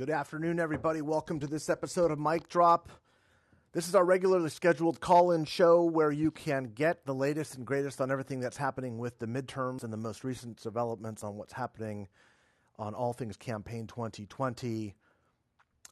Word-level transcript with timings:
Good 0.00 0.08
afternoon, 0.08 0.58
everybody. 0.58 1.02
Welcome 1.02 1.40
to 1.40 1.46
this 1.46 1.68
episode 1.68 2.10
of 2.10 2.18
Mic 2.18 2.48
Drop. 2.48 2.88
This 3.72 3.86
is 3.86 3.94
our 3.94 4.02
regularly 4.02 4.48
scheduled 4.48 4.98
call 4.98 5.32
in 5.32 5.44
show 5.44 5.84
where 5.84 6.10
you 6.10 6.30
can 6.30 6.72
get 6.74 7.04
the 7.04 7.14
latest 7.14 7.56
and 7.56 7.66
greatest 7.66 8.00
on 8.00 8.10
everything 8.10 8.40
that's 8.40 8.56
happening 8.56 8.96
with 8.96 9.18
the 9.18 9.26
midterms 9.26 9.84
and 9.84 9.92
the 9.92 9.98
most 9.98 10.24
recent 10.24 10.56
developments 10.62 11.22
on 11.22 11.36
what's 11.36 11.52
happening 11.52 12.08
on 12.78 12.94
all 12.94 13.12
things 13.12 13.36
campaign 13.36 13.86
2020. 13.86 14.94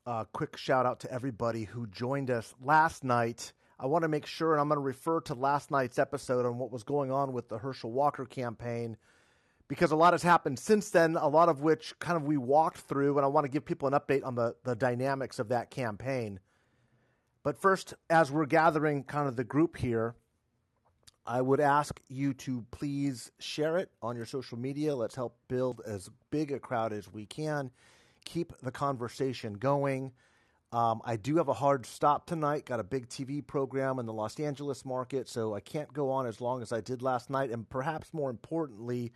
Uh, 0.07 0.25
quick 0.33 0.57
shout 0.57 0.87
out 0.87 1.01
to 1.01 1.13
everybody 1.13 1.65
who 1.65 1.87
joined 1.89 2.31
us 2.31 2.55
last 2.63 3.05
night. 3.05 3.53
I 3.79 3.89
want 3.89 4.05
to 4.05 4.09
make 4.09 4.25
sure, 4.25 4.53
and 4.55 4.61
I'm 4.63 4.69
going 4.69 4.81
to 4.81 4.83
refer 4.83 5.21
to 5.21 5.35
last 5.35 5.71
night's 5.71 5.99
episode 5.99 6.47
on 6.47 6.57
what 6.57 6.73
was 6.73 6.83
going 6.83 7.13
on 7.13 7.35
with 7.35 7.51
the 7.51 7.59
Herschel 7.59 7.93
Walker 7.93 8.25
campaign 8.25 8.97
because 9.69 9.91
a 9.93 9.97
lot 9.97 10.15
has 10.15 10.23
happened 10.23 10.59
since 10.59 10.91
then, 10.91 11.17
a 11.17 11.29
lot 11.29 11.49
of 11.49 11.61
which 11.61 11.97
kind 11.99 12.17
of 12.17 12.25
we 12.25 12.39
walked 12.39 12.79
through, 12.79 13.17
and 13.17 13.25
I 13.25 13.29
want 13.29 13.45
to 13.45 13.51
give 13.51 13.65
people 13.65 13.87
an 13.87 13.95
update 13.95 14.25
on 14.25 14.35
the, 14.35 14.57
the 14.65 14.75
dynamics 14.75 15.39
of 15.39 15.49
that 15.49 15.71
campaign. 15.71 16.41
But 17.43 17.59
first, 17.59 17.95
as 18.11 18.33
we're 18.33 18.47
gathering 18.47 19.05
kind 19.05 19.29
of 19.29 19.37
the 19.37 19.45
group 19.45 19.77
here, 19.77 20.17
I 21.27 21.43
would 21.43 21.61
ask 21.61 22.01
you 22.09 22.33
to 22.35 22.65
please 22.71 23.31
share 23.39 23.77
it 23.77 23.91
on 24.01 24.17
your 24.17 24.25
social 24.25 24.59
media. 24.59 24.97
Let's 24.97 25.15
help 25.15 25.37
build 25.47 25.83
as 25.87 26.09
big 26.31 26.51
a 26.51 26.59
crowd 26.59 26.95
as 26.95 27.13
we 27.13 27.27
can. 27.27 27.71
Keep 28.25 28.55
the 28.63 28.71
conversation 28.71 29.53
going. 29.53 30.13
Um, 30.73 31.01
I 31.05 31.17
do 31.17 31.37
have 31.37 31.49
a 31.49 31.55
hard 31.55 31.85
stop 31.85 32.27
tonight. 32.27 32.65
Got 32.65 32.81
a 32.81 32.85
big 32.85 33.09
TV 33.09 33.47
program 33.47 33.99
in 33.99 34.07
the 34.07 34.13
Los 34.13 34.41
Angeles 34.41 34.87
market, 34.87 35.29
so 35.29 35.55
I 35.55 35.61
can't 35.61 35.93
go 35.93 36.11
on 36.11 36.27
as 36.27 36.41
long 36.41 36.63
as 36.63 36.73
I 36.73 36.81
did 36.81 37.03
last 37.03 37.29
night. 37.29 37.51
And 37.51 37.69
perhaps 37.69 38.13
more 38.15 38.31
importantly, 38.31 39.13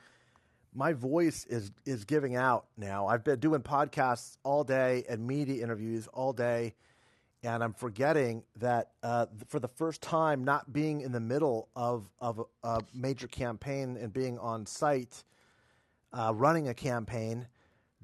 my 0.75 0.93
voice 0.93 1.45
is 1.47 1.71
is 1.85 2.05
giving 2.05 2.37
out 2.37 2.67
now. 2.77 3.07
I've 3.07 3.25
been 3.25 3.39
doing 3.39 3.61
podcasts 3.61 4.37
all 4.43 4.65
day 4.65 5.05
and 5.09 5.27
media 5.27 5.63
interviews 5.63 6.09
all 6.09 6.33
day, 6.33 6.75
and 7.43 7.63
I'm 7.63 7.75
forgetting 7.75 8.45
that 8.57 8.93
uh, 9.03 9.27
for 9.49 9.61
the 9.61 9.69
first 9.69 10.01
time, 10.01 10.45
not 10.45 10.73
being 10.73 11.01
in 11.03 11.13
the 11.13 11.21
middle 11.21 11.69
of 11.77 12.09
of 12.21 12.45
a 12.63 12.83
major 12.95 13.29
campaign 13.29 13.97
and 14.01 14.13
being 14.13 14.39
on 14.39 14.67
site, 14.67 15.25
uh, 16.13 16.33
running 16.35 16.69
a 16.69 16.75
campaign, 16.75 17.47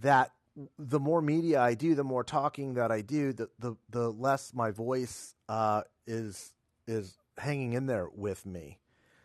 that 0.01 0.33
the 0.79 1.01
more 1.01 1.23
media 1.23 1.61
I 1.61 1.75
do, 1.75 1.95
the 1.95 2.05
more 2.05 2.25
talking 2.25 2.75
that 2.75 2.91
I 2.91 3.01
do, 3.01 3.33
the 3.33 3.49
the, 3.59 3.77
the 3.91 4.11
less 4.11 4.53
my 4.53 4.71
voice 4.71 5.35
uh, 5.49 5.83
is 6.07 6.53
is 6.87 7.17
hanging 7.39 7.73
in 7.75 7.87
there 7.87 8.09
with 8.15 8.45
me. 8.45 8.79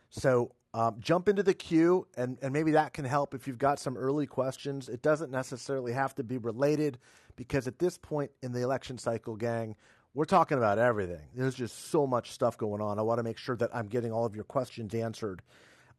So 0.10 0.52
um, 0.74 0.96
jump 1.00 1.30
into 1.30 1.44
the 1.44 1.54
queue, 1.54 2.08
and, 2.18 2.38
and 2.42 2.52
maybe 2.52 2.72
that 2.72 2.94
can 2.94 3.06
help 3.06 3.36
if 3.36 3.48
you've 3.48 3.60
got 3.60 3.80
some 3.80 3.96
early 3.96 4.26
questions. 4.26 4.90
It 4.90 5.02
doesn't 5.02 5.32
necessarily 5.32 5.94
have 5.94 6.16
to 6.16 6.24
be 6.24 6.38
related 6.38 6.98
because 7.36 7.68
at 7.68 7.78
this 7.78 7.98
point 7.98 8.32
in 8.42 8.52
the 8.52 8.62
election 8.62 8.98
cycle, 8.98 9.36
gang, 9.36 9.76
we're 10.16 10.26
talking 10.26 10.58
about 10.58 10.80
everything. 10.80 11.22
There's 11.36 11.56
just 11.56 11.90
so 11.92 12.08
much 12.08 12.32
stuff 12.32 12.58
going 12.58 12.82
on. 12.82 13.00
I 13.00 13.04
want 13.04 13.20
to 13.20 13.24
make 13.24 13.38
sure 13.38 13.56
that 13.58 13.70
I'm 13.74 13.88
getting 13.88 14.12
all 14.12 14.26
of 14.26 14.36
your 14.36 14.44
questions 14.44 14.94
answered 14.94 15.42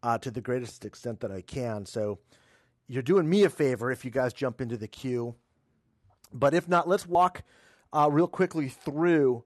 uh, 0.03 0.19
to 0.19 0.31
the 0.31 0.41
greatest 0.41 0.85
extent 0.85 1.21
that 1.21 1.33
I 1.33 1.41
can. 1.41 1.87
So 1.87 2.19
you're 2.89 3.03
doing 3.03 3.29
me 3.29 3.45
a 3.45 3.51
favor 3.51 3.91
if 3.91 4.05
you 4.05 4.11
guys 4.11 4.33
jump 4.33 4.61
into 4.61 4.77
the 4.77 4.89
queue. 4.89 5.35
But 6.33 6.53
if 6.53 6.69
not, 6.69 6.89
let's 6.89 7.07
walk 7.07 7.43
uh, 7.93 8.09
real 8.11 8.29
quickly 8.29 8.69
through 8.69 9.45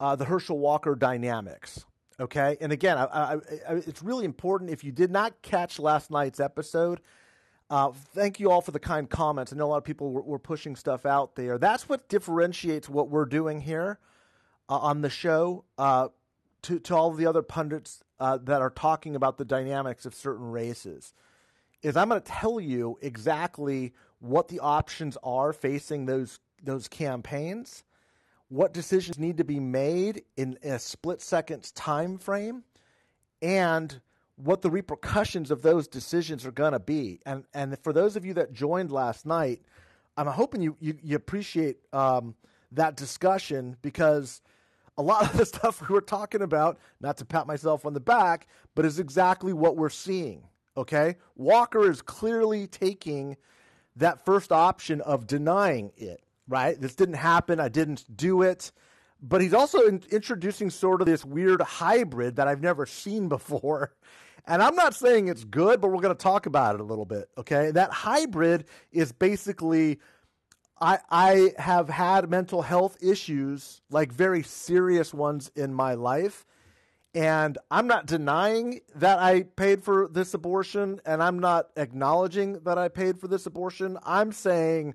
uh, 0.00 0.16
the 0.16 0.24
Herschel 0.24 0.58
Walker 0.58 0.94
dynamics. 0.94 1.84
Okay, 2.20 2.56
and 2.60 2.72
again, 2.72 2.98
I, 2.98 3.04
I, 3.04 3.34
I, 3.34 3.74
it's 3.74 4.02
really 4.02 4.24
important. 4.24 4.70
If 4.70 4.82
you 4.82 4.90
did 4.90 5.10
not 5.10 5.40
catch 5.40 5.78
last 5.78 6.10
night's 6.10 6.40
episode, 6.40 7.00
uh, 7.70 7.92
thank 8.14 8.40
you 8.40 8.50
all 8.50 8.60
for 8.60 8.72
the 8.72 8.80
kind 8.80 9.08
comments. 9.08 9.52
I 9.52 9.56
know 9.56 9.66
a 9.66 9.68
lot 9.68 9.76
of 9.76 9.84
people 9.84 10.10
were, 10.10 10.22
were 10.22 10.38
pushing 10.38 10.74
stuff 10.74 11.06
out 11.06 11.36
there. 11.36 11.58
That's 11.58 11.88
what 11.88 12.08
differentiates 12.08 12.88
what 12.88 13.08
we're 13.08 13.24
doing 13.24 13.60
here 13.60 14.00
uh, 14.68 14.78
on 14.78 15.02
the 15.02 15.10
show 15.10 15.64
uh, 15.76 16.08
to 16.62 16.80
to 16.80 16.96
all 16.96 17.12
the 17.12 17.26
other 17.26 17.42
pundits 17.42 18.02
uh, 18.18 18.38
that 18.38 18.62
are 18.62 18.70
talking 18.70 19.14
about 19.14 19.38
the 19.38 19.44
dynamics 19.44 20.04
of 20.04 20.14
certain 20.14 20.50
races. 20.50 21.14
Is 21.82 21.96
I'm 21.96 22.08
going 22.08 22.20
to 22.20 22.26
tell 22.26 22.58
you 22.58 22.98
exactly 23.00 23.94
what 24.18 24.48
the 24.48 24.58
options 24.58 25.16
are 25.22 25.52
facing 25.52 26.06
those 26.06 26.40
those 26.64 26.88
campaigns 26.88 27.84
what 28.48 28.72
decisions 28.72 29.18
need 29.18 29.36
to 29.36 29.44
be 29.44 29.60
made 29.60 30.22
in 30.36 30.58
a 30.62 30.78
split 30.78 31.20
seconds 31.20 31.70
time 31.72 32.18
frame 32.18 32.64
and 33.42 34.00
what 34.36 34.62
the 34.62 34.70
repercussions 34.70 35.50
of 35.50 35.62
those 35.62 35.88
decisions 35.88 36.46
are 36.46 36.52
going 36.52 36.72
to 36.72 36.78
be. 36.78 37.20
And 37.26 37.44
and 37.52 37.76
for 37.82 37.92
those 37.92 38.16
of 38.16 38.24
you 38.24 38.34
that 38.34 38.52
joined 38.52 38.90
last 38.90 39.26
night, 39.26 39.62
I'm 40.16 40.26
hoping 40.26 40.62
you 40.62 40.76
you, 40.80 40.96
you 41.02 41.16
appreciate 41.16 41.78
um, 41.92 42.34
that 42.72 42.96
discussion 42.96 43.76
because 43.82 44.40
a 44.96 45.02
lot 45.02 45.22
of 45.22 45.36
the 45.36 45.46
stuff 45.54 45.86
we 45.88 45.94
were 45.94 46.00
talking 46.00 46.42
about, 46.42 46.78
not 47.00 47.16
to 47.18 47.24
pat 47.24 47.46
myself 47.46 47.84
on 47.84 47.94
the 47.94 48.00
back, 48.00 48.46
but 48.74 48.84
is 48.84 48.98
exactly 48.98 49.52
what 49.52 49.76
we're 49.76 49.90
seeing. 49.90 50.42
Okay, 50.76 51.16
Walker 51.36 51.90
is 51.90 52.00
clearly 52.00 52.66
taking 52.66 53.36
that 53.96 54.24
first 54.24 54.52
option 54.52 55.00
of 55.00 55.26
denying 55.26 55.90
it 55.96 56.22
right? 56.48 56.80
This 56.80 56.94
didn't 56.94 57.14
happen. 57.14 57.60
I 57.60 57.68
didn't 57.68 58.04
do 58.16 58.42
it. 58.42 58.72
But 59.20 59.40
he's 59.40 59.54
also 59.54 59.80
in- 59.86 60.02
introducing 60.10 60.70
sort 60.70 61.00
of 61.00 61.06
this 61.06 61.24
weird 61.24 61.60
hybrid 61.60 62.36
that 62.36 62.48
I've 62.48 62.62
never 62.62 62.86
seen 62.86 63.28
before. 63.28 63.92
And 64.50 64.62
I'm 64.62 64.76
not 64.76 64.94
saying 64.94 65.28
it's 65.28 65.44
good, 65.44 65.78
but 65.78 65.88
we're 65.88 66.00
going 66.00 66.16
to 66.16 66.22
talk 66.22 66.46
about 66.46 66.74
it 66.74 66.80
a 66.80 66.84
little 66.84 67.04
bit. 67.04 67.28
Okay. 67.36 67.70
That 67.70 67.92
hybrid 67.92 68.64
is 68.90 69.12
basically 69.12 69.98
I, 70.80 70.98
I 71.10 71.52
have 71.58 71.88
had 71.88 72.30
mental 72.30 72.62
health 72.62 72.96
issues, 73.02 73.82
like 73.90 74.12
very 74.12 74.42
serious 74.42 75.12
ones 75.12 75.50
in 75.56 75.74
my 75.74 75.94
life. 75.94 76.46
And 77.14 77.58
I'm 77.70 77.86
not 77.86 78.06
denying 78.06 78.80
that 78.94 79.18
I 79.18 79.42
paid 79.42 79.82
for 79.82 80.08
this 80.08 80.34
abortion, 80.34 81.00
and 81.04 81.22
I'm 81.22 81.38
not 81.38 81.70
acknowledging 81.76 82.60
that 82.60 82.78
I 82.78 82.88
paid 82.88 83.18
for 83.18 83.28
this 83.28 83.46
abortion. 83.46 83.98
I'm 84.04 84.30
saying 84.30 84.94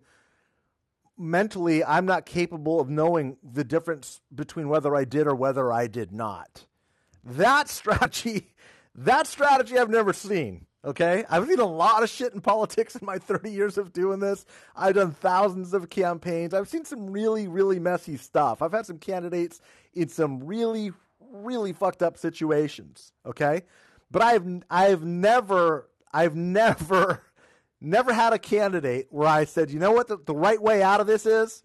mentally 1.17 1.83
I'm 1.83 2.05
not 2.05 2.25
capable 2.25 2.79
of 2.79 2.89
knowing 2.89 3.37
the 3.43 3.63
difference 3.63 4.21
between 4.33 4.69
whether 4.69 4.95
I 4.95 5.05
did 5.05 5.27
or 5.27 5.35
whether 5.35 5.71
I 5.71 5.87
did 5.87 6.11
not. 6.11 6.65
That 7.23 7.69
strategy, 7.69 8.53
that 8.95 9.27
strategy 9.27 9.77
I've 9.77 9.89
never 9.89 10.13
seen. 10.13 10.65
Okay. 10.85 11.23
I've 11.29 11.47
seen 11.47 11.59
a 11.59 11.65
lot 11.65 12.03
of 12.03 12.09
shit 12.09 12.33
in 12.33 12.41
politics 12.41 12.95
in 12.95 13.05
my 13.05 13.17
30 13.17 13.49
years 13.49 13.77
of 13.77 13.93
doing 13.93 14.19
this. 14.19 14.45
I've 14.75 14.95
done 14.95 15.11
thousands 15.11 15.73
of 15.73 15.89
campaigns. 15.89 16.53
I've 16.53 16.67
seen 16.67 16.83
some 16.83 17.09
really, 17.09 17.47
really 17.47 17.79
messy 17.79 18.17
stuff. 18.17 18.61
I've 18.61 18.73
had 18.73 18.85
some 18.85 18.97
candidates 18.97 19.61
in 19.93 20.09
some 20.09 20.43
really, 20.43 20.91
really 21.31 21.71
fucked 21.71 22.03
up 22.03 22.17
situations. 22.17 23.13
Okay. 23.25 23.61
But 24.11 24.21
I've, 24.23 24.63
I've 24.69 25.03
never, 25.03 25.89
I've 26.11 26.35
never 26.35 27.23
never 27.83 28.13
had 28.13 28.33
a 28.33 28.39
candidate 28.39 29.07
where 29.09 29.27
I 29.27 29.45
said, 29.45 29.71
you 29.71 29.79
know 29.79 29.91
what 29.91 30.07
the, 30.07 30.17
the 30.17 30.35
right 30.35 30.61
way 30.61 30.81
out 30.81 30.99
of 30.99 31.07
this 31.07 31.25
is? 31.25 31.63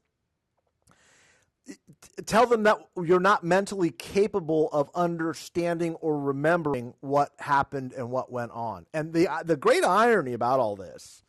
Tell 2.27 2.47
them 2.47 2.63
that 2.63 2.79
you're 3.03 3.21
not 3.21 3.45
mentally 3.45 3.91
capable 3.91 4.69
of 4.73 4.91
understanding 4.95 5.95
or 5.97 6.19
remembering 6.19 6.95
what 7.01 7.33
happened 7.39 7.93
and 7.93 8.11
what 8.11 8.33
went 8.33 8.53
on. 8.53 8.87
And 8.95 9.13
the 9.13 9.29
uh, 9.29 9.43
the 9.43 9.57
great 9.57 9.85
irony 9.85 10.33
about 10.33 10.61
all 10.61 10.77
this 10.77 11.23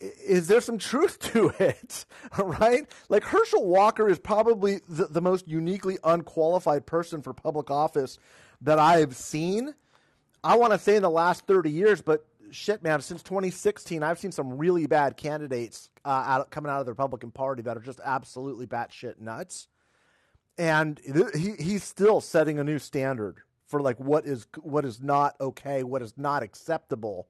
is 0.00 0.48
there 0.48 0.60
some 0.60 0.78
truth 0.78 1.18
to 1.32 1.52
it, 1.58 2.04
right? 2.38 2.86
Like 3.08 3.24
Herschel 3.24 3.66
Walker 3.66 4.08
is 4.08 4.18
probably 4.18 4.80
the, 4.88 5.06
the 5.06 5.20
most 5.20 5.46
uniquely 5.46 5.98
unqualified 6.02 6.86
person 6.86 7.22
for 7.22 7.32
public 7.32 7.70
office 7.70 8.18
that 8.62 8.78
I've 8.78 9.14
seen. 9.14 9.74
I 10.42 10.56
want 10.56 10.72
to 10.72 10.78
say 10.78 10.96
in 10.96 11.02
the 11.02 11.10
last 11.10 11.46
30 11.46 11.70
years, 11.70 12.00
but 12.00 12.26
shit, 12.50 12.82
man, 12.82 13.00
since 13.00 13.22
2016, 13.22 14.02
I've 14.02 14.18
seen 14.18 14.32
some 14.32 14.58
really 14.58 14.86
bad 14.86 15.16
candidates 15.16 15.90
uh, 16.04 16.24
out, 16.26 16.50
coming 16.50 16.70
out 16.70 16.80
of 16.80 16.86
the 16.86 16.92
Republican 16.92 17.30
Party 17.30 17.62
that 17.62 17.76
are 17.76 17.80
just 17.80 18.00
absolutely 18.04 18.66
batshit 18.66 19.20
nuts. 19.20 19.68
And 20.58 21.00
he, 21.34 21.52
he's 21.62 21.84
still 21.84 22.20
setting 22.20 22.58
a 22.58 22.64
new 22.64 22.78
standard 22.78 23.38
for 23.66 23.80
like 23.80 23.98
what 23.98 24.26
is 24.26 24.46
what 24.60 24.84
is 24.84 25.00
not 25.00 25.36
okay, 25.40 25.82
what 25.82 26.02
is 26.02 26.12
not 26.16 26.42
acceptable 26.42 27.28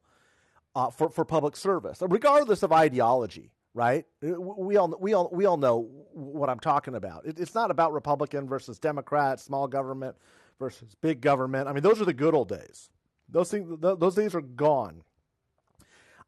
uh, 0.75 0.90
for 0.90 1.11
for 1.11 1.25
public 1.25 1.56
service, 1.56 2.02
regardless 2.02 2.62
of 2.62 2.72
ideology. 2.72 3.52
Right? 3.72 4.05
We 4.20 4.76
all 4.76 4.96
we 4.99 5.14
all 5.14 5.31
we 5.32 5.44
all 5.44 5.56
know 5.56 5.88
what 6.12 6.50
I'm 6.50 6.58
talking 6.58 6.96
about. 6.96 7.25
It, 7.26 7.38
it's 7.38 7.55
not 7.55 7.70
about 7.70 7.93
Republican 7.93 8.49
versus 8.49 8.81
Democrat, 8.81 9.38
small 9.38 9.69
government 9.69 10.17
versus 10.58 10.96
big 11.00 11.20
government. 11.20 11.69
I 11.69 11.72
mean, 11.72 11.82
those 11.82 12.00
are 12.00 12.05
the 12.05 12.12
good 12.12 12.34
old 12.34 12.49
days. 12.49 12.90
Those 13.28 13.50
things, 13.50 13.78
those 13.81 14.17
days 14.17 14.34
are 14.34 14.40
gone. 14.40 15.02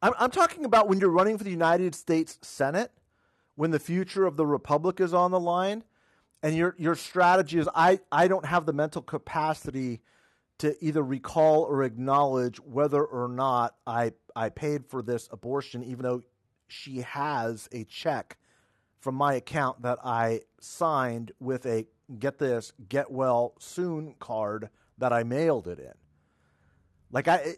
I'm, 0.03 0.13
I'm 0.19 0.31
talking 0.31 0.65
about 0.65 0.89
when 0.89 0.99
you're 0.99 1.09
running 1.09 1.37
for 1.37 1.45
the 1.45 1.49
United 1.49 1.95
States 1.95 2.37
Senate, 2.41 2.91
when 3.55 3.71
the 3.71 3.79
future 3.79 4.25
of 4.25 4.35
the 4.35 4.45
republic 4.45 4.99
is 4.99 5.13
on 5.13 5.31
the 5.31 5.39
line, 5.39 5.85
and 6.43 6.55
your 6.55 6.75
your 6.77 6.95
strategy 6.95 7.57
is 7.57 7.69
I, 7.73 8.01
I 8.11 8.27
don't 8.27 8.45
have 8.45 8.65
the 8.65 8.73
mental 8.73 9.01
capacity 9.01 10.01
to 10.57 10.75
either 10.83 11.01
recall 11.01 11.61
or 11.61 11.83
acknowledge 11.83 12.57
whether 12.57 13.01
or 13.01 13.29
not 13.29 13.75
I 13.87 14.11
I 14.35 14.49
paid 14.49 14.85
for 14.85 15.01
this 15.01 15.29
abortion, 15.31 15.83
even 15.85 16.03
though 16.03 16.21
she 16.67 16.97
has 16.97 17.69
a 17.71 17.85
check 17.85 18.37
from 18.99 19.15
my 19.15 19.35
account 19.35 19.83
that 19.83 19.99
I 20.03 20.41
signed 20.59 21.31
with 21.39 21.65
a 21.65 21.85
get 22.19 22.39
this 22.39 22.73
get 22.89 23.09
well 23.09 23.53
soon 23.57 24.15
card 24.19 24.69
that 24.97 25.13
I 25.13 25.23
mailed 25.23 25.69
it 25.69 25.79
in. 25.79 25.93
Like 27.09 27.29
I, 27.29 27.55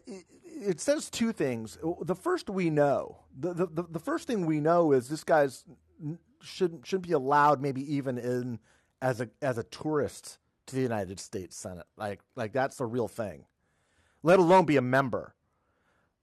it, 0.56 0.80
says 0.80 1.10
two 1.10 1.32
things. 1.32 1.78
The 2.02 2.14
first 2.14 2.50
we 2.50 2.70
know, 2.70 3.18
the, 3.38 3.52
the 3.54 3.84
the 3.90 4.00
first 4.00 4.26
thing 4.26 4.46
we 4.46 4.60
know 4.60 4.92
is 4.92 5.08
this 5.08 5.24
guy's 5.24 5.64
shouldn't 6.42 6.86
shouldn't 6.86 7.06
be 7.06 7.12
allowed, 7.12 7.60
maybe 7.60 7.94
even 7.94 8.18
in 8.18 8.58
as 9.02 9.20
a 9.20 9.28
as 9.42 9.58
a 9.58 9.62
tourist 9.64 10.38
to 10.66 10.76
the 10.76 10.82
United 10.82 11.20
States 11.20 11.56
Senate. 11.56 11.86
Like 11.96 12.20
like 12.34 12.52
that's 12.52 12.80
a 12.80 12.86
real 12.86 13.08
thing. 13.08 13.44
Let 14.22 14.38
alone 14.38 14.64
be 14.64 14.76
a 14.76 14.82
member. 14.82 15.34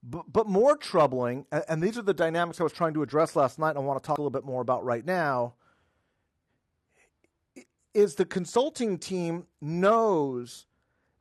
But, 0.06 0.30
but 0.30 0.46
more 0.46 0.76
troubling, 0.76 1.46
and, 1.50 1.64
and 1.66 1.82
these 1.82 1.96
are 1.96 2.02
the 2.02 2.12
dynamics 2.12 2.60
I 2.60 2.64
was 2.64 2.74
trying 2.74 2.92
to 2.92 3.02
address 3.02 3.34
last 3.34 3.58
night. 3.58 3.70
and 3.70 3.78
I 3.78 3.80
want 3.80 4.02
to 4.02 4.06
talk 4.06 4.18
a 4.18 4.20
little 4.20 4.30
bit 4.30 4.44
more 4.44 4.60
about 4.60 4.84
right 4.84 5.04
now. 5.04 5.54
Is 7.94 8.16
the 8.16 8.26
consulting 8.26 8.98
team 8.98 9.46
knows 9.62 10.66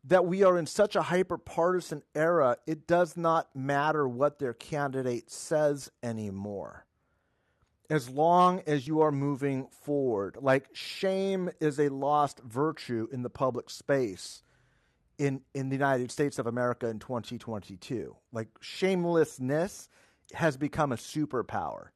that 0.06 0.26
we 0.26 0.44
are 0.44 0.58
in 0.58 0.66
such 0.66 0.96
a 0.96 1.02
hyper 1.02 1.38
partisan 1.38 2.04
era, 2.14 2.58
it 2.68 2.88
does 2.88 3.16
not 3.16 3.56
matter 3.56 4.08
what 4.08 4.40
their 4.40 4.54
candidate 4.54 5.32
says 5.32 5.90
anymore. 6.02 6.86
As 7.90 8.10
long 8.10 8.62
as 8.66 8.88
you 8.88 9.02
are 9.02 9.12
moving 9.12 9.68
forward. 9.68 10.38
Like 10.42 10.70
shame 10.74 11.50
is 11.60 11.80
a 11.80 11.90
lost 11.90 12.40
virtue 12.40 13.08
in 13.12 13.24
the 13.24 13.30
public 13.30 13.70
space 13.70 14.42
in, 15.18 15.42
in 15.54 15.70
the 15.70 15.76
United 15.76 16.12
States 16.12 16.40
of 16.40 16.48
America 16.48 16.88
in 16.88 17.00
2022. 17.00 18.16
Like 18.32 18.50
shamelessness 18.60 19.90
has 20.34 20.58
become 20.58 20.92
a 20.92 20.98
superpower. 20.98 21.88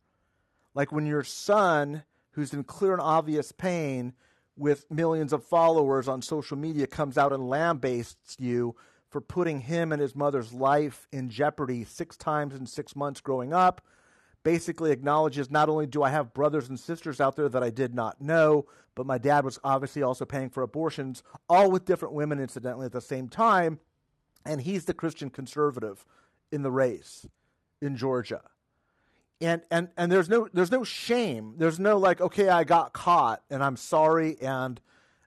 Like 0.74 0.92
when 0.92 1.06
your 1.06 1.24
son, 1.24 2.04
who's 2.31 2.54
in 2.54 2.63
clear 2.63 2.94
and 2.94 3.01
obvious 3.01 3.51
pain, 3.51 4.13
with 4.57 4.89
millions 4.89 5.31
of 5.31 5.44
followers 5.44 6.07
on 6.07 6.21
social 6.21 6.57
media 6.57 6.88
comes 6.88 7.18
out 7.18 7.31
and 7.31 7.48
lambastes 7.48 8.36
you 8.39 8.75
for 9.09 9.21
putting 9.21 9.62
him 9.62 9.92
and 9.92 10.01
his 10.01 10.15
mother's 10.15 10.51
life 10.51 11.07
in 11.12 11.30
jeopardy 11.30 11.83
six 11.83 12.18
times 12.18 12.54
in 12.54 12.65
six 12.65 12.95
months 12.95 13.21
growing 13.21 13.54
up. 13.54 13.81
Basically, 14.44 14.92
acknowledges 14.92 15.51
not 15.51 15.69
only 15.69 15.86
do 15.86 16.04
I 16.04 16.09
have 16.09 16.33
brothers 16.33 16.69
and 16.69 16.80
sisters 16.80 17.19
out 17.19 17.36
there 17.36 17.50
that 17.50 17.63
I 17.63 17.69
did 17.69 17.94
not 17.94 18.21
know, 18.21 18.65
but 18.95 19.06
my 19.06 19.18
dad 19.18 19.45
was 19.45 19.59
obviously 19.63 20.01
also 20.01 20.25
paying 20.25 20.50
for 20.50 20.63
abortions, 20.63 21.21
all 21.50 21.69
with 21.69 21.86
different 21.86 22.13
women, 22.13 22.39
incidentally, 22.39 22.86
at 22.86 22.92
the 22.92 23.01
same 23.01 23.30
time. 23.30 23.80
And 24.45 24.62
he's 24.62 24.86
the 24.86 24.94
Christian 24.94 25.30
conservative 25.30 26.06
in 26.51 26.63
the 26.63 26.71
race 26.71 27.27
in 27.81 27.98
Georgia 27.98 28.42
and 29.41 29.61
and 29.71 29.89
and 29.97 30.11
there's 30.11 30.29
no 30.29 30.47
there's 30.53 30.71
no 30.71 30.83
shame. 30.83 31.55
There's 31.57 31.79
no 31.79 31.97
like 31.97 32.21
okay 32.21 32.49
i 32.49 32.63
got 32.63 32.93
caught 32.93 33.43
and 33.49 33.63
i'm 33.63 33.77
sorry 33.77 34.37
and 34.41 34.81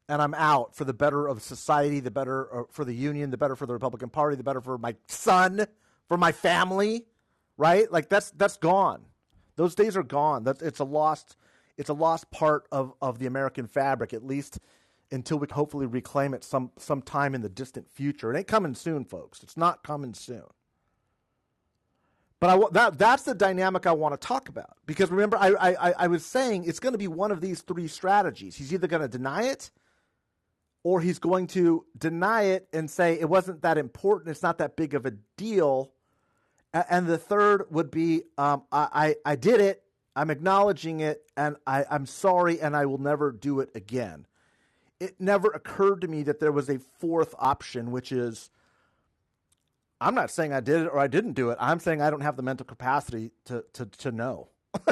and 0.08 0.20
i'm 0.20 0.34
out 0.34 0.74
for 0.74 0.84
the 0.84 0.92
better 0.92 1.28
of 1.28 1.42
society 1.42 2.00
the 2.00 2.10
better 2.10 2.60
uh, 2.60 2.64
for 2.70 2.84
the 2.84 2.94
union 2.94 3.30
the 3.30 3.36
better 3.36 3.56
for 3.56 3.66
the 3.66 3.72
republican 3.72 4.08
party 4.08 4.36
the 4.36 4.42
better 4.42 4.60
for 4.60 4.78
my 4.78 4.96
son 5.06 5.66
for 6.08 6.16
my 6.16 6.32
family 6.32 7.04
right? 7.60 7.92
Like 7.92 8.08
that's 8.08 8.30
that's 8.32 8.56
gone. 8.56 9.04
Those 9.56 9.74
days 9.74 9.96
are 9.96 10.02
gone. 10.02 10.44
That 10.44 10.62
it's 10.62 10.80
a 10.80 10.84
lost 10.84 11.36
it's 11.76 11.90
a 11.90 11.94
lost 11.94 12.30
part 12.30 12.66
of 12.72 12.94
of 13.00 13.18
the 13.18 13.26
american 13.26 13.66
fabric 13.66 14.12
at 14.12 14.24
least 14.24 14.58
until 15.12 15.38
we 15.38 15.46
hopefully 15.52 15.86
reclaim 15.86 16.34
it 16.34 16.42
some 16.42 16.70
sometime 16.78 17.34
in 17.34 17.42
the 17.42 17.48
distant 17.48 17.90
future. 17.90 18.32
It 18.32 18.38
ain't 18.38 18.46
coming 18.46 18.74
soon 18.74 19.04
folks. 19.04 19.42
It's 19.42 19.56
not 19.56 19.84
coming 19.84 20.14
soon 20.14 20.44
but 22.40 22.50
I, 22.50 22.68
that, 22.72 22.98
that's 22.98 23.22
the 23.22 23.34
dynamic 23.34 23.86
I 23.86 23.92
want 23.92 24.18
to 24.18 24.26
talk 24.26 24.48
about. 24.48 24.76
Because 24.86 25.10
remember, 25.10 25.36
I, 25.36 25.54
I, 25.60 25.92
I 25.98 26.06
was 26.08 26.24
saying 26.24 26.64
it's 26.64 26.80
going 26.80 26.94
to 26.94 26.98
be 26.98 27.08
one 27.08 27.30
of 27.30 27.40
these 27.40 27.60
three 27.60 27.86
strategies. 27.86 28.56
He's 28.56 28.72
either 28.72 28.86
going 28.86 29.02
to 29.02 29.08
deny 29.08 29.42
it, 29.44 29.70
or 30.82 31.00
he's 31.00 31.18
going 31.18 31.46
to 31.48 31.84
deny 31.98 32.44
it 32.44 32.66
and 32.72 32.90
say 32.90 33.20
it 33.20 33.28
wasn't 33.28 33.60
that 33.62 33.76
important, 33.76 34.30
it's 34.30 34.42
not 34.42 34.58
that 34.58 34.76
big 34.76 34.94
of 34.94 35.04
a 35.04 35.12
deal. 35.36 35.92
And 36.72 37.06
the 37.06 37.18
third 37.18 37.66
would 37.70 37.90
be 37.90 38.22
um, 38.38 38.62
I, 38.72 39.16
I, 39.24 39.32
I 39.32 39.36
did 39.36 39.60
it, 39.60 39.82
I'm 40.16 40.30
acknowledging 40.30 41.00
it, 41.00 41.22
and 41.36 41.56
I, 41.66 41.84
I'm 41.90 42.06
sorry, 42.06 42.60
and 42.60 42.74
I 42.74 42.86
will 42.86 42.98
never 42.98 43.32
do 43.32 43.60
it 43.60 43.70
again. 43.74 44.26
It 44.98 45.16
never 45.20 45.48
occurred 45.48 46.00
to 46.02 46.08
me 46.08 46.22
that 46.22 46.40
there 46.40 46.52
was 46.52 46.68
a 46.70 46.78
fourth 46.78 47.34
option, 47.38 47.90
which 47.90 48.12
is 48.12 48.50
I'm 50.00 50.14
not 50.14 50.30
saying 50.30 50.52
I 50.52 50.60
did 50.60 50.82
it 50.82 50.86
or 50.86 50.98
I 50.98 51.06
didn't 51.06 51.32
do 51.32 51.50
it. 51.50 51.58
I'm 51.60 51.78
saying 51.78 52.00
I 52.00 52.10
don't 52.10 52.22
have 52.22 52.36
the 52.36 52.42
mental 52.42 52.66
capacity 52.66 53.32
to 53.46 53.64
to 53.74 53.86
to 53.86 54.12
know. 54.12 54.48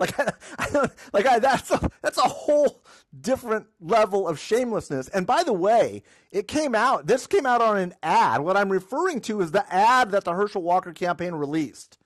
like 0.00 0.18
I, 0.18 0.32
I 0.58 0.88
like 1.12 1.26
I, 1.26 1.38
that's 1.38 1.70
a, 1.70 1.90
that's 2.02 2.18
a 2.18 2.22
whole 2.22 2.82
different 3.18 3.66
level 3.80 4.26
of 4.26 4.38
shamelessness. 4.38 5.08
And 5.08 5.26
by 5.26 5.42
the 5.42 5.52
way, 5.52 6.02
it 6.30 6.48
came 6.48 6.74
out. 6.74 7.06
This 7.06 7.26
came 7.26 7.46
out 7.46 7.60
on 7.60 7.78
an 7.78 7.94
ad. 8.02 8.40
What 8.40 8.56
I'm 8.56 8.70
referring 8.70 9.20
to 9.22 9.40
is 9.40 9.50
the 9.50 9.70
ad 9.72 10.10
that 10.10 10.24
the 10.24 10.32
Herschel 10.32 10.62
Walker 10.62 10.92
campaign 10.92 11.34
released. 11.34 11.98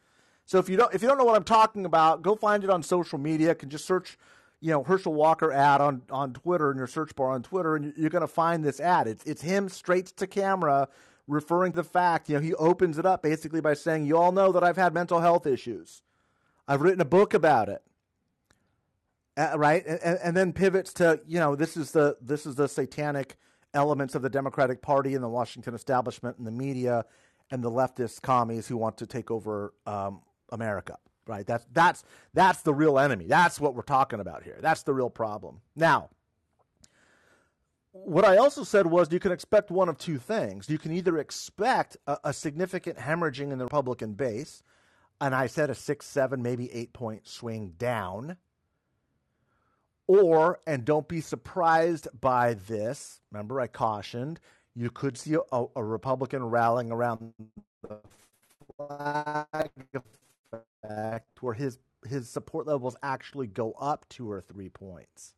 So 0.45 0.59
if 0.59 0.69
you 0.69 0.77
don't 0.77 0.95
if 0.95 1.03
you 1.03 1.09
don't 1.09 1.19
know 1.19 1.25
what 1.25 1.37
I'm 1.37 1.45
talking 1.45 1.87
about, 1.87 2.23
go 2.23 2.35
find 2.35 2.65
it 2.65 2.71
on 2.71 2.83
social 2.83 3.19
media. 3.19 3.49
You 3.49 3.55
can 3.55 3.71
just 3.71 3.87
search, 3.87 4.19
you 4.61 4.71
know, 4.71 4.83
Herschel 4.83 5.15
Walker 5.15 5.53
ad 5.53 5.81
on 5.81 6.03
on 6.11 6.33
Twitter 6.35 6.71
in 6.71 6.77
your 6.77 6.87
search 6.87 7.15
bar 7.17 7.31
on 7.31 7.43
Twitter, 7.43 7.77
and 7.77 7.93
you're 7.97 8.11
going 8.11 8.21
to 8.21 8.29
find 8.29 8.65
this 8.65 8.79
ad. 8.79 9.09
It's 9.09 9.25
it's 9.25 9.43
him 9.43 9.69
straight 9.69 10.07
to 10.17 10.27
camera 10.27 10.89
referring 11.27 11.73
to 11.73 11.77
the 11.77 11.85
fact, 11.85 12.29
you 12.29 12.37
know, 12.37 12.41
he 12.41 12.55
opens 12.55 12.99
it 12.99 13.07
up 13.07 13.23
basically 13.23 13.61
by 13.61 13.75
saying, 13.75 14.07
You 14.07 14.17
all 14.17 14.33
know 14.33 14.53
that 14.53 14.65
I've 14.65 14.77
had 14.77 14.95
mental 14.95 15.21
health 15.21 15.47
issues. 15.47 16.03
I've 16.69 16.83
written 16.83 17.01
a 17.01 17.07
book 17.07 17.35
about 17.35 17.69
it. 17.69 17.83
Uh, 19.37 19.53
right? 19.57 19.85
And, 19.87 20.19
and 20.23 20.37
then 20.37 20.53
pivots 20.53 20.93
to, 20.95 21.21
you 21.27 21.39
know, 21.39 21.55
this 21.55 21.77
is 21.77 21.93
the 21.93 22.17
this 22.21 22.47
is 22.47 22.55
the 22.55 22.69
satanic 22.69 23.37
elements 23.75 24.15
of 24.15 24.23
the 24.23 24.31
Democratic 24.31 24.81
Party 24.81 25.15
and 25.15 25.23
the 25.23 25.29
Washington 25.29 25.75
establishment 25.75 26.39
and 26.39 26.47
the 26.47 26.53
media 26.53 27.05
and 27.51 27.63
the 27.63 27.71
leftist 27.71 28.23
commies 28.23 28.67
who 28.67 28.77
want 28.77 28.97
to 28.99 29.07
take 29.07 29.31
over 29.31 29.75
um, 29.87 30.23
America. 30.51 30.97
Right? 31.27 31.47
That's 31.47 31.67
that's 31.73 32.05
that's 32.35 32.63
the 32.63 32.73
real 32.73 32.99
enemy. 32.99 33.27
That's 33.27 33.61
what 33.61 33.75
we're 33.75 33.83
talking 33.83 34.21
about 34.21 34.45
here. 34.45 34.59
That's 34.61 34.85
the 34.85 34.95
real 34.95 35.11
problem. 35.11 35.61
Now, 35.75 36.09
what 38.05 38.25
I 38.25 38.37
also 38.37 38.65
said 38.65 38.87
was 38.87 39.13
you 39.13 39.21
can 39.21 39.33
expect 39.33 39.71
one 39.71 39.89
of 39.89 39.99
two 39.99 40.19
things. 40.19 40.69
You 40.69 40.79
can 40.79 40.93
either 40.93 41.19
expect 41.19 41.97
a, 42.07 42.19
a, 42.25 42.33
significant 42.33 42.99
hemorrhaging 42.99 43.53
in 43.53 43.59
the 43.59 43.65
Republican 43.65 44.15
base, 44.15 44.63
and 45.21 45.35
I 45.35 45.47
said 45.47 45.71
a 45.71 45.75
six, 45.75 46.07
seven, 46.07 46.43
maybe 46.43 46.73
eight 46.73 46.93
point 46.93 47.27
swing 47.27 47.75
down. 47.79 48.37
Or, 50.09 50.61
and 50.67 50.85
don't 50.85 51.09
be 51.09 51.21
surprised 51.21 52.07
by 52.21 52.55
this, 52.55 53.21
remember 53.33 53.61
I 53.61 53.67
cautioned, 53.67 54.39
you 54.75 54.91
could 54.91 55.19
see 55.19 55.37
a, 55.51 55.65
a 55.75 55.83
Republican 55.83 56.45
rallying 56.45 56.93
around 56.93 57.33
the 57.83 57.99
flag 58.77 59.71
effect 59.93 61.43
where 61.43 61.55
his, 61.55 61.79
his 62.07 62.29
support 62.29 62.67
levels 62.67 62.97
actually 63.03 63.49
go 63.49 63.73
up 63.81 64.07
two 64.09 64.31
or 64.31 64.41
three 64.41 64.69
points 64.69 65.35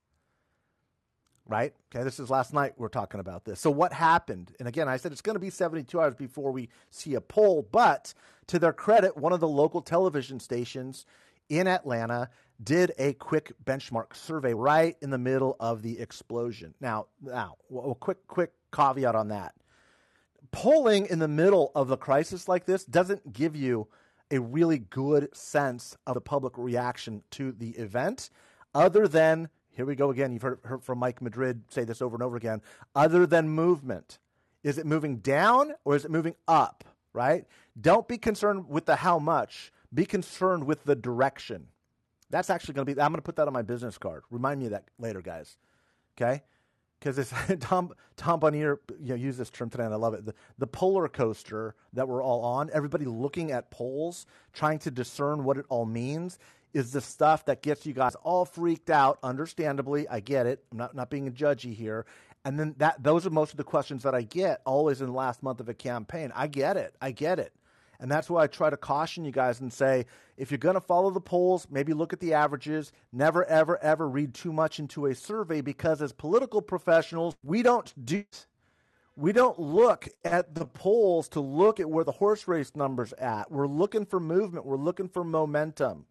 right? 1.48 1.72
Okay, 1.92 2.04
this 2.04 2.20
is 2.20 2.30
last 2.30 2.52
night 2.52 2.74
we're 2.76 2.88
talking 2.88 3.20
about 3.20 3.44
this. 3.44 3.58
So 3.58 3.70
what 3.70 3.92
happened? 3.92 4.52
And 4.58 4.68
again, 4.68 4.88
I 4.88 4.98
said 4.98 5.12
it's 5.12 5.22
going 5.22 5.34
to 5.34 5.40
be 5.40 5.50
72 5.50 5.98
hours 5.98 6.14
before 6.14 6.52
we 6.52 6.68
see 6.90 7.14
a 7.14 7.20
poll, 7.20 7.66
but 7.72 8.12
to 8.48 8.58
their 8.58 8.72
credit, 8.72 9.16
one 9.16 9.32
of 9.32 9.40
the 9.40 9.48
local 9.48 9.80
television 9.80 10.38
stations 10.38 11.06
in 11.48 11.66
Atlanta 11.66 12.28
did 12.62 12.92
a 12.98 13.14
quick 13.14 13.52
benchmark 13.64 14.14
survey 14.14 14.52
right 14.52 14.96
in 15.00 15.10
the 15.10 15.18
middle 15.18 15.56
of 15.58 15.82
the 15.82 15.98
explosion. 15.98 16.74
Now, 16.80 17.06
now, 17.22 17.56
a 17.70 17.94
quick 17.94 18.26
quick 18.26 18.52
caveat 18.74 19.14
on 19.14 19.28
that. 19.28 19.54
Polling 20.50 21.06
in 21.06 21.18
the 21.18 21.28
middle 21.28 21.72
of 21.74 21.90
a 21.90 21.96
crisis 21.96 22.48
like 22.48 22.66
this 22.66 22.84
doesn't 22.84 23.32
give 23.32 23.54
you 23.54 23.88
a 24.30 24.38
really 24.38 24.78
good 24.78 25.34
sense 25.34 25.96
of 26.06 26.14
the 26.14 26.20
public 26.20 26.58
reaction 26.58 27.22
to 27.30 27.52
the 27.52 27.70
event 27.70 28.30
other 28.74 29.08
than 29.08 29.48
here 29.78 29.86
we 29.86 29.94
go 29.94 30.10
again. 30.10 30.32
You've 30.32 30.42
heard, 30.42 30.58
heard 30.64 30.82
from 30.82 30.98
Mike 30.98 31.22
Madrid 31.22 31.62
say 31.68 31.84
this 31.84 32.02
over 32.02 32.16
and 32.16 32.22
over 32.24 32.36
again. 32.36 32.62
Other 32.96 33.28
than 33.28 33.48
movement, 33.48 34.18
is 34.64 34.76
it 34.76 34.84
moving 34.84 35.18
down 35.18 35.72
or 35.84 35.94
is 35.94 36.04
it 36.04 36.10
moving 36.10 36.34
up? 36.48 36.82
Right? 37.12 37.44
Don't 37.80 38.08
be 38.08 38.18
concerned 38.18 38.68
with 38.68 38.86
the 38.86 38.96
how 38.96 39.20
much. 39.20 39.70
Be 39.94 40.04
concerned 40.04 40.64
with 40.66 40.82
the 40.82 40.96
direction. 40.96 41.68
That's 42.28 42.50
actually 42.50 42.74
going 42.74 42.86
to 42.86 42.94
be. 42.96 43.00
I'm 43.00 43.12
going 43.12 43.18
to 43.18 43.22
put 43.22 43.36
that 43.36 43.46
on 43.46 43.52
my 43.52 43.62
business 43.62 43.96
card. 43.98 44.24
Remind 44.32 44.58
me 44.58 44.66
of 44.66 44.72
that 44.72 44.86
later, 44.98 45.22
guys. 45.22 45.56
Okay? 46.20 46.42
Because 46.98 47.32
Tom 47.60 47.92
Tom 48.16 48.40
Bonier 48.40 48.80
you 49.00 49.10
know, 49.10 49.14
used 49.14 49.38
this 49.38 49.48
term 49.48 49.70
today, 49.70 49.84
and 49.84 49.94
I 49.94 49.96
love 49.96 50.12
it. 50.12 50.26
The, 50.26 50.34
the 50.58 50.66
polar 50.66 51.08
coaster 51.08 51.76
that 51.92 52.08
we're 52.08 52.22
all 52.22 52.42
on. 52.44 52.68
Everybody 52.72 53.04
looking 53.04 53.52
at 53.52 53.70
polls, 53.70 54.26
trying 54.52 54.80
to 54.80 54.90
discern 54.90 55.44
what 55.44 55.56
it 55.56 55.66
all 55.68 55.86
means 55.86 56.40
is 56.74 56.92
the 56.92 57.00
stuff 57.00 57.44
that 57.46 57.62
gets 57.62 57.86
you 57.86 57.92
guys 57.92 58.14
all 58.16 58.44
freaked 58.44 58.90
out. 58.90 59.18
Understandably, 59.22 60.08
I 60.08 60.20
get 60.20 60.46
it. 60.46 60.64
I'm 60.70 60.78
not 60.78 60.94
not 60.94 61.10
being 61.10 61.28
a 61.28 61.30
judgy 61.30 61.74
here. 61.74 62.06
And 62.44 62.58
then 62.58 62.74
that 62.78 63.02
those 63.02 63.26
are 63.26 63.30
most 63.30 63.52
of 63.52 63.56
the 63.56 63.64
questions 63.64 64.02
that 64.04 64.14
I 64.14 64.22
get 64.22 64.60
always 64.64 65.00
in 65.00 65.08
the 65.08 65.12
last 65.12 65.42
month 65.42 65.60
of 65.60 65.68
a 65.68 65.74
campaign. 65.74 66.32
I 66.34 66.46
get 66.46 66.76
it. 66.76 66.94
I 67.00 67.10
get 67.10 67.38
it. 67.38 67.52
And 68.00 68.10
that's 68.10 68.30
why 68.30 68.44
I 68.44 68.46
try 68.46 68.70
to 68.70 68.76
caution 68.76 69.24
you 69.24 69.32
guys 69.32 69.60
and 69.60 69.72
say 69.72 70.06
if 70.36 70.50
you're 70.50 70.58
going 70.58 70.76
to 70.76 70.80
follow 70.80 71.10
the 71.10 71.20
polls, 71.20 71.66
maybe 71.68 71.92
look 71.92 72.12
at 72.12 72.20
the 72.20 72.32
averages. 72.34 72.92
Never, 73.12 73.44
ever, 73.46 73.82
ever 73.82 74.08
read 74.08 74.34
too 74.34 74.52
much 74.52 74.78
into 74.78 75.06
a 75.06 75.14
survey 75.14 75.60
because 75.60 76.00
as 76.00 76.12
political 76.12 76.62
professionals, 76.62 77.34
we 77.42 77.62
don't 77.62 77.92
do. 78.06 78.24
We 79.16 79.32
don't 79.32 79.58
look 79.58 80.08
at 80.24 80.54
the 80.54 80.66
polls 80.66 81.28
to 81.30 81.40
look 81.40 81.80
at 81.80 81.90
where 81.90 82.04
the 82.04 82.12
horse 82.12 82.46
race 82.46 82.76
numbers 82.76 83.12
at. 83.14 83.50
We're 83.50 83.66
looking 83.66 84.06
for 84.06 84.20
movement. 84.20 84.64
We're 84.64 84.76
looking 84.76 85.08
for 85.08 85.24
momentum. 85.24 86.06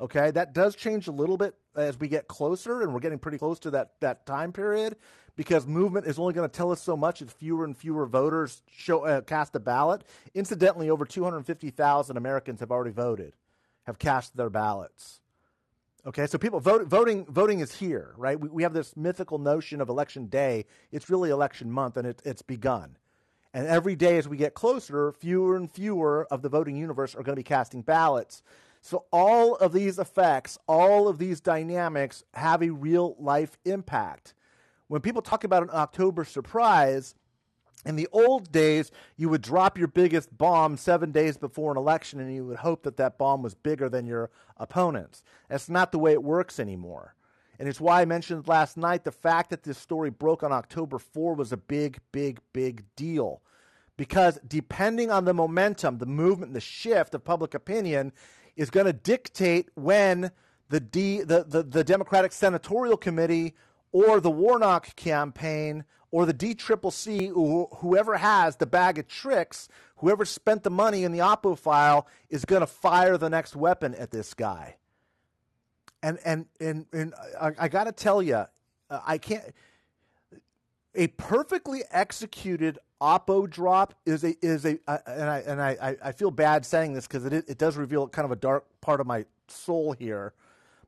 Okay, 0.00 0.30
that 0.32 0.52
does 0.52 0.74
change 0.74 1.06
a 1.06 1.12
little 1.12 1.36
bit 1.36 1.54
as 1.76 1.98
we 1.98 2.08
get 2.08 2.26
closer, 2.26 2.82
and 2.82 2.92
we're 2.92 3.00
getting 3.00 3.18
pretty 3.18 3.38
close 3.38 3.60
to 3.60 3.70
that 3.70 3.92
that 4.00 4.26
time 4.26 4.52
period 4.52 4.96
because 5.36 5.66
movement 5.66 6.06
is 6.06 6.18
only 6.18 6.34
going 6.34 6.48
to 6.48 6.54
tell 6.54 6.72
us 6.72 6.80
so 6.80 6.96
much 6.96 7.22
as 7.22 7.32
fewer 7.32 7.64
and 7.64 7.76
fewer 7.76 8.06
voters 8.06 8.62
show 8.70 9.04
uh, 9.04 9.20
cast 9.20 9.54
a 9.54 9.60
ballot. 9.60 10.02
Incidentally, 10.34 10.90
over 10.90 11.04
250,000 11.04 12.16
Americans 12.16 12.60
have 12.60 12.70
already 12.70 12.90
voted, 12.90 13.34
have 13.84 13.98
cast 13.98 14.36
their 14.36 14.50
ballots. 14.50 15.20
Okay, 16.06 16.26
so 16.26 16.36
people 16.38 16.60
vote, 16.60 16.86
voting 16.86 17.24
voting 17.26 17.60
is 17.60 17.72
here, 17.74 18.14
right? 18.16 18.38
We, 18.38 18.48
we 18.48 18.62
have 18.64 18.74
this 18.74 18.96
mythical 18.96 19.38
notion 19.38 19.80
of 19.80 19.88
election 19.88 20.26
day. 20.26 20.66
It's 20.92 21.08
really 21.08 21.30
election 21.30 21.70
month, 21.70 21.96
and 21.96 22.06
it, 22.06 22.20
it's 22.24 22.42
begun. 22.42 22.96
And 23.54 23.68
every 23.68 23.94
day 23.94 24.18
as 24.18 24.26
we 24.26 24.36
get 24.36 24.54
closer, 24.54 25.12
fewer 25.12 25.56
and 25.56 25.70
fewer 25.70 26.26
of 26.30 26.42
the 26.42 26.48
voting 26.48 26.76
universe 26.76 27.14
are 27.14 27.22
going 27.22 27.36
to 27.36 27.40
be 27.40 27.44
casting 27.44 27.82
ballots. 27.82 28.42
So 28.84 29.06
all 29.10 29.56
of 29.56 29.72
these 29.72 29.98
effects, 29.98 30.58
all 30.68 31.08
of 31.08 31.16
these 31.16 31.40
dynamics 31.40 32.22
have 32.34 32.62
a 32.62 32.68
real 32.68 33.16
life 33.18 33.56
impact. 33.64 34.34
When 34.88 35.00
people 35.00 35.22
talk 35.22 35.42
about 35.42 35.62
an 35.62 35.70
October 35.72 36.22
surprise, 36.22 37.14
in 37.86 37.96
the 37.96 38.08
old 38.12 38.52
days, 38.52 38.90
you 39.16 39.30
would 39.30 39.40
drop 39.40 39.78
your 39.78 39.88
biggest 39.88 40.36
bomb 40.36 40.76
seven 40.76 41.12
days 41.12 41.38
before 41.38 41.70
an 41.72 41.78
election 41.78 42.20
and 42.20 42.34
you 42.34 42.44
would 42.44 42.58
hope 42.58 42.82
that 42.82 42.98
that 42.98 43.16
bomb 43.16 43.42
was 43.42 43.54
bigger 43.54 43.88
than 43.88 44.04
your 44.04 44.30
opponent's. 44.58 45.22
That's 45.48 45.70
not 45.70 45.90
the 45.90 45.98
way 45.98 46.12
it 46.12 46.22
works 46.22 46.60
anymore. 46.60 47.14
And 47.58 47.70
it's 47.70 47.80
why 47.80 48.02
I 48.02 48.04
mentioned 48.04 48.48
last 48.48 48.76
night 48.76 49.04
the 49.04 49.12
fact 49.12 49.48
that 49.48 49.62
this 49.62 49.78
story 49.78 50.10
broke 50.10 50.42
on 50.42 50.52
October 50.52 50.98
4 50.98 51.32
was 51.32 51.52
a 51.52 51.56
big, 51.56 52.00
big, 52.12 52.38
big 52.52 52.84
deal. 52.96 53.40
Because 53.96 54.38
depending 54.46 55.10
on 55.10 55.24
the 55.24 55.32
momentum, 55.32 55.96
the 55.98 56.06
movement, 56.06 56.52
the 56.52 56.60
shift 56.60 57.14
of 57.14 57.24
public 57.24 57.54
opinion, 57.54 58.12
is 58.56 58.70
going 58.70 58.86
to 58.86 58.92
dictate 58.92 59.68
when 59.74 60.30
the, 60.68 60.80
D, 60.80 61.20
the, 61.22 61.44
the, 61.44 61.62
the 61.62 61.84
Democratic 61.84 62.32
Senatorial 62.32 62.96
Committee 62.96 63.54
or 63.92 64.20
the 64.20 64.30
Warnock 64.30 64.96
campaign 64.96 65.84
or 66.10 66.26
the 66.26 66.34
DCCC, 66.34 67.32
whoever 67.78 68.16
has 68.16 68.56
the 68.56 68.66
bag 68.66 68.98
of 68.98 69.08
tricks, 69.08 69.68
whoever 69.96 70.24
spent 70.24 70.62
the 70.62 70.70
money 70.70 71.02
in 71.02 71.10
the 71.10 71.18
Oppo 71.18 71.58
file 71.58 72.06
is 72.30 72.44
going 72.44 72.60
to 72.60 72.66
fire 72.66 73.18
the 73.18 73.28
next 73.28 73.56
weapon 73.56 73.94
at 73.96 74.10
this 74.10 74.32
guy. 74.32 74.76
And 76.02 76.18
and 76.24 76.46
and 76.60 76.86
and 76.92 77.14
I, 77.40 77.52
I 77.58 77.68
got 77.68 77.84
to 77.84 77.92
tell 77.92 78.22
you, 78.22 78.44
I 78.90 79.18
can't. 79.18 79.42
A 80.96 81.08
perfectly 81.08 81.82
executed 81.90 82.78
Oppo 83.00 83.50
drop 83.50 83.94
is 84.06 84.24
a 84.24 84.34
is 84.40 84.64
a 84.64 84.78
uh, 84.86 84.98
and 85.06 85.28
I 85.28 85.38
and 85.40 85.60
I 85.60 85.96
I 86.02 86.12
feel 86.12 86.30
bad 86.30 86.64
saying 86.64 86.94
this 86.94 87.06
because 87.06 87.24
it 87.24 87.32
it 87.32 87.58
does 87.58 87.76
reveal 87.76 88.08
kind 88.08 88.24
of 88.24 88.32
a 88.32 88.36
dark 88.36 88.64
part 88.80 89.00
of 89.00 89.06
my 89.06 89.26
soul 89.48 89.92
here, 89.92 90.32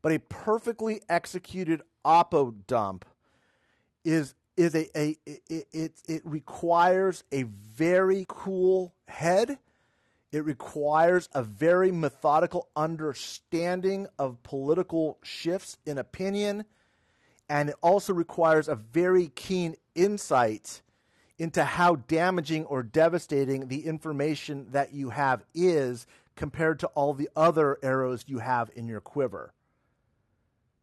but 0.02 0.12
a 0.12 0.18
perfectly 0.18 1.02
executed 1.08 1.82
Oppo 2.04 2.54
dump 2.66 3.04
is 4.04 4.34
is 4.56 4.74
a, 4.74 4.98
a 4.98 5.16
it, 5.26 5.66
it 5.72 5.92
it 6.06 6.22
requires 6.24 7.24
a 7.32 7.42
very 7.42 8.24
cool 8.28 8.94
head. 9.08 9.58
It 10.32 10.44
requires 10.44 11.28
a 11.34 11.42
very 11.42 11.90
methodical 11.90 12.68
understanding 12.76 14.06
of 14.18 14.42
political 14.42 15.18
shifts 15.22 15.78
in 15.86 15.98
opinion, 15.98 16.64
and 17.48 17.70
it 17.70 17.76
also 17.82 18.12
requires 18.12 18.68
a 18.68 18.74
very 18.74 19.28
keen 19.34 19.76
insight 19.94 20.82
into 21.38 21.64
how 21.64 21.96
damaging 21.96 22.64
or 22.64 22.82
devastating 22.82 23.68
the 23.68 23.86
information 23.86 24.66
that 24.70 24.94
you 24.94 25.10
have 25.10 25.44
is 25.54 26.06
compared 26.34 26.78
to 26.80 26.86
all 26.88 27.14
the 27.14 27.28
other 27.36 27.78
arrows 27.82 28.24
you 28.26 28.38
have 28.38 28.70
in 28.74 28.88
your 28.88 29.00
quiver. 29.00 29.52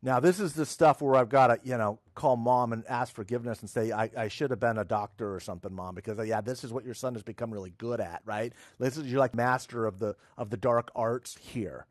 Now, 0.06 0.20
this 0.20 0.42
is 0.42 0.52
the 0.52 0.66
stuff 0.66 1.02
where 1.02 1.16
I've 1.16 1.30
got 1.30 1.48
to, 1.48 1.60
you 1.64 1.78
know, 1.78 1.98
call 2.14 2.36
mom 2.36 2.74
and 2.74 2.86
ask 2.88 3.16
forgiveness 3.16 3.62
and 3.62 3.70
say, 3.70 3.94
I, 3.94 4.10
I 4.18 4.28
should 4.28 4.50
have 4.50 4.60
been 4.60 4.78
a 4.78 4.84
doctor 4.84 5.34
or 5.34 5.40
something, 5.40 5.74
mom, 5.74 5.96
because 5.96 6.20
uh, 6.20 6.24
yeah, 6.24 6.42
this 6.42 6.66
is 6.66 6.74
what 6.74 6.84
your 6.84 6.94
son 6.94 7.14
has 7.14 7.24
become 7.24 7.52
really 7.52 7.74
good 7.78 8.02
at, 8.02 8.22
right? 8.26 8.52
This 8.80 8.98
is 8.98 9.10
you're 9.10 9.20
like 9.20 9.34
master 9.34 9.86
of 9.86 10.00
the 10.00 10.18
of 10.38 10.50
the 10.50 10.58
dark 10.58 10.92
arts 10.94 11.38
here. 11.40 11.86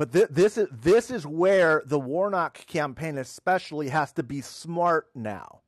But 0.00 0.12
th- 0.12 0.28
this 0.30 0.56
is 0.56 0.66
this 0.72 1.10
is 1.10 1.26
where 1.26 1.82
the 1.84 2.00
Warnock 2.00 2.66
campaign 2.66 3.18
especially 3.18 3.90
has 3.90 4.12
to 4.12 4.22
be 4.22 4.40
smart 4.40 5.10
now. 5.14 5.60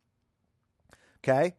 Okay, 1.19 1.55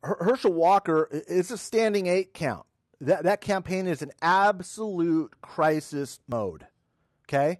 Herschel 0.00 0.52
Walker 0.52 1.08
is 1.10 1.50
a 1.50 1.58
standing 1.58 2.06
eight 2.06 2.32
count. 2.32 2.64
That 3.00 3.24
that 3.24 3.40
campaign 3.40 3.88
is 3.88 4.02
an 4.02 4.12
absolute 4.22 5.40
crisis 5.40 6.20
mode. 6.28 6.64
Okay, 7.24 7.58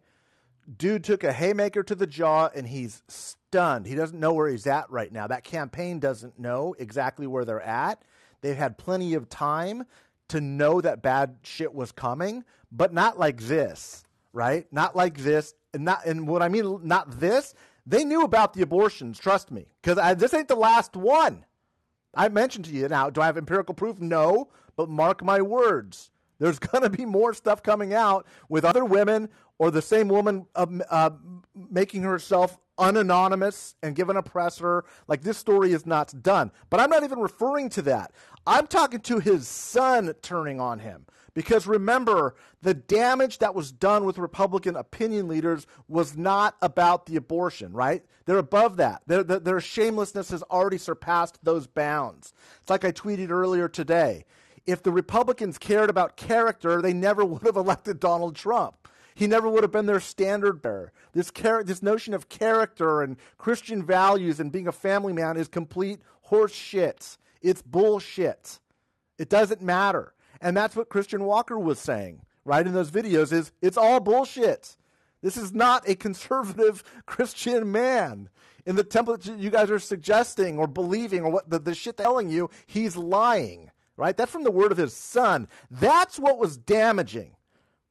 dude 0.78 1.02
took 1.02 1.24
a 1.24 1.32
haymaker 1.32 1.82
to 1.82 1.96
the 1.96 2.06
jaw 2.06 2.50
and 2.54 2.68
he's 2.68 3.02
stunned. 3.08 3.84
He 3.84 3.96
doesn't 3.96 4.20
know 4.20 4.32
where 4.32 4.48
he's 4.48 4.68
at 4.68 4.88
right 4.92 5.10
now. 5.10 5.26
That 5.26 5.42
campaign 5.42 5.98
doesn't 5.98 6.38
know 6.38 6.76
exactly 6.78 7.26
where 7.26 7.44
they're 7.44 7.60
at. 7.60 8.00
They've 8.42 8.56
had 8.56 8.78
plenty 8.78 9.14
of 9.14 9.28
time 9.28 9.86
to 10.28 10.40
know 10.40 10.80
that 10.80 11.02
bad 11.02 11.38
shit 11.42 11.74
was 11.74 11.90
coming, 11.90 12.44
but 12.70 12.94
not 12.94 13.18
like 13.18 13.40
this, 13.40 14.04
right? 14.32 14.66
Not 14.72 14.96
like 14.96 15.18
this. 15.18 15.54
And 15.72 15.84
not 15.84 16.04
and 16.04 16.26
what 16.26 16.42
I 16.42 16.48
mean 16.48 16.80
not 16.82 17.20
this, 17.20 17.54
they 17.86 18.04
knew 18.04 18.22
about 18.22 18.54
the 18.54 18.62
abortions, 18.62 19.18
trust 19.18 19.50
me, 19.50 19.66
cuz 19.82 19.96
this 20.16 20.34
ain't 20.34 20.48
the 20.48 20.56
last 20.56 20.96
one. 20.96 21.44
I 22.14 22.28
mentioned 22.28 22.64
to 22.66 22.72
you 22.72 22.88
now, 22.88 23.08
do 23.10 23.20
I 23.20 23.26
have 23.26 23.36
empirical 23.36 23.74
proof? 23.74 24.00
No, 24.00 24.48
but 24.76 24.88
mark 24.88 25.22
my 25.22 25.40
words. 25.40 26.10
There's 26.38 26.58
going 26.58 26.82
to 26.82 26.90
be 26.90 27.04
more 27.04 27.32
stuff 27.34 27.62
coming 27.62 27.94
out 27.94 28.26
with 28.48 28.64
other 28.64 28.84
women 28.84 29.28
or 29.58 29.70
the 29.70 29.82
same 29.82 30.08
woman 30.08 30.46
uh, 30.54 30.66
uh, 30.90 31.10
making 31.54 32.02
herself 32.02 32.58
unanonymous 32.78 33.74
and 33.82 33.94
given 33.94 34.16
a 34.16 34.22
presser. 34.22 34.84
Like 35.06 35.22
this 35.22 35.38
story 35.38 35.72
is 35.72 35.86
not 35.86 36.12
done. 36.22 36.50
But 36.70 36.80
I'm 36.80 36.90
not 36.90 37.04
even 37.04 37.20
referring 37.20 37.68
to 37.70 37.82
that. 37.82 38.12
I'm 38.46 38.66
talking 38.66 39.00
to 39.00 39.20
his 39.20 39.46
son 39.46 40.12
turning 40.22 40.60
on 40.60 40.78
him. 40.78 41.06
Because 41.40 41.66
remember, 41.66 42.34
the 42.60 42.74
damage 42.74 43.38
that 43.38 43.54
was 43.54 43.72
done 43.72 44.04
with 44.04 44.18
Republican 44.18 44.76
opinion 44.76 45.26
leaders 45.26 45.66
was 45.88 46.14
not 46.14 46.54
about 46.60 47.06
the 47.06 47.16
abortion, 47.16 47.72
right? 47.72 48.04
They're 48.26 48.36
above 48.36 48.76
that. 48.76 49.00
Their, 49.06 49.24
their, 49.24 49.38
their 49.38 49.60
shamelessness 49.62 50.32
has 50.32 50.42
already 50.42 50.76
surpassed 50.76 51.38
those 51.42 51.66
bounds. 51.66 52.34
It's 52.60 52.68
like 52.68 52.84
I 52.84 52.92
tweeted 52.92 53.30
earlier 53.30 53.68
today. 53.70 54.26
If 54.66 54.82
the 54.82 54.90
Republicans 54.92 55.56
cared 55.56 55.88
about 55.88 56.18
character, 56.18 56.82
they 56.82 56.92
never 56.92 57.24
would 57.24 57.44
have 57.44 57.56
elected 57.56 58.00
Donald 58.00 58.36
Trump. 58.36 58.86
He 59.14 59.26
never 59.26 59.48
would 59.48 59.62
have 59.62 59.72
been 59.72 59.86
their 59.86 59.98
standard 59.98 60.60
bearer. 60.60 60.92
This, 61.14 61.30
char- 61.30 61.64
this 61.64 61.82
notion 61.82 62.12
of 62.12 62.28
character 62.28 63.00
and 63.00 63.16
Christian 63.38 63.82
values 63.82 64.40
and 64.40 64.52
being 64.52 64.68
a 64.68 64.72
family 64.72 65.14
man 65.14 65.38
is 65.38 65.48
complete 65.48 66.00
horse 66.20 66.52
shit. 66.52 67.16
It's 67.40 67.62
bullshit. 67.62 68.60
It 69.16 69.30
doesn't 69.30 69.62
matter. 69.62 70.12
And 70.40 70.56
that's 70.56 70.76
what 70.76 70.88
Christian 70.88 71.24
Walker 71.24 71.58
was 71.58 71.78
saying, 71.78 72.22
right, 72.44 72.66
in 72.66 72.72
those 72.72 72.90
videos 72.90 73.32
is 73.32 73.52
it's 73.60 73.76
all 73.76 74.00
bullshit. 74.00 74.76
This 75.22 75.36
is 75.36 75.52
not 75.52 75.88
a 75.88 75.94
conservative 75.94 76.82
Christian 77.06 77.70
man. 77.70 78.30
In 78.66 78.76
the 78.76 78.84
template 78.84 79.38
you 79.38 79.50
guys 79.50 79.70
are 79.70 79.78
suggesting 79.78 80.58
or 80.58 80.66
believing 80.66 81.22
or 81.22 81.30
what 81.30 81.50
the, 81.50 81.58
the 81.58 81.74
shit 81.74 81.96
telling 81.96 82.30
you, 82.30 82.50
he's 82.66 82.96
lying. 82.96 83.70
Right? 83.96 84.16
That's 84.16 84.32
from 84.32 84.44
the 84.44 84.50
word 84.50 84.72
of 84.72 84.78
his 84.78 84.94
son. 84.94 85.46
That's 85.70 86.18
what 86.18 86.38
was 86.38 86.56
damaging. 86.56 87.36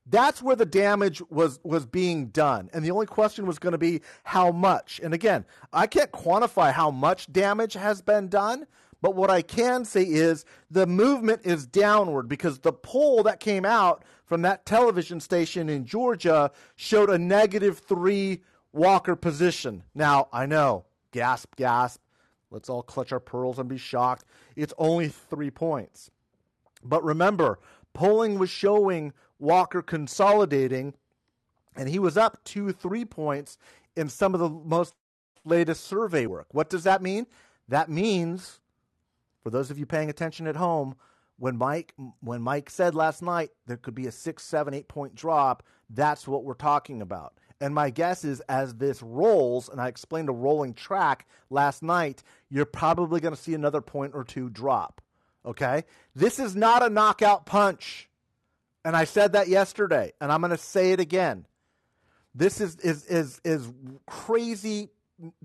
That's 0.08 0.41
where 0.41 0.56
the 0.56 0.65
damage 0.65 1.22
was 1.29 1.60
was 1.63 1.86
being 1.86 2.27
done. 2.27 2.70
And 2.74 2.84
the 2.84 2.89
only 2.89 3.06
question 3.06 3.46
was 3.46 3.60
going 3.60 3.74
to 3.74 3.77
be 3.77 4.01
how 4.24 4.51
much. 4.51 5.00
And 5.03 5.13
again, 5.13 5.46
I 5.72 5.86
can't 5.86 6.12
quantify 6.12 6.74
how 6.74 6.89
much 6.89 7.32
damage 7.32 7.74
has 7.74 8.01
been 8.01 8.27
done, 8.27 8.65
but 9.01 9.15
what 9.15 9.29
I 9.29 9.41
can 9.41 9.86
say 9.86 10.03
is 10.03 10.46
the 10.70 10.86
movement 10.86 11.41
is 11.46 11.65
downward 11.65 12.27
because 12.27 12.60
the 12.60 12.74
poll 12.74 13.24
that 13.24 13.39
came 13.39 13.65
out 13.65 14.03
from 14.25 14.41
that 14.41 14.65
television 14.65 15.20
station 15.20 15.70
in 15.70 15.86
Georgia 15.86 16.51
showed 16.75 17.10
a 17.10 17.18
negative 17.18 17.79
three 17.79 18.41
Walker 18.72 19.15
position. 19.15 19.84
Now, 19.96 20.27
I 20.32 20.46
know, 20.46 20.86
gasp, 21.12 21.56
gasp. 21.56 22.01
Let's 22.51 22.70
all 22.70 22.84
clutch 22.84 23.12
our 23.12 23.20
pearls 23.20 23.60
and 23.60 23.70
be 23.70 23.77
shocked. 23.77 24.25
It's 24.56 24.74
only 24.77 25.08
three 25.08 25.51
points. 25.51 26.12
But 26.84 27.03
remember, 27.03 27.60
polling 27.94 28.38
was 28.38 28.50
showing 28.50 29.13
Walker 29.39 29.82
consolidating, 29.82 30.94
and 31.75 31.89
he 31.89 32.00
was 32.00 32.18
up 32.18 32.44
two, 32.44 32.72
three 32.72 33.06
points 33.06 33.58
in 33.96 34.10
some 34.10 34.34
of 34.34 34.39
the 34.39 34.50
most 34.50 34.94
latest 35.46 35.86
survey 35.86 36.25
work. 36.25 36.48
What 36.51 36.70
does 36.70 36.84
that 36.84 37.01
mean? 37.01 37.27
That 37.68 37.89
means 37.89 38.60
for 39.43 39.50
those 39.50 39.72
of 39.72 39.79
you 39.79 39.86
paying 39.86 40.10
attention 40.10 40.48
at 40.48 40.55
home, 40.55 40.96
when 41.38 41.58
Mike 41.58 41.93
when 42.19 42.41
Mike 42.41 42.69
said 42.69 42.93
last 42.93 43.22
night 43.22 43.51
there 43.65 43.77
could 43.77 43.96
be 43.96 44.08
a 44.08 44.12
six, 44.12 44.43
seven, 44.43 44.74
eight 44.74 44.88
point 44.88 45.15
drop, 45.15 45.63
that's 45.89 46.27
what 46.27 46.43
we're 46.43 46.53
talking 46.53 47.01
about. 47.01 47.34
And 47.62 47.74
my 47.75 47.89
guess 47.89 48.24
is 48.24 48.39
as 48.41 48.75
this 48.75 49.01
rolls, 49.01 49.69
and 49.69 49.81
I 49.81 49.88
explained 49.88 50.29
a 50.29 50.34
rolling 50.34 50.74
track 50.74 51.27
last 51.50 51.84
night, 51.84 52.24
you're 52.50 52.65
probably 52.65 53.19
going 53.19 53.36
to 53.36 53.41
see 53.41 53.53
another 53.53 53.81
point 53.81 54.13
or 54.15 54.24
two 54.24 54.50
drop. 54.50 55.01
Okay? 55.46 55.84
This 56.15 56.39
is 56.39 56.55
not 56.55 56.84
a 56.84 56.89
knockout 56.89 57.46
punch. 57.46 58.10
And 58.86 58.96
I 58.96 59.03
said 59.03 59.34
that 59.34 59.50
yesterday, 59.50 60.13
and 60.22 60.31
I'm 60.31 60.39
going 60.39 60.51
to 60.51 60.58
say 60.58 60.93
it 60.93 61.01
again. 61.01 61.46
This 62.34 62.62
is 62.62 62.77
is 62.77 63.05
is 63.08 63.41
is 63.43 63.67
crazy 64.08 64.89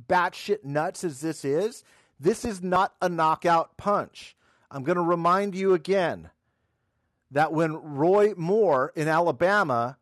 batshit 0.08 0.64
nuts 0.64 1.02
as 1.02 1.20
this 1.20 1.44
is. 1.44 1.82
This 2.24 2.46
is 2.46 2.62
not 2.62 2.94
a 3.02 3.08
knockout 3.10 3.76
punch. 3.76 4.34
I'm 4.70 4.82
going 4.82 4.96
to 4.96 5.02
remind 5.02 5.54
you 5.54 5.74
again 5.74 6.30
that 7.30 7.52
when 7.52 7.74
Roy 7.74 8.32
Moore 8.34 8.92
in 8.96 9.08
Alabama 9.08 9.98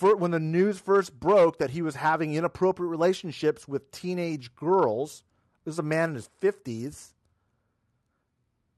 when 0.00 0.30
the 0.30 0.40
news 0.40 0.78
first 0.78 1.18
broke 1.18 1.58
that 1.58 1.70
he 1.70 1.82
was 1.82 1.94
having 1.94 2.34
inappropriate 2.34 2.90
relationships 2.90 3.68
with 3.68 3.90
teenage 3.90 4.54
girls, 4.54 5.24
this 5.64 5.74
is 5.74 5.78
a 5.78 5.82
man 5.82 6.10
in 6.10 6.14
his 6.14 6.30
fifties, 6.40 7.14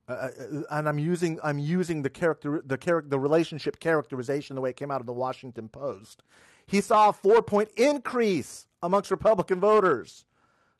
uh, 0.08 0.12
uh, 0.12 0.62
and 0.70 0.88
I'm 0.88 0.98
using 0.98 1.38
I'm 1.44 1.58
using 1.58 2.02
the 2.02 2.10
character 2.10 2.62
the 2.64 2.78
character 2.78 3.08
the 3.08 3.18
relationship 3.18 3.78
characterization 3.78 4.56
the 4.56 4.62
way 4.62 4.70
it 4.70 4.76
came 4.76 4.90
out 4.90 5.00
of 5.00 5.06
the 5.06 5.12
Washington 5.12 5.68
Post. 5.68 6.22
He 6.66 6.80
saw 6.80 7.10
a 7.10 7.12
four 7.12 7.40
point 7.42 7.70
increase 7.76 8.66
amongst 8.82 9.10
Republican 9.10 9.60
voters. 9.60 10.24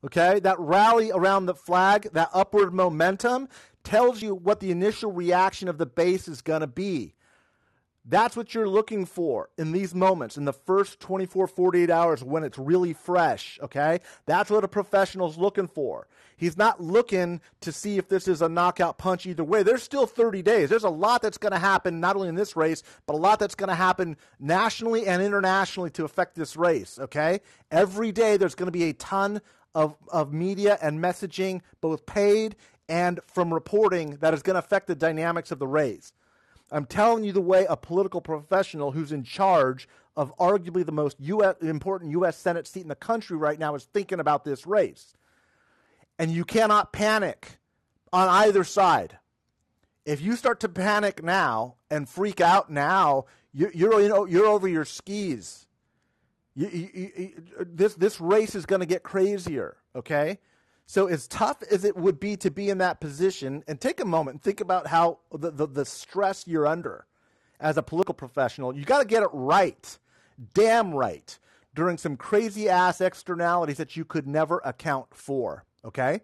Okay, 0.05 0.38
that 0.40 0.59
rally 0.61 1.11
around 1.11 1.47
the 1.47 1.55
flag, 1.55 2.09
that 2.12 2.31
upward 2.33 2.73
momentum, 2.73 3.49
tells 3.83 4.23
you 4.23 4.35
what 4.35 4.61
the 4.61 4.71
initial 4.71 5.11
reaction 5.11 5.69
of 5.69 5.78
the 5.78 5.87
base 5.87 6.28
is 6.28 6.40
going 6.40 6.61
to 6.61 6.69
be. 6.69 7.14
That's 8.11 8.37
what 8.37 8.55
you're 8.55 8.69
looking 8.69 9.05
for 9.05 9.50
in 9.59 9.73
these 9.73 9.95
moments, 9.95 10.38
in 10.38 10.47
the 10.47 10.52
first 10.52 10.99
24, 10.99 11.47
48 11.47 11.90
hours 11.90 12.25
when 12.25 12.43
it's 12.43 12.57
really 12.57 12.95
fresh, 12.95 13.59
okay? 13.62 14.00
That's 14.25 14.50
what 14.50 14.64
a 14.64 14.69
professional's 14.69 15.37
looking 15.37 15.69
for. 15.69 16.09
He's 16.35 16.57
not 16.57 16.81
looking 16.81 17.43
to 17.61 17.71
see 17.71 17.99
if 17.99 18.09
this 18.09 18.26
is 18.26 18.40
a 18.40 18.49
knockout 18.49 18.97
punch 18.97 19.26
either 19.26 19.45
way. 19.45 19.62
There's 19.62 19.83
still 19.83 20.07
30 20.07 20.40
days. 20.40 20.71
There's 20.71 20.85
a 20.85 20.88
lot 20.88 21.21
that's 21.21 21.37
going 21.37 21.52
to 21.52 21.59
happen, 21.59 22.00
not 22.00 22.17
only 22.17 22.28
in 22.28 22.35
this 22.35 22.57
race, 22.57 22.83
but 23.07 23.14
a 23.14 23.19
lot 23.19 23.40
that's 23.40 23.55
going 23.55 23.69
to 23.69 23.75
happen 23.75 24.17
nationally 24.40 25.07
and 25.07 25.21
internationally 25.21 25.90
to 25.90 26.05
affect 26.05 26.35
this 26.35 26.57
race, 26.57 26.99
okay? 26.99 27.40
Every 27.71 28.11
day 28.11 28.38
there's 28.38 28.55
going 28.55 28.69
to 28.69 28.78
be 28.78 28.85
a 28.85 28.95
ton 28.95 29.43
of, 29.75 29.97
of 30.09 30.33
media 30.33 30.79
and 30.83 31.01
messaging, 31.01 31.61
both 31.81 32.07
paid 32.07 32.57
and 32.89 33.21
from 33.27 33.53
reporting, 33.53 34.17
that 34.21 34.35
is 34.35 34.43
going 34.43 34.55
to 34.55 34.61
affect 34.61 34.87
the 34.87 34.95
dynamics 34.95 35.51
of 35.51 35.59
the 35.59 35.67
race. 35.67 36.13
I'm 36.71 36.87
telling 36.87 37.25
you 37.25 37.33
the 37.33 37.41
way 37.41 37.67
a 37.69 37.77
political 37.77 38.21
professional 38.21 38.93
who's 38.93 39.13
in 39.13 39.25
charge 39.25 39.89
of 40.17 40.37
arguably 40.37 40.85
the 40.85 40.93
most 40.93 41.17
US, 41.21 41.57
important 41.63 42.11
U.S. 42.13 42.37
Senate 42.37 42.67
seat 42.67 42.83
in 42.83 42.89
the 42.89 42.95
country 42.95 43.37
right 43.37 43.59
now 43.59 43.75
is 43.75 43.85
thinking 43.85 44.21
about 44.21 44.45
this 44.45 44.67
race. 44.67 45.15
And 46.19 46.31
you 46.33 46.45
cannot 46.45 46.93
panic 46.93 47.59
on 48.13 48.29
either 48.29 48.65
side. 48.65 49.19
If 50.05 50.21
you 50.21 50.37
start 50.37 50.61
to 50.61 50.69
panic 50.69 51.23
now 51.23 51.77
and 51.91 52.09
freak 52.09 52.41
out 52.41 52.71
now, 52.71 53.27
you're, 53.53 53.73
you're, 53.73 54.29
you're 54.29 54.47
over 54.47 54.67
your 54.67 54.85
skis. 54.85 55.68
You, 56.59 56.67
you, 56.67 57.11
you, 57.17 57.33
this, 57.61 57.95
this 57.95 58.21
race 58.21 58.57
is 58.57 58.67
going 58.67 58.81
to 58.81 58.87
get 58.87 59.05
crazier, 59.05 59.77
okay? 59.95 60.41
So 60.87 61.07
as 61.07 61.29
tough 61.29 61.62
as 61.71 61.85
it 61.85 61.97
would 61.97 62.19
be 62.19 62.37
to 62.38 62.50
be 62.50 62.69
in 62.69 62.79
that 62.79 63.00
position, 63.00 63.62
and 63.69 63.81
take 63.81 64.00
a 64.00 64.05
moment 64.05 64.35
and 64.35 64.43
think 64.43 64.61
about 64.61 64.88
how 64.88 65.21
the, 65.31 65.53
the, 65.53 65.69
the 65.69 65.85
stress 65.85 66.49
you're 66.49 66.67
under 66.67 67.07
as 67.61 67.77
a 67.77 67.83
political 67.83 68.12
professional, 68.12 68.77
you 68.77 68.85
got 68.85 68.99
to 68.99 69.05
get 69.05 69.23
it 69.23 69.29
right, 69.33 69.99
damn 70.53 70.93
right, 70.93 71.38
during 71.77 71.97
some 71.97 72.17
crazy 72.17 72.69
ass 72.69 73.00
externalities 73.00 73.77
that 73.77 73.97
you 73.97 74.05
could 74.05 74.27
never 74.27 74.61
account 74.65 75.07
for. 75.15 75.65
Okay? 75.85 76.23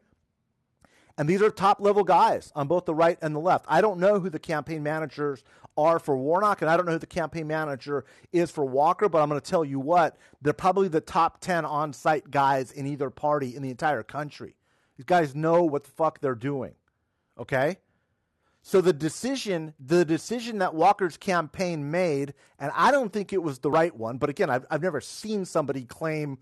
And 1.16 1.28
these 1.28 1.42
are 1.42 1.50
top 1.50 1.80
level 1.80 2.02
guys 2.02 2.50
on 2.56 2.66
both 2.66 2.86
the 2.86 2.94
right 2.94 3.18
and 3.22 3.36
the 3.36 3.40
left. 3.40 3.66
I 3.68 3.80
don't 3.80 4.00
know 4.00 4.18
who 4.18 4.30
the 4.30 4.40
campaign 4.40 4.82
managers 4.82 5.44
are 5.76 5.98
for 5.98 6.16
Warnock, 6.16 6.62
and 6.62 6.70
I 6.70 6.76
don't 6.76 6.86
know 6.86 6.92
who 6.92 6.98
the 6.98 7.06
campaign 7.06 7.46
manager 7.46 8.04
is 8.32 8.50
for 8.50 8.64
Walker, 8.64 9.08
but 9.08 9.20
I'm 9.20 9.28
going 9.28 9.40
to 9.40 9.50
tell 9.50 9.64
you 9.64 9.80
what, 9.80 10.16
they're 10.42 10.52
probably 10.52 10.88
the 10.88 11.00
top 11.00 11.40
10 11.40 11.64
on 11.64 11.92
site 11.92 12.30
guys 12.30 12.72
in 12.72 12.86
either 12.86 13.10
party 13.10 13.56
in 13.56 13.62
the 13.62 13.70
entire 13.70 14.02
country. 14.02 14.54
These 14.96 15.06
guys 15.06 15.34
know 15.34 15.64
what 15.64 15.84
the 15.84 15.90
fuck 15.90 16.20
they're 16.20 16.34
doing. 16.34 16.74
Okay? 17.38 17.78
So 18.62 18.80
the 18.80 18.92
decision, 18.92 19.74
the 19.78 20.04
decision 20.04 20.58
that 20.58 20.74
Walker's 20.74 21.16
campaign 21.16 21.90
made, 21.90 22.32
and 22.58 22.72
I 22.74 22.92
don't 22.92 23.12
think 23.12 23.32
it 23.32 23.42
was 23.42 23.58
the 23.58 23.70
right 23.70 23.94
one, 23.94 24.16
but 24.16 24.30
again, 24.30 24.48
I've, 24.48 24.64
I've 24.70 24.82
never 24.82 25.00
seen 25.00 25.44
somebody 25.44 25.84
claim 25.84 26.38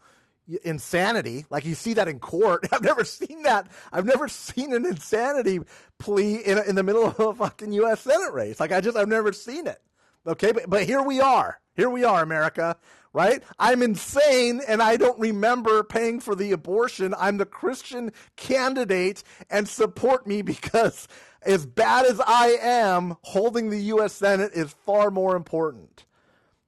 insanity. 0.65 1.47
Like 1.51 1.65
you 1.65 1.75
see 1.75 1.95
that 1.95 2.09
in 2.09 2.19
court. 2.19 2.69
I've 2.73 2.83
never 2.83 3.05
seen 3.05 3.43
that. 3.43 3.69
I've 3.93 4.07
never 4.07 4.29
seen 4.29 4.73
an 4.73 4.87
insanity 4.87 5.61
plea 5.99 6.37
in, 6.37 6.59
in 6.59 6.75
the 6.75 6.83
middle 6.83 7.07
of 7.07 7.19
a 7.21 7.35
fucking 7.35 7.73
U.S. 7.75 8.01
Senate 8.01 8.33
race. 8.33 8.61
Like 8.61 8.73
I 8.73 8.81
just, 8.81 8.97
I've 8.97 9.09
never 9.09 9.33
seen 9.33 9.67
it. 9.67 9.81
Okay. 10.27 10.53
But, 10.53 10.69
but 10.69 10.85
here 10.85 11.03
we 11.03 11.21
are. 11.21 11.59
Here 11.75 11.89
we 11.89 12.05
are, 12.05 12.23
America, 12.23 12.77
right? 13.15 13.43
I'm 13.59 13.83
insane 13.83 14.61
and 14.69 14.83
I 14.83 14.99
don't 14.99 15.19
remember 15.19 15.83
paying 15.83 16.21
for 16.21 16.35
the 16.35 16.53
abortion. 16.53 17.15
I'm 17.19 17.39
the 17.39 17.47
Christian 17.47 18.13
candidate 18.37 19.23
and 19.49 19.67
support 19.67 20.27
me 20.27 20.43
because 20.43 21.09
as 21.41 21.65
bad 21.65 22.05
as 22.05 22.21
I 22.21 22.59
am, 22.61 23.17
holding 23.23 23.71
the 23.71 23.81
U.S. 23.85 24.13
Senate 24.13 24.53
is 24.55 24.75
far 24.85 25.11
more 25.11 25.35
important. 25.35 26.05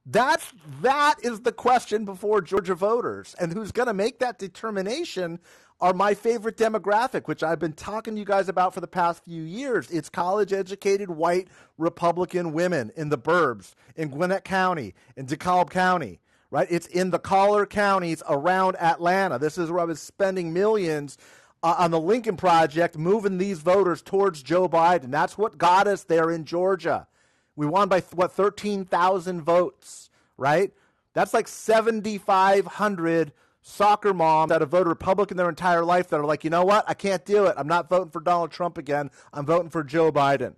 That's 0.05 0.53
that 0.81 1.15
is 1.23 1.41
the 1.41 1.51
question 1.51 2.05
before 2.05 2.41
Georgia 2.41 2.75
voters, 2.75 3.35
and 3.39 3.51
who's 3.51 3.71
going 3.71 3.87
to 3.87 3.93
make 3.93 4.19
that 4.19 4.37
determination 4.37 5.39
are 5.81 5.93
my 5.93 6.13
favorite 6.13 6.57
demographic, 6.57 7.27
which 7.27 7.43
I've 7.43 7.59
been 7.59 7.73
talking 7.73 8.13
to 8.13 8.19
you 8.19 8.25
guys 8.25 8.47
about 8.47 8.73
for 8.73 8.81
the 8.81 8.87
past 8.87 9.25
few 9.25 9.41
years. 9.41 9.89
It's 9.89 10.09
college 10.09 10.53
educated 10.53 11.09
white 11.09 11.47
Republican 11.77 12.53
women 12.53 12.91
in 12.95 13.09
the 13.09 13.17
burbs, 13.17 13.73
in 13.95 14.09
Gwinnett 14.09 14.45
County, 14.45 14.93
in 15.17 15.25
DeKalb 15.25 15.69
County, 15.69 16.21
right? 16.49 16.67
It's 16.69 16.87
in 16.87 17.09
the 17.09 17.19
collar 17.19 17.65
counties 17.65 18.23
around 18.29 18.77
Atlanta. 18.77 19.37
This 19.39 19.57
is 19.57 19.69
where 19.69 19.81
I 19.81 19.85
was 19.85 19.99
spending 19.99 20.53
millions 20.53 21.17
uh, 21.61 21.75
on 21.79 21.91
the 21.91 21.99
Lincoln 21.99 22.37
Project, 22.37 22.95
moving 22.97 23.37
these 23.37 23.59
voters 23.59 24.01
towards 24.01 24.43
Joe 24.43 24.69
Biden. 24.69 25.09
That's 25.09 25.37
what 25.37 25.57
got 25.57 25.87
us 25.87 26.03
there 26.03 26.29
in 26.29 26.45
Georgia. 26.45 27.07
We 27.55 27.65
won 27.65 27.87
by 27.87 28.01
what 28.13 28.33
13,000 28.33 29.41
votes, 29.41 30.09
right? 30.37 30.71
That's 31.13 31.33
like 31.33 31.47
7,500 31.47 33.31
soccer 33.61 34.13
moms 34.13 34.49
that 34.49 34.61
have 34.61 34.69
voted 34.69 34.87
Republican 34.87 35.37
their 35.37 35.49
entire 35.49 35.83
life 35.83 36.09
that 36.09 36.19
are 36.19 36.25
like, 36.25 36.43
you 36.43 36.49
know 36.49 36.65
what? 36.65 36.85
I 36.87 36.93
can't 36.93 37.25
do 37.25 37.45
it. 37.45 37.55
I'm 37.57 37.67
not 37.67 37.89
voting 37.89 38.11
for 38.11 38.19
Donald 38.19 38.51
Trump 38.51 38.77
again. 38.77 39.09
I'm 39.33 39.45
voting 39.45 39.69
for 39.69 39.83
Joe 39.83 40.11
Biden. 40.11 40.53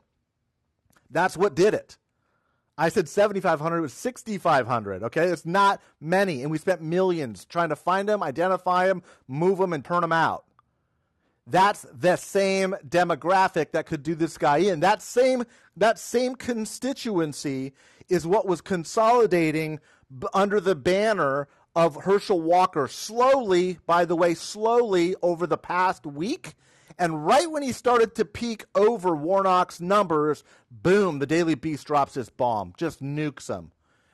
That's 1.09 1.37
what 1.37 1.55
did 1.55 1.73
it. 1.73 1.97
I 2.77 2.89
said 2.89 3.07
7,500. 3.07 3.77
It 3.77 3.81
was 3.81 3.93
6,500. 3.93 5.03
Okay. 5.03 5.27
It's 5.27 5.45
not 5.45 5.81
many. 6.01 6.41
And 6.41 6.51
we 6.51 6.57
spent 6.57 6.81
millions 6.81 7.45
trying 7.45 7.69
to 7.69 7.75
find 7.75 8.09
them, 8.09 8.21
identify 8.21 8.87
them, 8.87 9.03
move 9.27 9.57
them, 9.59 9.73
and 9.73 9.85
turn 9.85 10.01
them 10.01 10.11
out. 10.11 10.43
That's 11.49 11.85
the 11.93 12.17
same 12.17 12.75
demographic 12.87 13.71
that 13.71 13.85
could 13.85 14.03
do 14.03 14.15
this 14.15 14.37
guy 14.37 14.57
in. 14.57 14.81
That 14.81 15.01
same 15.01 15.45
that 15.77 15.97
same 15.97 16.35
constituency 16.35 17.73
is 18.09 18.27
what 18.27 18.45
was 18.45 18.61
consolidating 18.61 19.79
under 20.33 20.59
the 20.59 20.75
banner 20.75 21.47
of 21.75 22.03
Herschel 22.03 22.41
Walker 22.41 22.87
slowly, 22.87 23.77
by 23.85 24.03
the 24.05 24.15
way, 24.15 24.33
slowly 24.33 25.15
over 25.21 25.45
the 25.45 25.57
past 25.57 26.05
week. 26.05 26.55
And 26.97 27.25
right 27.25 27.49
when 27.49 27.61
he 27.61 27.71
started 27.71 28.15
to 28.15 28.25
peak 28.25 28.65
over 28.73 29.15
Warnock's 29.15 29.79
numbers, 29.79 30.43
boom, 30.71 31.19
the 31.19 31.27
Daily 31.27 31.53
Beast 31.53 31.85
drops 31.85 32.15
this 32.15 32.29
bomb, 32.29 32.73
just 32.77 33.03
nukes 33.03 33.47
him. 33.47 33.71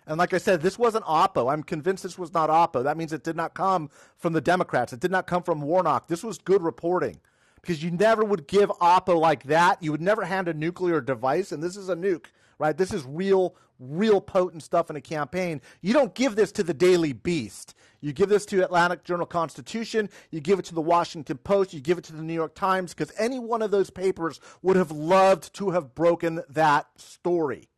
And 0.07 0.17
like 0.17 0.33
I 0.33 0.37
said, 0.37 0.61
this 0.61 0.77
wasn't 0.77 1.05
Oppo. 1.05 1.51
I'm 1.51 1.63
convinced 1.63 2.03
this 2.03 2.17
was 2.17 2.33
not 2.33 2.49
Oppo. 2.49 2.83
That 2.83 2.97
means 2.97 3.13
it 3.13 3.23
did 3.23 3.35
not 3.35 3.53
come 3.53 3.89
from 4.17 4.33
the 4.33 4.41
Democrats. 4.41 4.93
It 4.93 4.99
did 4.99 5.11
not 5.11 5.27
come 5.27 5.43
from 5.43 5.61
Warnock. 5.61 6.07
This 6.07 6.23
was 6.23 6.37
good 6.37 6.61
reporting 6.61 7.19
because 7.61 7.81
you 7.81 7.91
never 7.91 8.23
would 8.23 8.47
give 8.47 8.69
Oppo 8.69 9.19
like 9.19 9.43
that. 9.43 9.81
You 9.81 9.91
would 9.91 10.01
never 10.01 10.25
hand 10.25 10.47
a 10.47 10.53
nuclear 10.53 10.99
device, 10.99 11.51
and 11.51 11.63
this 11.63 11.77
is 11.77 11.89
a 11.89 11.95
nuke, 11.95 12.25
right? 12.59 12.77
This 12.77 12.91
is 12.91 13.05
real, 13.05 13.55
real 13.79 14.19
potent 14.19 14.63
stuff 14.63 14.89
in 14.89 14.97
a 14.97 15.01
campaign. 15.01 15.61
You 15.81 15.93
don't 15.93 16.13
give 16.13 16.35
this 16.35 16.51
to 16.53 16.63
the 16.63 16.73
Daily 16.73 17.13
Beast. 17.13 17.73
You 18.01 18.11
give 18.11 18.27
this 18.27 18.45
to 18.47 18.61
Atlanta 18.61 18.97
Journal 18.97 19.25
Constitution. 19.25 20.09
You 20.29 20.41
give 20.41 20.59
it 20.59 20.65
to 20.65 20.75
the 20.75 20.81
Washington 20.81 21.37
Post. 21.37 21.73
You 21.73 21.79
give 21.79 21.97
it 21.97 22.03
to 22.05 22.13
the 22.13 22.21
New 22.21 22.33
York 22.33 22.53
Times 22.53 22.93
because 22.93 23.13
any 23.17 23.39
one 23.39 23.61
of 23.61 23.71
those 23.71 23.89
papers 23.89 24.41
would 24.61 24.75
have 24.75 24.91
loved 24.91 25.53
to 25.55 25.71
have 25.71 25.95
broken 25.95 26.43
that 26.49 26.87
story. 26.97 27.69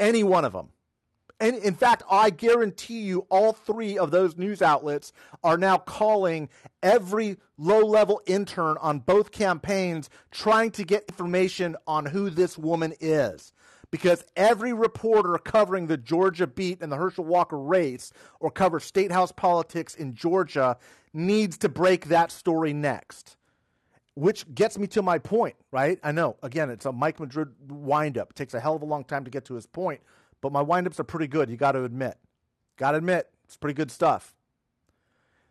Any 0.00 0.24
one 0.24 0.44
of 0.44 0.52
them 0.52 0.70
And 1.40 1.56
in 1.56 1.74
fact, 1.74 2.02
I 2.10 2.30
guarantee 2.30 3.00
you 3.00 3.26
all 3.28 3.52
three 3.52 3.98
of 3.98 4.10
those 4.10 4.36
news 4.36 4.62
outlets 4.62 5.12
are 5.42 5.58
now 5.58 5.78
calling 5.78 6.48
every 6.82 7.38
low 7.58 7.80
level 7.80 8.22
intern 8.26 8.76
on 8.80 9.00
both 9.00 9.32
campaigns 9.32 10.08
trying 10.30 10.70
to 10.72 10.84
get 10.84 11.04
information 11.08 11.76
on 11.86 12.06
who 12.06 12.30
this 12.30 12.56
woman 12.56 12.94
is. 13.00 13.52
Because 13.90 14.24
every 14.36 14.72
reporter 14.72 15.38
covering 15.38 15.86
the 15.86 15.96
Georgia 15.96 16.46
beat 16.46 16.82
and 16.82 16.90
the 16.90 16.96
Herschel 16.96 17.24
Walker 17.24 17.58
race 17.58 18.12
or 18.40 18.50
cover 18.50 18.80
state 18.80 19.12
house 19.12 19.30
politics 19.30 19.94
in 19.94 20.14
Georgia 20.14 20.76
needs 21.12 21.58
to 21.58 21.68
break 21.68 22.06
that 22.06 22.32
story 22.32 22.72
next. 22.72 23.36
Which 24.16 24.52
gets 24.54 24.78
me 24.78 24.86
to 24.88 25.02
my 25.02 25.18
point, 25.18 25.56
right? 25.72 25.98
I 26.02 26.12
know, 26.12 26.36
again, 26.42 26.70
it's 26.70 26.86
a 26.86 26.92
Mike 26.92 27.18
Madrid 27.18 27.48
windup. 27.68 28.30
It 28.30 28.36
takes 28.36 28.54
a 28.54 28.60
hell 28.60 28.76
of 28.76 28.82
a 28.82 28.86
long 28.86 29.04
time 29.04 29.24
to 29.24 29.30
get 29.30 29.44
to 29.46 29.54
his 29.54 29.66
point 29.66 30.00
but 30.44 30.52
my 30.52 30.62
windups 30.62 31.00
are 31.00 31.04
pretty 31.04 31.26
good. 31.26 31.48
You 31.48 31.56
got 31.56 31.72
to 31.72 31.84
admit, 31.84 32.18
got 32.76 32.90
to 32.90 32.98
admit, 32.98 33.30
it's 33.46 33.56
pretty 33.56 33.72
good 33.72 33.90
stuff. 33.90 34.34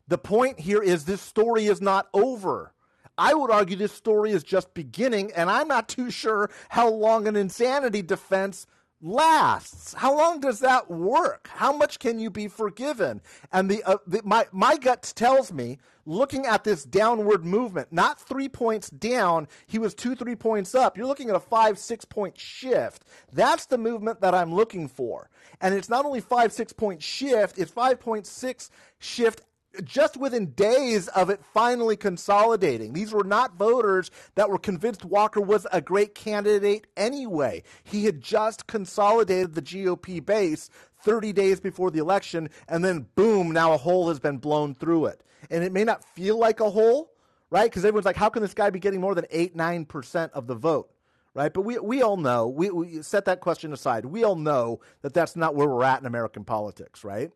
The 0.08 0.20
point 0.20 0.60
here 0.60 0.84
is 0.84 1.06
this 1.06 1.20
story 1.20 1.66
is 1.66 1.82
not 1.82 2.10
over. 2.14 2.74
I 3.18 3.34
would 3.34 3.50
argue 3.50 3.76
this 3.76 3.92
story 3.92 4.30
is 4.30 4.44
just 4.44 4.76
beginning, 4.76 5.32
and 5.36 5.50
I'm 5.50 5.68
not 5.68 5.90
too 5.90 6.12
sure 6.12 6.52
how 6.70 6.90
long 6.90 7.28
an 7.28 7.36
insanity 7.36 8.04
defense 8.04 8.68
lasts. 9.04 9.94
How 9.94 10.18
long 10.18 10.40
does 10.40 10.60
that 10.62 10.90
work? 10.90 11.50
How 11.54 11.76
much 11.76 12.00
can 12.00 12.20
you 12.20 12.30
be 12.30 12.48
forgiven? 12.48 13.22
And 13.52 13.70
the, 13.70 13.84
uh, 13.84 13.98
the, 14.08 14.22
my 14.24 14.48
my 14.52 14.78
gut 14.78 15.12
tells 15.16 15.52
me, 15.52 15.78
looking 16.06 16.46
at 16.46 16.64
this 16.64 16.84
downward 16.86 17.46
movement, 17.46 17.90
not 17.92 18.20
three 18.20 18.50
points 18.50 18.90
down, 18.90 19.48
he 19.68 19.78
was 19.78 19.94
two 19.94 20.16
three 20.16 20.36
points 20.36 20.74
up. 20.74 20.98
You're 20.98 21.08
looking 21.08 21.30
at 21.30 21.36
a 21.36 21.40
five 21.40 21.78
six 21.78 22.06
point 22.06 22.40
shift. 22.40 23.04
That's 23.32 23.66
the 23.66 23.78
movement 23.78 24.22
that 24.22 24.34
I'm 24.34 24.54
looking 24.56 24.88
for. 24.88 25.30
And 25.60 25.76
it's 25.76 25.90
not 25.90 26.06
only 26.06 26.22
five 26.22 26.54
six 26.54 26.72
point 26.72 27.04
shift; 27.04 27.60
it's 27.60 27.72
five 27.72 28.00
point 28.00 28.26
six 28.26 28.72
shift 29.00 29.42
just 29.84 30.18
within 30.18 30.52
days 30.52 31.08
of 31.10 31.30
it 31.30 31.42
finally 31.54 31.96
consolidating. 31.96 32.94
These 32.94 33.14
were 33.14 33.24
not 33.24 33.56
voters 33.56 34.12
that 34.36 34.50
were 34.50 34.60
convinced 34.60 35.06
Walker 35.06 35.42
was 35.42 35.66
a 35.72 35.82
great 35.82 36.16
candidate 36.16 36.88
anyway. 36.96 37.64
He 37.84 38.06
had 38.06 38.22
just 38.22 38.68
consolidated 38.68 39.56
the 39.56 39.62
GOP 39.62 40.24
base 40.24 40.70
30 41.02 41.34
days 41.34 41.60
before 41.60 41.92
the 41.92 42.00
election, 42.00 42.50
and 42.68 42.84
then 42.84 43.08
boom, 43.16 43.52
now 43.52 43.74
a 43.74 43.78
hole 43.78 44.08
has 44.10 44.20
been 44.20 44.38
blown 44.38 44.74
through 44.74 45.08
it. 45.08 45.24
And 45.50 45.64
it 45.64 45.74
may 45.74 45.84
not 45.84 46.04
feel 46.04 46.38
like 46.38 46.60
a 46.60 46.70
hole, 46.70 47.12
right? 47.50 47.70
Because 47.70 47.84
everyone's 47.84 48.06
like, 48.06 48.16
how 48.16 48.30
can 48.30 48.42
this 48.42 48.54
guy 48.54 48.70
be 48.70 48.80
getting 48.80 49.02
more 49.02 49.16
than 49.16 49.26
8 49.30 49.56
9% 49.56 50.32
of 50.32 50.48
the 50.48 50.56
vote? 50.56 50.90
Right, 51.36 51.52
but 51.52 51.62
we 51.62 51.80
we 51.80 52.04
all 52.04 52.16
know 52.18 52.48
we, 52.48 52.70
we 52.70 53.02
set 53.02 53.26
that 53.26 53.40
question 53.40 53.74
aside. 53.74 54.06
We 54.06 54.24
all 54.24 54.36
know 54.36 54.82
that 55.02 55.16
that's 55.16 55.36
not 55.36 55.56
where 55.56 55.68
we're 55.68 55.84
at 55.84 56.00
in 56.00 56.06
American 56.06 56.44
politics, 56.44 57.04
right? 57.04 57.32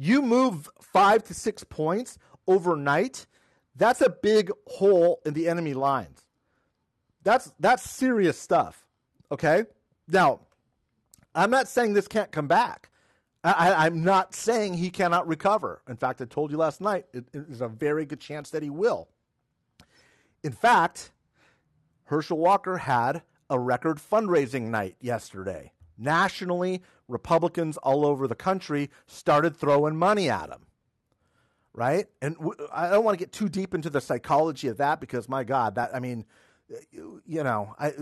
You 0.00 0.22
move 0.22 0.70
five 0.80 1.24
to 1.24 1.34
six 1.34 1.64
points 1.64 2.18
overnight, 2.46 3.26
that's 3.74 4.00
a 4.00 4.08
big 4.08 4.52
hole 4.66 5.20
in 5.26 5.34
the 5.34 5.48
enemy 5.48 5.74
lines. 5.74 6.24
That's 7.24 7.52
that's 7.58 7.82
serious 7.82 8.38
stuff. 8.38 8.86
Okay? 9.32 9.64
Now, 10.06 10.40
I'm 11.34 11.50
not 11.50 11.66
saying 11.68 11.92
this 11.92 12.08
can't 12.08 12.30
come 12.30 12.46
back. 12.46 12.90
I, 13.44 13.86
am 13.86 14.02
not 14.02 14.34
saying 14.34 14.74
he 14.74 14.90
cannot 14.90 15.26
recover. 15.26 15.82
In 15.88 15.96
fact, 15.96 16.20
I 16.20 16.24
told 16.24 16.50
you 16.50 16.56
last 16.56 16.80
night, 16.80 17.06
it, 17.12 17.24
it 17.32 17.46
is 17.48 17.60
a 17.60 17.68
very 17.68 18.04
good 18.04 18.20
chance 18.20 18.50
that 18.50 18.62
he 18.62 18.70
will. 18.70 19.08
In 20.42 20.52
fact, 20.52 21.12
Herschel 22.04 22.38
Walker 22.38 22.78
had 22.78 23.22
a 23.48 23.58
record 23.58 23.98
fundraising 23.98 24.62
night 24.62 24.96
yesterday. 25.00 25.72
Nationally, 25.98 26.82
Republicans 27.08 27.76
all 27.78 28.06
over 28.06 28.28
the 28.28 28.34
country 28.34 28.90
started 29.06 29.56
throwing 29.56 29.96
money 29.96 30.30
at 30.30 30.48
him. 30.48 30.66
Right? 31.74 32.06
And 32.22 32.36
I 32.72 32.90
don't 32.90 33.04
want 33.04 33.18
to 33.18 33.22
get 33.22 33.32
too 33.32 33.48
deep 33.48 33.74
into 33.74 33.90
the 33.90 34.00
psychology 34.00 34.68
of 34.68 34.78
that 34.78 35.00
because, 35.00 35.28
my 35.28 35.44
God, 35.44 35.76
that, 35.76 35.94
I 35.94 36.00
mean, 36.00 36.24
you 37.24 37.42
know, 37.44 37.74
I, 37.78 37.92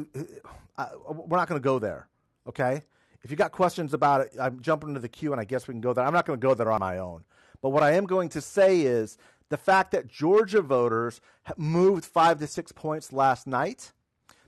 I 0.76 0.88
we're 1.10 1.36
not 1.36 1.48
going 1.48 1.60
to 1.60 1.64
go 1.64 1.78
there. 1.78 2.08
Okay? 2.48 2.82
If 3.22 3.30
you 3.30 3.36
got 3.36 3.52
questions 3.52 3.92
about 3.92 4.20
it, 4.22 4.32
I'm 4.40 4.60
jumping 4.60 4.90
into 4.90 5.00
the 5.00 5.08
queue 5.08 5.32
and 5.32 5.40
I 5.40 5.44
guess 5.44 5.66
we 5.66 5.74
can 5.74 5.80
go 5.80 5.92
there. 5.92 6.04
I'm 6.04 6.12
not 6.12 6.26
going 6.26 6.38
to 6.38 6.46
go 6.46 6.54
there 6.54 6.70
on 6.70 6.80
my 6.80 6.98
own. 6.98 7.24
But 7.60 7.70
what 7.70 7.82
I 7.82 7.92
am 7.92 8.06
going 8.06 8.28
to 8.30 8.40
say 8.40 8.82
is 8.82 9.18
the 9.48 9.56
fact 9.56 9.90
that 9.92 10.06
Georgia 10.06 10.62
voters 10.62 11.20
moved 11.56 12.04
five 12.04 12.38
to 12.38 12.46
six 12.46 12.72
points 12.72 13.12
last 13.12 13.46
night, 13.46 13.92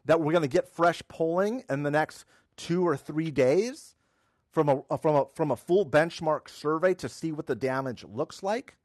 that 0.05 0.21
we're 0.21 0.33
going 0.33 0.43
to 0.43 0.49
get 0.49 0.69
fresh 0.69 1.03
polling 1.09 1.65
in 1.69 1.83
the 1.83 1.91
next 1.91 2.25
two 2.59 2.87
or 2.87 2.97
three 2.97 3.31
days 3.31 3.95
from 4.51 4.69
a 4.69 4.83
from 4.99 5.15
a 5.15 5.25
from 5.35 5.51
a 5.51 5.57
full 5.57 5.87
benchmark 5.87 6.51
survey 6.51 6.93
to 6.93 7.09
see 7.09 7.33
what 7.33 7.47
the 7.47 7.55
damage 7.55 8.05
looks 8.05 8.43
like 8.43 8.77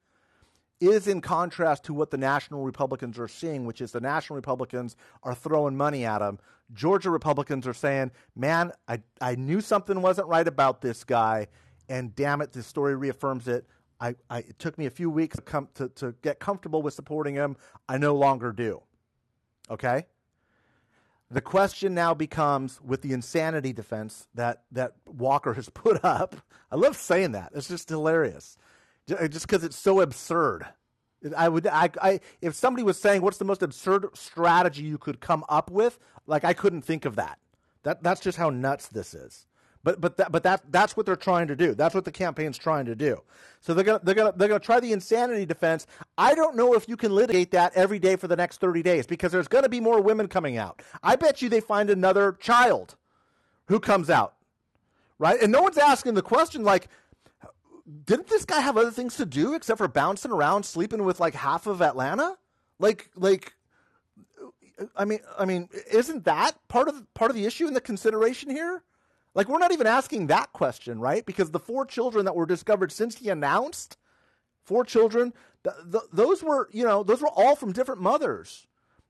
is 0.79 1.07
in 1.07 1.21
contrast 1.21 1.83
to 1.85 1.93
what 1.93 2.11
the 2.11 2.17
national 2.17 2.63
Republicans 2.63 3.17
are 3.17 3.27
seeing, 3.27 3.65
which 3.65 3.81
is 3.81 3.91
the 3.91 4.01
national 4.01 4.35
Republicans 4.35 4.95
are 5.23 5.35
throwing 5.35 5.75
money 5.75 6.05
at 6.05 6.19
them. 6.19 6.39
Georgia 6.73 7.09
Republicans 7.09 7.67
are 7.67 7.73
saying, 7.73 8.11
"Man, 8.35 8.71
I 8.87 9.01
I 9.19 9.35
knew 9.35 9.61
something 9.61 10.01
wasn't 10.01 10.27
right 10.27 10.47
about 10.47 10.81
this 10.81 11.03
guy, 11.03 11.47
and 11.89 12.15
damn 12.15 12.41
it, 12.41 12.51
this 12.51 12.67
story 12.67 12.95
reaffirms 12.95 13.47
it. 13.47 13.67
I, 13.99 14.15
I 14.29 14.39
it 14.39 14.59
took 14.59 14.77
me 14.77 14.85
a 14.85 14.91
few 14.91 15.09
weeks 15.09 15.37
to 15.37 15.41
come 15.41 15.69
to, 15.75 15.89
to 15.89 16.13
get 16.21 16.39
comfortable 16.39 16.81
with 16.81 16.93
supporting 16.93 17.35
him. 17.35 17.57
I 17.89 17.97
no 17.97 18.15
longer 18.15 18.51
do." 18.51 18.81
Okay. 19.69 20.05
The 21.33 21.41
question 21.41 21.95
now 21.95 22.13
becomes 22.13 22.79
with 22.79 23.01
the 23.01 23.11
insanity 23.11 23.73
defense 23.73 24.27
that, 24.35 24.61
that 24.71 24.93
Walker 25.07 25.55
has 25.55 25.67
put 25.73 26.05
up. 26.05 26.35
I 26.71 26.75
love 26.75 26.95
saying 26.95 27.31
that. 27.31 27.51
It's 27.55 27.67
just 27.67 27.89
hilarious. 27.89 28.55
Uh, 29.11 29.27
just 29.27 29.47
because 29.47 29.63
it's 29.63 29.77
so 29.77 29.99
absurd. 30.01 30.67
I 31.35 31.49
would, 31.49 31.65
I, 31.65 31.89
I, 32.01 32.19
if 32.41 32.53
somebody 32.53 32.83
was 32.83 32.99
saying, 32.99 33.21
"What's 33.21 33.37
the 33.37 33.45
most 33.45 33.63
absurd 33.63 34.07
strategy 34.13 34.83
you 34.83 34.97
could 34.97 35.21
come 35.21 35.45
up 35.47 35.71
with?" 35.71 35.97
Like 36.27 36.43
I 36.43 36.53
couldn't 36.53 36.81
think 36.83 37.05
of 37.05 37.15
that. 37.15 37.39
That 37.83 38.03
that's 38.03 38.19
just 38.21 38.37
how 38.37 38.49
nuts 38.49 38.87
this 38.87 39.13
is. 39.13 39.47
But 39.83 39.99
but 39.99 40.17
that, 40.17 40.31
but 40.31 40.43
that 40.43 40.61
that's 40.71 40.95
what 40.95 41.05
they're 41.05 41.15
trying 41.15 41.47
to 41.47 41.55
do. 41.55 41.75
That's 41.75 41.93
what 41.93 42.05
the 42.05 42.11
campaign's 42.11 42.57
trying 42.57 42.85
to 42.85 42.95
do. 42.95 43.21
So 43.59 43.73
they're 43.73 43.83
gonna 43.83 43.99
they're 44.01 44.15
gonna 44.15 44.33
they're 44.35 44.47
gonna 44.47 44.59
try 44.59 44.79
the 44.79 44.93
insanity 44.93 45.45
defense. 45.45 45.87
I 46.17 46.35
don't 46.35 46.55
know 46.55 46.73
if 46.73 46.87
you 46.87 46.95
can 46.95 47.13
litigate 47.13 47.51
that 47.51 47.73
every 47.75 47.99
day 47.99 48.15
for 48.15 48.27
the 48.27 48.35
next 48.35 48.59
thirty 48.59 48.81
days 48.81 49.05
because 49.05 49.31
there's 49.31 49.49
gonna 49.49 49.69
be 49.69 49.81
more 49.81 49.99
women 50.01 50.27
coming 50.29 50.57
out. 50.57 50.81
I 51.03 51.17
bet 51.17 51.41
you 51.41 51.49
they 51.49 51.59
find 51.59 51.89
another 51.89 52.31
child 52.33 52.95
who 53.67 53.79
comes 53.79 54.09
out, 54.09 54.35
right? 55.19 55.41
And 55.41 55.51
no 55.51 55.61
one's 55.61 55.77
asking 55.77 56.13
the 56.13 56.21
question 56.21 56.63
like, 56.63 56.87
didn't 58.05 58.27
this 58.27 58.45
guy 58.45 58.61
have 58.61 58.77
other 58.77 58.91
things 58.91 59.17
to 59.17 59.25
do 59.25 59.53
except 59.53 59.79
for 59.79 59.89
bouncing 59.89 60.31
around, 60.31 60.63
sleeping 60.63 61.03
with 61.03 61.19
like 61.19 61.33
half 61.33 61.67
of 61.67 61.81
Atlanta? 61.81 62.37
Like 62.79 63.09
like. 63.15 63.53
I 64.97 65.05
mean, 65.05 65.19
I 65.37 65.45
mean, 65.45 65.69
isn't 65.91 66.25
that 66.25 66.53
part 66.67 66.87
of 66.87 67.13
part 67.13 67.29
of 67.29 67.37
the 67.37 67.45
issue 67.45 67.67
and 67.67 67.75
the 67.75 67.81
consideration 67.81 68.49
here? 68.49 68.81
Like, 69.35 69.47
we're 69.49 69.59
not 69.59 69.71
even 69.71 69.87
asking 69.87 70.27
that 70.27 70.53
question, 70.53 70.99
right? 70.99 71.25
Because 71.25 71.51
the 71.51 71.59
four 71.59 71.85
children 71.85 72.25
that 72.25 72.35
were 72.35 72.45
discovered 72.45 72.91
since 72.91 73.17
he 73.17 73.29
announced, 73.29 73.97
four 74.63 74.85
children, 74.85 75.33
th- 75.63 75.75
th- 75.91 76.03
those 76.13 76.43
were, 76.43 76.69
you 76.71 76.83
know, 76.83 77.03
those 77.03 77.21
were 77.21 77.29
all 77.29 77.55
from 77.55 77.71
different 77.71 78.01
mothers. 78.01 78.67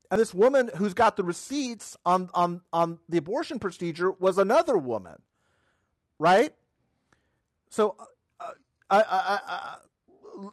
And 0.09 0.21
this 0.21 0.33
woman 0.33 0.69
who's 0.77 0.93
got 0.93 1.17
the 1.17 1.23
receipts 1.23 1.97
on, 2.05 2.29
on, 2.33 2.61
on 2.71 2.99
the 3.09 3.17
abortion 3.17 3.59
procedure 3.59 4.11
was 4.11 4.37
another 4.37 4.77
woman, 4.77 5.21
right? 6.19 6.53
So, 7.69 7.95
uh, 8.39 8.51
I, 8.89 9.01
I, 9.01 9.39
I, 9.47 9.75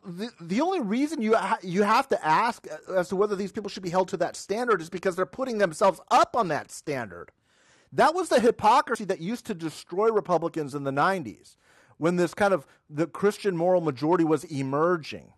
the, 0.06 0.30
the 0.40 0.61
only 0.61 0.80
reason 0.80 1.22
you 1.22 1.37
ha- 1.37 1.59
you 1.62 1.83
have 1.83 2.09
to 2.09 2.26
ask 2.26 2.66
uh, 2.70 2.94
as 2.94 3.09
to 3.09 3.16
whether 3.16 3.37
these 3.37 3.52
people 3.52 3.70
should 3.70 3.83
be 3.83 3.90
held 3.90 4.09
to 4.09 4.16
that 4.18 4.37
standard 4.37 4.80
is 4.80 4.90
because 4.90 5.16
they're 5.16 5.26
putting 5.26 5.59
themselves 5.59 6.00
up 6.11 6.37
on 6.37 6.48
that 6.48 6.70
standard. 6.70 7.30
That 7.92 8.14
was 8.14 8.29
the 8.29 8.40
hypocrisy 8.40 9.05
that 9.07 9.20
used 9.20 9.46
to 9.46 9.55
destroy 9.55 10.11
Republicans 10.11 10.74
in 10.74 10.85
the 10.85 10.92
90s 10.92 11.57
when 11.98 12.16
this 12.16 12.35
kind 12.35 12.55
of 12.55 12.66
the 12.88 13.07
Christian 13.07 13.57
moral 13.57 13.81
majority 13.81 14.24
was 14.24 14.44
emerging. 14.44 15.33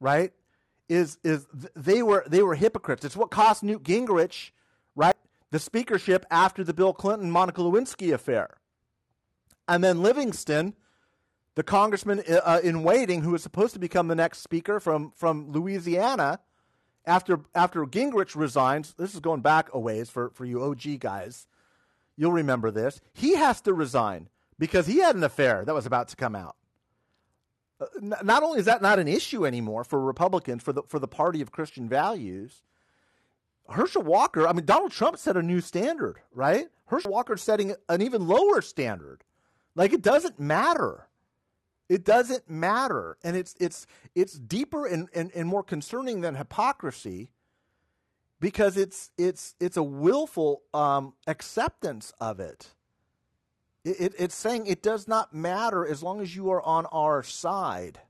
Right? 0.00 0.32
Is 0.88 1.18
is 1.24 1.46
they 1.74 2.02
were 2.02 2.24
they 2.26 2.42
were 2.42 2.54
hypocrites. 2.54 3.04
It's 3.04 3.16
what 3.16 3.30
cost 3.30 3.62
Newt 3.62 3.82
Gingrich, 3.84 4.50
right, 4.94 5.16
the 5.50 5.58
speakership 5.58 6.26
after 6.30 6.62
the 6.62 6.74
Bill 6.74 6.92
Clinton 6.92 7.30
Monica 7.30 7.62
Lewinsky 7.62 8.12
affair. 8.12 8.58
And 9.66 9.82
then 9.82 10.02
Livingston, 10.02 10.74
the 11.54 11.62
congressman 11.62 12.22
uh, 12.28 12.60
in 12.62 12.82
waiting 12.82 13.22
who 13.22 13.30
was 13.30 13.42
supposed 13.42 13.72
to 13.72 13.78
become 13.78 14.08
the 14.08 14.14
next 14.14 14.40
speaker 14.40 14.78
from 14.78 15.12
from 15.16 15.50
Louisiana, 15.52 16.40
after 17.06 17.40
after 17.54 17.84
Gingrich 17.84 18.36
resigns, 18.36 18.94
this 18.98 19.14
is 19.14 19.20
going 19.20 19.40
back 19.40 19.68
a 19.72 19.78
ways 19.78 20.10
for, 20.10 20.30
for 20.30 20.44
you 20.44 20.62
OG 20.62 21.00
guys. 21.00 21.46
You'll 22.16 22.32
remember 22.32 22.70
this. 22.70 23.00
He 23.12 23.34
has 23.36 23.60
to 23.62 23.74
resign 23.74 24.28
because 24.58 24.86
he 24.86 24.98
had 24.98 25.16
an 25.16 25.24
affair 25.24 25.64
that 25.64 25.74
was 25.74 25.86
about 25.86 26.08
to 26.08 26.16
come 26.16 26.36
out. 26.36 26.56
Uh, 27.80 27.86
not 28.22 28.42
only 28.42 28.60
is 28.60 28.66
that 28.66 28.82
not 28.82 28.98
an 28.98 29.08
issue 29.08 29.46
anymore 29.46 29.84
for 29.84 30.00
Republicans, 30.00 30.62
for 30.62 30.72
the 30.72 30.82
for 30.84 30.98
the 30.98 31.08
party 31.08 31.40
of 31.40 31.52
Christian 31.52 31.88
values, 31.88 32.62
Herschel 33.68 34.02
Walker, 34.02 34.46
I 34.46 34.52
mean 34.52 34.66
Donald 34.66 34.92
Trump 34.92 35.18
set 35.18 35.36
a 35.36 35.42
new 35.42 35.60
standard, 35.60 36.18
right? 36.32 36.68
Herschel 36.86 37.12
Walker 37.12 37.36
setting 37.36 37.74
an 37.88 38.02
even 38.02 38.28
lower 38.28 38.60
standard 38.60 39.24
Like 39.74 39.92
it 39.92 40.02
doesn't 40.02 40.38
matter. 40.38 41.08
It 41.88 42.04
doesn't 42.04 42.48
matter. 42.48 43.18
And 43.22 43.36
it's 43.36 43.54
it's 43.60 43.86
it's 44.14 44.34
deeper 44.34 44.86
and, 44.86 45.08
and, 45.14 45.30
and 45.34 45.48
more 45.48 45.62
concerning 45.62 46.20
than 46.22 46.34
hypocrisy 46.34 47.30
because 48.40 48.76
it's 48.76 49.10
it's 49.18 49.54
it's 49.60 49.76
a 49.76 49.82
willful 49.82 50.62
um, 50.72 51.14
acceptance 51.26 52.12
of 52.20 52.40
it. 52.40 52.68
It, 53.84 54.00
it. 54.00 54.14
It's 54.18 54.34
saying 54.34 54.66
it 54.66 54.82
does 54.82 55.06
not 55.08 55.34
matter 55.34 55.86
as 55.86 56.02
long 56.02 56.20
as 56.20 56.34
you 56.34 56.50
are 56.50 56.62
on 56.62 56.86
our 56.86 57.22
side. 57.22 58.00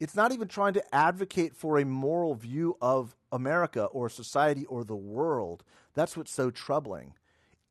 It's 0.00 0.14
not 0.14 0.32
even 0.32 0.46
trying 0.46 0.74
to 0.74 0.94
advocate 0.94 1.56
for 1.56 1.78
a 1.78 1.84
moral 1.84 2.34
view 2.34 2.76
of 2.80 3.16
America 3.32 3.84
or 3.86 4.08
society 4.08 4.64
or 4.66 4.84
the 4.84 4.96
world. 4.96 5.64
That's 5.94 6.16
what's 6.16 6.30
so 6.30 6.50
troubling. 6.50 7.14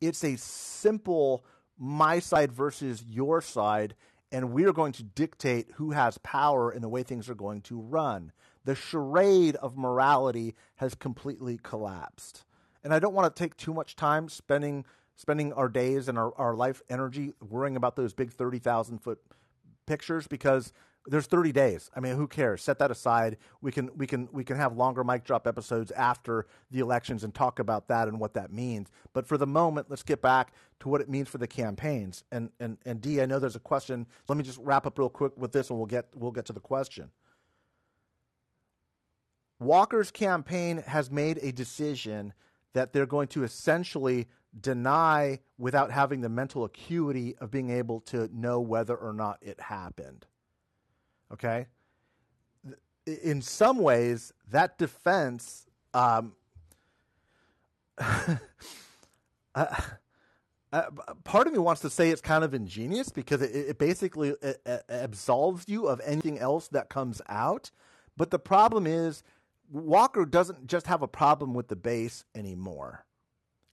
It's 0.01 0.23
a 0.23 0.35
simple 0.37 1.45
my 1.77 2.19
side 2.19 2.51
versus 2.51 3.03
your 3.07 3.41
side, 3.41 3.95
and 4.31 4.51
we're 4.51 4.73
going 4.73 4.93
to 4.93 5.03
dictate 5.03 5.67
who 5.75 5.91
has 5.91 6.17
power 6.19 6.69
and 6.69 6.83
the 6.83 6.89
way 6.89 7.03
things 7.03 7.29
are 7.29 7.35
going 7.35 7.61
to 7.61 7.79
run. 7.79 8.31
The 8.65 8.75
charade 8.75 9.55
of 9.57 9.77
morality 9.77 10.55
has 10.75 10.95
completely 10.95 11.59
collapsed. 11.63 12.43
And 12.83 12.93
I 12.93 12.99
don't 12.99 13.13
want 13.13 13.33
to 13.33 13.39
take 13.39 13.55
too 13.57 13.73
much 13.73 13.95
time 13.95 14.29
spending 14.29 14.85
spending 15.15 15.51
our 15.53 15.67
days 15.67 16.07
and 16.07 16.17
our, 16.17 16.31
our 16.37 16.55
life 16.55 16.81
energy 16.89 17.33
worrying 17.41 17.75
about 17.75 17.95
those 17.95 18.13
big 18.13 18.31
30,000 18.31 18.99
foot 18.99 19.19
pictures 19.87 20.27
because 20.27 20.71
there's 21.08 21.26
30 21.26 21.52
days. 21.52 21.89
I 21.96 22.00
mean, 22.00 22.15
who 22.15 22.28
cares? 22.28 22.62
Set 22.62 22.80
that 22.80 22.91
aside. 22.91 23.38
We 23.62 23.72
can 23.72 23.89
we 23.96 24.06
can 24.06 24.28
we 24.32 24.43
can 24.43 24.58
have 24.58 24.76
longer 24.76 25.04
mic 25.04 25.24
drop 25.24 25.48
episodes 25.48 25.91
after 25.91 26.46
the 26.70 26.80
elections 26.80 27.24
and 27.24 27.34
talk 27.34 27.60
about 27.60 27.88
that 27.88 28.08
and 28.08 28.20
what 28.20 28.34
that 28.34 28.52
means. 28.52 28.89
But 29.13 29.26
for 29.26 29.38
the 29.38 29.48
moment, 29.48 29.88
let's 29.89 30.04
get 30.04 30.22
back 30.22 30.54
to 30.82 30.89
what 30.89 31.02
it 31.02 31.10
means 31.10 31.30
for 31.30 31.38
the 31.38 31.48
campaigns. 31.48 32.24
And 32.32 32.50
and 32.60 32.78
and 32.86 33.02
D, 33.02 33.22
I 33.22 33.26
know 33.26 33.39
there's 33.39 33.56
a 33.56 33.60
question. 33.60 34.06
Let 34.28 34.38
me 34.38 34.43
just 34.43 34.60
wrap 34.60 34.86
up 34.86 35.00
real 35.00 35.10
quick 35.10 35.34
with 35.38 35.52
this, 35.54 35.70
and 35.70 35.80
we'll 35.80 35.88
get 35.88 36.08
we'll 36.13 36.32
get 36.32 36.46
to 36.48 36.54
the 36.54 36.60
question. 36.60 37.12
Walker's 39.60 40.12
campaign 40.12 40.84
has 40.86 41.10
made 41.10 41.39
a 41.41 41.52
decision 41.52 42.34
that 42.74 42.93
they're 42.93 43.08
going 43.08 43.28
to 43.30 43.43
essentially 43.43 44.28
deny 44.60 45.39
without 45.58 45.91
having 45.91 46.22
the 46.22 46.30
mental 46.30 46.63
acuity 46.63 47.36
of 47.38 47.50
being 47.50 47.70
able 47.72 48.02
to 48.02 48.30
know 48.32 48.60
whether 48.60 48.96
or 48.96 49.13
not 49.13 49.39
it 49.41 49.60
happened. 49.60 50.26
Okay? 51.33 51.67
In 53.05 53.41
some 53.41 53.77
ways, 53.77 54.33
that 54.51 54.77
defense, 54.77 55.65
um, 55.93 56.33
uh, 57.97 58.39
uh, 60.73 60.83
part 61.23 61.47
of 61.47 61.53
me 61.53 61.59
wants 61.59 61.81
to 61.81 61.89
say 61.89 62.09
it's 62.09 62.21
kind 62.21 62.43
of 62.43 62.53
ingenious 62.53 63.09
because 63.09 63.41
it, 63.41 63.55
it 63.55 63.77
basically 63.79 64.29
it, 64.41 64.61
it 64.65 64.83
absolves 64.89 65.65
you 65.67 65.87
of 65.87 66.01
anything 66.03 66.37
else 66.37 66.67
that 66.69 66.89
comes 66.89 67.21
out. 67.29 67.71
But 68.17 68.31
the 68.31 68.39
problem 68.39 68.85
is, 68.85 69.23
Walker 69.69 70.25
doesn't 70.25 70.67
just 70.67 70.87
have 70.87 71.01
a 71.01 71.07
problem 71.07 71.53
with 71.53 71.67
the 71.67 71.75
base 71.75 72.25
anymore. 72.35 73.05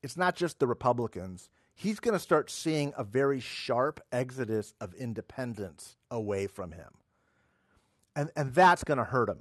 It's 0.02 0.16
not 0.16 0.36
just 0.36 0.58
the 0.58 0.66
Republicans. 0.66 1.48
He's 1.74 1.98
going 1.98 2.14
to 2.14 2.20
start 2.20 2.50
seeing 2.50 2.92
a 2.96 3.04
very 3.04 3.40
sharp 3.40 4.00
exodus 4.12 4.74
of 4.80 4.94
independents 4.94 5.96
away 6.10 6.46
from 6.46 6.72
him 6.72 6.90
and 8.16 8.30
and 8.36 8.54
that's 8.54 8.84
going 8.84 8.98
to 8.98 9.04
hurt 9.04 9.28
him. 9.28 9.38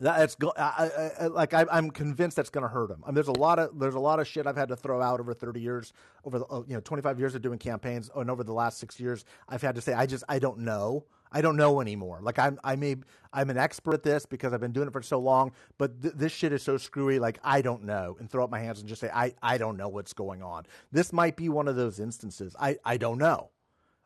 That's 0.00 0.34
go, 0.34 0.52
I, 0.58 1.12
I, 1.20 1.26
like 1.28 1.54
I, 1.54 1.64
am 1.70 1.90
convinced 1.90 2.36
that's 2.36 2.50
going 2.50 2.62
to 2.62 2.68
hurt 2.68 2.90
him. 2.90 3.02
I 3.04 3.08
mean, 3.08 3.14
there's 3.14 3.28
a 3.28 3.38
lot 3.38 3.58
of 3.58 3.78
there's 3.78 3.94
a 3.94 4.00
lot 4.00 4.18
of 4.18 4.26
shit 4.26 4.46
I've 4.46 4.56
had 4.56 4.68
to 4.68 4.76
throw 4.76 5.00
out 5.00 5.20
over 5.20 5.32
30 5.32 5.60
years, 5.60 5.92
over 6.24 6.40
the, 6.40 6.46
oh, 6.50 6.64
you 6.66 6.74
know 6.74 6.80
25 6.80 7.18
years 7.18 7.34
of 7.34 7.42
doing 7.42 7.58
campaigns, 7.58 8.10
and 8.14 8.28
over 8.28 8.42
the 8.42 8.52
last 8.52 8.78
six 8.78 8.98
years, 8.98 9.24
I've 9.48 9.62
had 9.62 9.76
to 9.76 9.80
say 9.80 9.92
I 9.92 10.06
just 10.06 10.24
I 10.28 10.38
don't 10.38 10.58
know. 10.58 11.04
I 11.30 11.40
don't 11.40 11.56
know 11.56 11.80
anymore. 11.80 12.18
Like 12.22 12.38
I'm 12.38 12.58
I 12.64 12.74
may 12.76 12.96
I'm 13.32 13.50
an 13.50 13.56
expert 13.56 13.94
at 13.94 14.02
this 14.02 14.26
because 14.26 14.52
I've 14.52 14.60
been 14.60 14.72
doing 14.72 14.88
it 14.88 14.92
for 14.92 15.02
so 15.02 15.20
long, 15.20 15.52
but 15.78 16.02
th- 16.02 16.14
this 16.14 16.32
shit 16.32 16.52
is 16.52 16.62
so 16.62 16.76
screwy. 16.76 17.18
Like 17.20 17.38
I 17.44 17.62
don't 17.62 17.84
know, 17.84 18.16
and 18.18 18.28
throw 18.28 18.42
up 18.42 18.50
my 18.50 18.60
hands 18.60 18.80
and 18.80 18.88
just 18.88 19.00
say 19.00 19.10
I 19.14 19.32
I 19.42 19.58
don't 19.58 19.76
know 19.76 19.88
what's 19.88 20.12
going 20.12 20.42
on. 20.42 20.64
This 20.90 21.12
might 21.12 21.36
be 21.36 21.48
one 21.48 21.68
of 21.68 21.76
those 21.76 22.00
instances. 22.00 22.54
I 22.58 22.78
I 22.84 22.96
don't 22.96 23.18
know. 23.18 23.50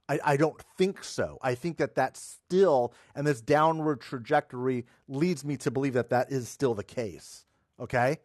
I, 0.08 0.18
I 0.24 0.36
don't 0.36 0.60
think 0.76 1.04
so. 1.04 1.38
I 1.42 1.54
think 1.54 1.76
that 1.78 1.94
that's 1.94 2.20
still, 2.20 2.94
and 3.14 3.26
this 3.26 3.40
downward 3.40 4.00
trajectory 4.00 4.86
leads 5.06 5.44
me 5.44 5.56
to 5.58 5.70
believe 5.70 5.94
that 5.94 6.10
that 6.10 6.32
is 6.32 6.48
still 6.48 6.74
the 6.74 6.84
case. 6.84 7.44
Okay. 7.78 8.18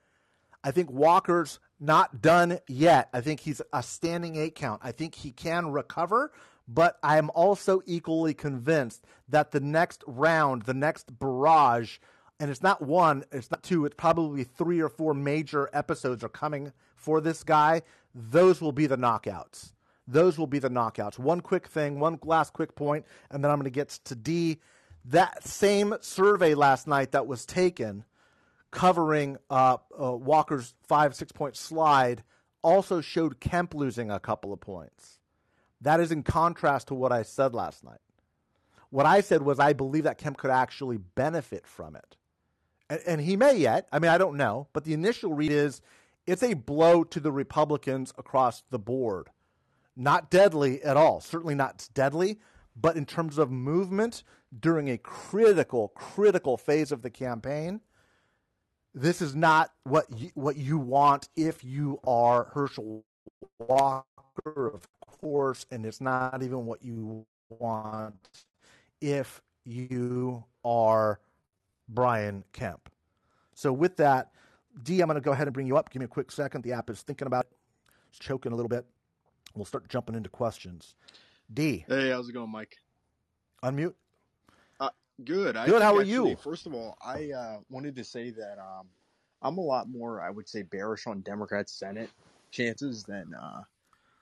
I 0.64 0.72
think 0.72 0.90
Walker's 0.90 1.60
not 1.80 2.22
done 2.22 2.60
yet. 2.68 3.10
I 3.14 3.20
think 3.20 3.42
he's 3.42 3.62
a 3.74 3.84
standing 3.84 4.38
eight 4.38 4.56
count. 4.56 4.82
I 4.84 4.94
think 4.94 5.16
he 5.16 5.32
can 5.32 5.72
recover, 5.72 6.32
but 6.68 6.98
I 7.04 7.18
am 7.18 7.30
also 7.36 7.82
equally 7.86 8.34
convinced 8.34 9.06
that 9.28 9.52
the 9.52 9.60
next 9.60 10.04
round, 10.08 10.62
the 10.62 10.74
next 10.74 11.20
barrage, 11.20 11.98
and 12.40 12.50
it's 12.50 12.64
not 12.64 12.82
one, 12.82 13.26
it's 13.34 13.52
not 13.52 13.62
two, 13.62 13.86
it's 13.86 13.96
probably 13.96 14.46
three 14.46 14.80
or 14.80 14.88
four 14.88 15.14
major 15.14 15.70
episodes 15.74 16.24
are 16.24 16.30
coming 16.30 16.72
for 16.96 17.20
this 17.20 17.44
guy. 17.44 17.82
Those 18.16 18.62
will 18.62 18.72
be 18.72 18.88
the 18.88 18.98
knockouts. 18.98 19.73
Those 20.08 20.38
will 20.38 20.48
be 20.48 20.60
the 20.60 20.70
knockouts. 20.70 21.18
One 21.18 21.42
quick 21.42 21.68
thing, 21.68 22.00
one 22.00 22.20
last 22.24 22.54
quick 22.54 22.76
point, 22.76 23.06
and 23.32 23.44
then 23.44 23.52
I'm 23.52 23.58
going 23.58 23.66
to 23.66 23.70
get 23.72 23.90
to 24.06 24.16
D. 24.16 24.60
That 25.06 25.44
same 25.44 25.96
survey 26.02 26.56
last 26.56 26.88
night 26.88 27.12
that 27.12 27.28
was 27.28 27.46
taken 27.46 28.06
covering 28.72 29.38
uh, 29.50 29.78
uh, 30.02 30.12
Walker's 30.14 30.74
five, 30.88 31.16
six 31.16 31.32
point 31.32 31.56
slide 31.56 32.24
also 32.62 33.02
showed 33.02 33.40
Kemp 33.40 33.74
losing 33.74 34.10
a 34.10 34.20
couple 34.20 34.52
of 34.52 34.60
points. 34.60 35.20
That 35.82 36.00
is 36.00 36.12
in 36.12 36.24
contrast 36.24 36.88
to 36.88 36.96
what 36.96 37.12
I 37.12 37.24
said 37.24 37.54
last 37.54 37.84
night. 37.84 38.00
What 38.90 39.06
I 39.06 39.22
said 39.22 39.42
was 39.42 39.60
I 39.60 39.74
believe 39.74 40.06
that 40.06 40.18
Kemp 40.18 40.38
could 40.38 40.52
actually 40.52 40.98
benefit 40.98 41.68
from 41.68 41.96
it. 41.96 42.16
And, 42.90 43.02
and 43.06 43.22
he 43.22 43.36
may 43.36 43.58
yet. 43.58 43.88
I 43.92 44.00
mean, 44.00 44.12
I 44.12 44.18
don't 44.18 44.38
know. 44.38 44.68
But 44.72 44.86
the 44.86 44.94
initial 44.94 45.34
read 45.34 45.52
is 45.52 45.82
it's 46.26 46.44
a 46.44 46.54
blow 46.54 47.04
to 47.04 47.20
the 47.20 47.32
Republicans 47.32 48.14
across 48.18 48.64
the 48.70 48.80
board 48.80 49.30
not 49.96 50.30
deadly 50.30 50.82
at 50.84 50.98
all. 50.98 51.22
Certainly 51.22 51.56
not 51.56 51.88
deadly, 51.94 52.40
but 52.76 52.96
in 52.96 53.06
terms 53.06 53.38
of 53.38 53.52
movement 53.52 54.24
during 54.60 54.90
a 54.90 54.98
critical, 54.98 55.90
critical 55.90 56.58
phase 56.58 56.92
of 56.92 57.02
the 57.02 57.10
campaign, 57.10 57.82
this 58.94 59.22
is 59.22 59.36
not 59.36 59.72
what 59.84 60.06
you, 60.16 60.32
what 60.36 60.56
you 60.56 60.78
want 60.78 61.30
if 61.36 61.64
you 61.64 62.00
are 62.06 62.46
Herschel 62.54 63.04
Walker, 63.60 64.68
of 64.68 64.88
course, 65.02 65.66
and 65.72 65.86
it's 65.86 66.02
not 66.02 66.44
even 66.44 66.66
what 66.66 66.84
you 66.84 67.26
want 67.50 68.30
if 69.02 69.42
you 69.66 70.44
are 70.64 71.20
Brian 71.90 72.44
Kemp. 72.54 72.90
So 73.54 73.74
with 73.74 73.98
that, 73.98 74.32
D, 74.82 75.02
I'm 75.02 75.08
going 75.08 75.16
to 75.16 75.22
go 75.22 75.32
ahead 75.32 75.48
and 75.48 75.54
bring 75.54 75.68
you 75.68 75.78
up. 75.78 75.90
Give 75.90 76.00
me 76.00 76.06
a 76.06 76.10
quick 76.10 76.32
second. 76.32 76.64
The 76.64 76.74
app 76.74 76.90
is 76.90 77.02
thinking 77.02 77.28
about 77.28 77.46
it. 77.46 77.58
It's 78.10 78.20
choking 78.20 78.52
a 78.52 78.56
little 78.56 78.70
bit. 78.70 78.86
We'll 79.56 79.66
start 79.66 79.88
jumping 79.88 80.16
into 80.16 80.30
questions. 80.30 80.96
D. 81.54 81.86
Hey, 81.88 82.10
how's 82.10 82.30
it 82.30 82.34
going, 82.34 82.52
Mike? 82.52 82.78
Unmute. 83.64 83.94
Uh, 84.80 84.90
good. 85.24 85.56
Good. 85.66 85.82
how 85.82 85.96
are 85.96 86.04
you? 86.04 86.36
First 86.38 86.66
of 86.66 86.74
all, 86.74 86.98
I 87.06 87.32
uh, 87.32 87.58
wanted 87.70 87.96
to 87.98 88.04
say 88.04 88.32
that 88.32 88.58
um, 88.60 88.88
I'm 89.42 89.58
a 89.58 89.62
lot 89.62 89.90
more, 89.90 90.22
I 90.22 90.30
would 90.30 90.50
say, 90.50 90.64
bearish 90.64 91.06
on 91.06 91.22
Democrat 91.22 91.70
Senate 91.70 92.10
chances 92.52 93.04
than 93.04 93.34
uh, 93.34 93.62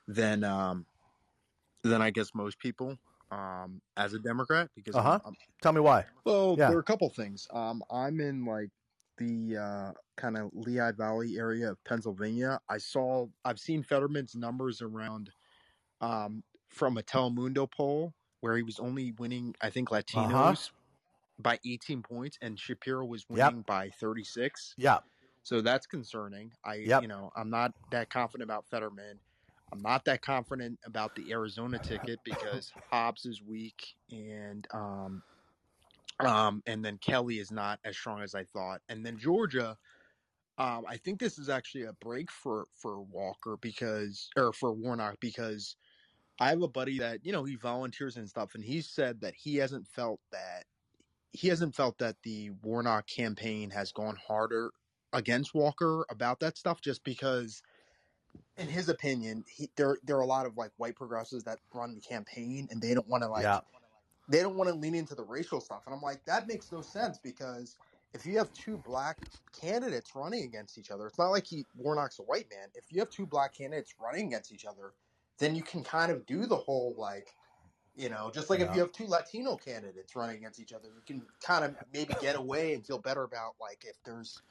than 0.06 0.44
um, 0.44 0.84
than 1.82 2.02
I 2.02 2.10
guess 2.10 2.34
most 2.34 2.58
people 2.58 2.98
um, 3.30 3.80
as 3.96 4.12
a 4.12 4.18
Democrat 4.18 4.68
because 4.76 4.94
uh-huh. 4.94 5.18
tell 5.62 5.72
me 5.72 5.80
why. 5.80 6.04
Well, 6.24 6.56
yeah. 6.58 6.68
there 6.68 6.76
are 6.76 6.80
a 6.80 6.84
couple 6.84 7.08
things. 7.08 7.48
Um, 7.52 7.82
I'm 7.90 8.20
in 8.20 8.44
like 8.44 8.70
the 9.18 9.56
uh, 9.56 9.92
kind 10.16 10.36
of 10.36 10.50
Lehigh 10.52 10.92
Valley 10.92 11.36
area 11.38 11.70
of 11.70 11.84
Pennsylvania, 11.84 12.60
I 12.68 12.78
saw 12.78 13.26
I've 13.44 13.58
seen 13.58 13.82
Fetterman's 13.82 14.34
numbers 14.34 14.82
around 14.82 15.30
um, 16.00 16.42
from 16.68 16.98
a 16.98 17.02
Telemundo 17.02 17.70
poll 17.70 18.14
where 18.40 18.56
he 18.56 18.62
was 18.62 18.78
only 18.78 19.12
winning, 19.18 19.54
I 19.60 19.70
think, 19.70 19.90
uh-huh. 19.90 20.02
Latinos 20.02 20.30
uh-huh. 20.30 20.70
by 21.38 21.58
18 21.66 22.02
points, 22.02 22.38
and 22.42 22.58
Shapiro 22.58 23.04
was 23.04 23.28
winning 23.28 23.58
yep. 23.58 23.66
by 23.66 23.90
36. 24.00 24.74
Yeah. 24.76 24.98
So 25.44 25.60
that's 25.60 25.86
concerning. 25.86 26.52
I, 26.64 26.76
yep. 26.76 27.02
you 27.02 27.08
know, 27.08 27.30
I'm 27.36 27.50
not 27.50 27.72
that 27.90 28.10
confident 28.10 28.48
about 28.48 28.66
Fetterman. 28.70 29.18
I'm 29.72 29.80
not 29.80 30.04
that 30.04 30.22
confident 30.22 30.78
about 30.84 31.14
the 31.14 31.32
Arizona 31.32 31.78
ticket 31.78 32.20
because 32.24 32.72
Hobbs 32.90 33.24
is 33.24 33.40
weak 33.42 33.94
and 34.10 34.66
um, 34.74 35.22
um, 36.20 36.62
and 36.66 36.84
then 36.84 36.98
Kelly 36.98 37.38
is 37.38 37.50
not 37.50 37.80
as 37.84 37.96
strong 37.96 38.22
as 38.22 38.34
I 38.34 38.44
thought. 38.44 38.82
And 38.88 39.04
then 39.04 39.18
Georgia, 39.18 39.78
um, 40.58 40.84
I 40.88 40.96
think 40.98 41.20
this 41.20 41.38
is 41.38 41.48
actually 41.48 41.84
a 41.84 41.94
break 41.94 42.30
for 42.30 42.66
for 42.72 43.02
Walker 43.02 43.56
because 43.56 44.30
or 44.36 44.52
for 44.52 44.72
Warnock 44.72 45.18
because 45.20 45.76
I 46.40 46.50
have 46.50 46.62
a 46.62 46.68
buddy 46.68 46.98
that 47.00 47.24
you 47.24 47.32
know 47.32 47.44
he 47.44 47.56
volunteers 47.56 48.16
and 48.16 48.28
stuff, 48.28 48.54
and 48.54 48.64
he 48.64 48.80
said 48.82 49.20
that 49.22 49.34
he 49.36 49.56
hasn't 49.56 49.88
felt 49.88 50.20
that 50.32 50.64
he 51.32 51.48
hasn't 51.48 51.74
felt 51.76 51.98
that 51.98 52.22
the 52.22 52.50
Warnock 52.62 53.06
campaign 53.08 53.70
has 53.70 53.92
gone 53.92 54.16
harder 54.16 54.72
against 55.12 55.54
Walker 55.54 56.06
about 56.10 56.40
that 56.40 56.58
stuff 56.58 56.80
just 56.80 57.04
because 57.04 57.62
in 58.56 58.68
his 58.68 58.88
opinion, 58.88 59.44
he, 59.48 59.70
there 59.76 59.98
there 60.02 60.16
are 60.16 60.22
a 60.22 60.26
lot 60.26 60.46
of 60.46 60.56
like 60.56 60.72
white 60.76 60.96
progressives 60.96 61.44
that 61.44 61.58
run 61.74 61.94
the 61.94 62.00
campaign, 62.00 62.68
and 62.70 62.82
they 62.82 62.94
don't 62.94 63.08
want 63.08 63.22
to 63.22 63.28
like 63.28 63.44
Yeah. 63.44 63.60
They 64.28 64.40
don't 64.40 64.56
want 64.56 64.70
to 64.70 64.76
lean 64.76 64.94
into 64.94 65.14
the 65.14 65.24
racial 65.24 65.60
stuff. 65.60 65.82
And 65.86 65.94
I'm 65.94 66.00
like, 66.02 66.24
that 66.26 66.46
makes 66.46 66.72
no 66.72 66.82
sense 66.82 67.18
because 67.18 67.76
if 68.14 68.26
you 68.26 68.38
have 68.38 68.52
two 68.52 68.78
black 68.78 69.18
candidates 69.52 70.14
running 70.14 70.44
against 70.44 70.78
each 70.78 70.90
other, 70.90 71.06
it's 71.06 71.18
not 71.18 71.28
like 71.30 71.46
he 71.46 71.66
Warnock's 71.74 72.18
a 72.18 72.22
white 72.22 72.50
man. 72.50 72.70
If 72.74 72.92
you 72.92 73.00
have 73.00 73.10
two 73.10 73.26
black 73.26 73.54
candidates 73.54 73.94
running 74.00 74.26
against 74.28 74.52
each 74.52 74.64
other, 74.64 74.94
then 75.38 75.54
you 75.56 75.62
can 75.62 75.82
kind 75.82 76.12
of 76.12 76.26
do 76.26 76.46
the 76.46 76.56
whole 76.56 76.94
like, 76.96 77.36
you 77.94 78.08
know, 78.08 78.30
just 78.30 78.50
like 78.50 78.60
Yeah. 78.60 78.66
if 78.66 78.74
you 78.74 78.80
have 78.80 78.92
two 78.92 79.06
Latino 79.06 79.56
candidates 79.56 80.16
running 80.16 80.36
against 80.36 80.60
each 80.60 80.72
other, 80.72 80.88
you 80.94 81.02
can 81.02 81.26
kind 81.40 81.64
of 81.64 81.76
maybe 81.92 82.14
get 82.14 82.36
away 82.36 82.74
and 82.74 82.86
feel 82.86 82.98
better 82.98 83.22
about 83.24 83.56
like 83.60 83.84
if 83.84 84.02
there's, 84.04 84.42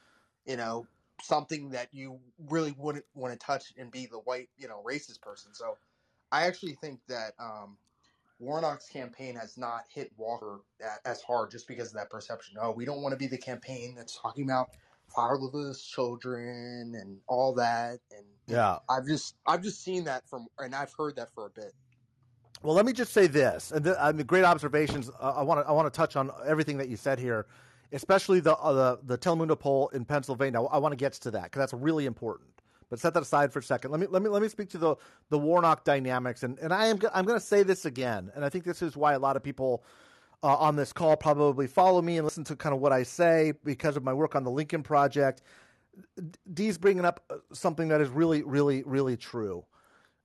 you 0.45 0.57
know, 0.57 0.87
something 1.21 1.69
that 1.69 1.93
you 1.93 2.21
really 2.39 2.71
wouldn't 2.73 3.05
want 3.13 3.33
to 3.33 3.39
touch 3.45 3.73
and 3.77 3.91
be 3.91 4.07
the 4.07 4.19
white, 4.19 4.49
you 4.57 4.67
know, 4.67 4.83
racist 4.83 5.21
person. 5.21 5.53
So 5.53 5.79
I 6.31 6.47
actually 6.47 6.75
think 6.75 7.01
that 7.07 7.33
um, 7.39 7.77
Warnock's 8.41 8.89
campaign 8.89 9.35
has 9.35 9.55
not 9.55 9.83
hit 9.93 10.11
Walker 10.17 10.61
as 11.05 11.21
hard 11.21 11.51
just 11.51 11.67
because 11.67 11.89
of 11.89 11.93
that 11.93 12.09
perception. 12.09 12.57
Oh, 12.59 12.71
we 12.71 12.85
don't 12.85 13.01
want 13.03 13.13
to 13.13 13.17
be 13.17 13.27
the 13.27 13.37
campaign 13.37 13.93
that's 13.95 14.19
talking 14.19 14.43
about 14.43 14.71
fatherless 15.15 15.83
children 15.83 16.95
and 16.99 17.19
all 17.27 17.53
that. 17.53 17.99
And 18.11 18.25
Yeah. 18.47 18.79
I've 18.89 19.05
just 19.05 19.35
I've 19.45 19.61
just 19.61 19.83
seen 19.83 20.03
that 20.05 20.27
from 20.27 20.47
and 20.57 20.73
I've 20.73 20.91
heard 20.97 21.15
that 21.17 21.31
for 21.33 21.45
a 21.45 21.49
bit. 21.51 21.73
Well, 22.63 22.75
let 22.75 22.85
me 22.85 22.93
just 22.93 23.13
say 23.13 23.27
this, 23.27 23.71
and 23.71 23.83
th- 23.83 23.95
I 23.99 24.11
mean, 24.11 24.25
great 24.27 24.43
observations. 24.43 25.09
Uh, 25.19 25.33
I 25.37 25.41
want 25.41 25.63
to 25.63 25.67
I 25.67 25.71
want 25.71 25.91
to 25.91 25.95
touch 25.95 26.15
on 26.15 26.31
everything 26.45 26.77
that 26.77 26.89
you 26.89 26.97
said 26.97 27.19
here, 27.19 27.47
especially 27.91 28.39
the 28.39 28.55
uh, 28.55 28.73
the 28.73 28.99
the 29.03 29.17
Telemundo 29.17 29.57
poll 29.57 29.87
in 29.89 30.05
Pennsylvania. 30.05 30.61
I 30.61 30.77
want 30.77 30.91
to 30.91 30.95
get 30.95 31.13
to 31.13 31.31
that 31.31 31.43
because 31.45 31.59
that's 31.59 31.73
really 31.73 32.05
important. 32.05 32.60
But 32.91 32.99
set 32.99 33.13
that 33.13 33.23
aside 33.23 33.53
for 33.53 33.59
a 33.59 33.63
second. 33.63 33.89
Let 33.91 34.01
me 34.01 34.07
let 34.07 34.21
me 34.21 34.29
let 34.29 34.41
me 34.41 34.49
speak 34.49 34.69
to 34.71 34.77
the 34.77 34.95
the 35.29 35.39
Warnock 35.39 35.85
dynamics, 35.85 36.43
and 36.43 36.59
and 36.59 36.73
I 36.73 36.87
am 36.87 36.99
I'm 37.13 37.25
going 37.25 37.39
to 37.39 37.45
say 37.45 37.63
this 37.63 37.85
again, 37.85 38.29
and 38.35 38.45
I 38.45 38.49
think 38.49 38.65
this 38.65 38.81
is 38.81 38.95
why 38.95 39.13
a 39.13 39.19
lot 39.19 39.35
of 39.35 39.41
people. 39.41 39.83
Uh, 40.43 40.55
on 40.55 40.75
this 40.75 40.91
call, 40.91 41.15
probably 41.15 41.67
follow 41.67 42.01
me 42.01 42.17
and 42.17 42.25
listen 42.25 42.43
to 42.43 42.55
kind 42.55 42.73
of 42.73 42.81
what 42.81 42.91
I 42.91 43.03
say 43.03 43.53
because 43.63 43.95
of 43.95 44.03
my 44.03 44.11
work 44.11 44.35
on 44.35 44.43
the 44.43 44.49
Lincoln 44.49 44.81
Project. 44.81 45.43
Dee's 46.51 46.79
bringing 46.79 47.05
up 47.05 47.23
uh, 47.29 47.35
something 47.53 47.89
that 47.89 48.01
is 48.01 48.09
really, 48.09 48.41
really, 48.41 48.81
really 48.81 49.15
true. 49.15 49.63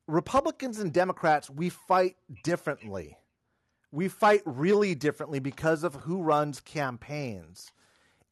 Republicans 0.09 0.79
and 0.79 0.90
Democrats, 0.90 1.50
we 1.50 1.68
fight 1.68 2.16
differently. 2.44 3.18
We 3.92 4.09
fight 4.09 4.40
really 4.46 4.94
differently 4.94 5.38
because 5.38 5.85
of 5.85 5.94
who 5.94 6.22
runs 6.22 6.61
campaigns. 6.61 7.70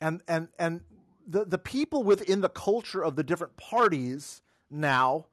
And 0.00 0.22
and 0.26 0.48
and 0.58 0.80
the, 1.26 1.44
the 1.44 1.58
people 1.58 2.02
within 2.02 2.40
the 2.40 2.48
culture 2.48 3.02
of 3.02 3.16
the 3.16 3.22
different 3.22 3.56
parties 3.56 4.42
now 4.70 5.26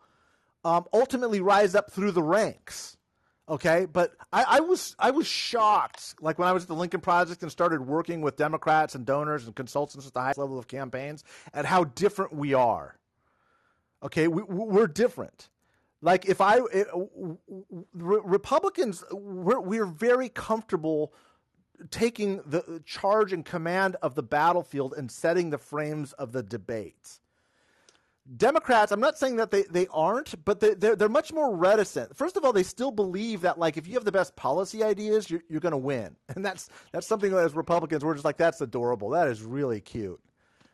um, 0.63 0.85
ultimately 0.93 1.41
rise 1.41 1.75
up 1.75 1.91
through 1.91 2.11
the 2.11 2.23
ranks. 2.23 2.97
Okay, 3.49 3.85
but 3.91 4.13
I, 4.31 4.45
I 4.47 4.59
was 4.61 4.95
I 4.97 5.11
was 5.11 5.27
shocked, 5.27 6.15
like 6.21 6.39
when 6.39 6.47
I 6.47 6.53
was 6.53 6.63
at 6.63 6.69
the 6.69 6.75
Lincoln 6.75 7.01
Project 7.01 7.41
and 7.41 7.51
started 7.51 7.85
working 7.85 8.21
with 8.21 8.37
Democrats 8.37 8.95
and 8.95 9.05
donors 9.05 9.45
and 9.45 9.53
consultants 9.55 10.07
at 10.07 10.13
the 10.13 10.21
highest 10.21 10.37
level 10.37 10.57
of 10.57 10.67
campaigns, 10.67 11.25
at 11.53 11.65
how 11.65 11.83
different 11.83 12.33
we 12.33 12.53
are. 12.53 12.97
Okay, 14.03 14.29
we, 14.29 14.43
we're 14.43 14.87
different. 14.87 15.49
Like 16.01 16.29
if 16.29 16.39
I 16.39 16.59
it, 16.71 16.87
re- 17.93 18.21
Republicans, 18.23 19.03
we're 19.11 19.59
we're 19.59 19.85
very 19.85 20.29
comfortable 20.29 21.13
taking 21.89 22.41
the 22.45 22.81
charge 22.85 23.33
and 23.33 23.45
command 23.45 23.95
of 24.01 24.15
the 24.15 24.23
battlefield 24.23 24.93
and 24.93 25.11
setting 25.11 25.49
the 25.49 25.57
frames 25.57 26.13
of 26.13 26.31
the 26.31 26.43
debates. 26.43 27.21
Democrats, 28.37 28.91
I'm 28.91 28.99
not 28.99 29.17
saying 29.17 29.37
that 29.37 29.51
they, 29.51 29.63
they 29.63 29.87
aren't, 29.87 30.45
but 30.45 30.59
they, 30.59 30.75
they're, 30.75 30.95
they're 30.95 31.09
much 31.09 31.33
more 31.33 31.55
reticent. 31.55 32.15
First 32.15 32.37
of 32.37 32.45
all, 32.45 32.53
they 32.53 32.63
still 32.63 32.91
believe 32.91 33.41
that 33.41 33.57
like 33.57 33.77
if 33.77 33.87
you 33.87 33.95
have 33.95 34.05
the 34.05 34.11
best 34.11 34.35
policy 34.35 34.83
ideas, 34.83 35.29
you're, 35.29 35.41
you're 35.49 35.59
going 35.59 35.71
to 35.71 35.77
win, 35.77 36.15
and 36.35 36.45
that's 36.45 36.69
that's 36.91 37.07
something 37.07 37.31
that 37.31 37.43
as 37.43 37.55
Republicans 37.55 38.05
we're 38.05 38.13
just 38.13 38.25
like 38.25 38.37
that's 38.37 38.61
adorable, 38.61 39.09
that 39.09 39.27
is 39.27 39.41
really 39.41 39.81
cute, 39.81 40.19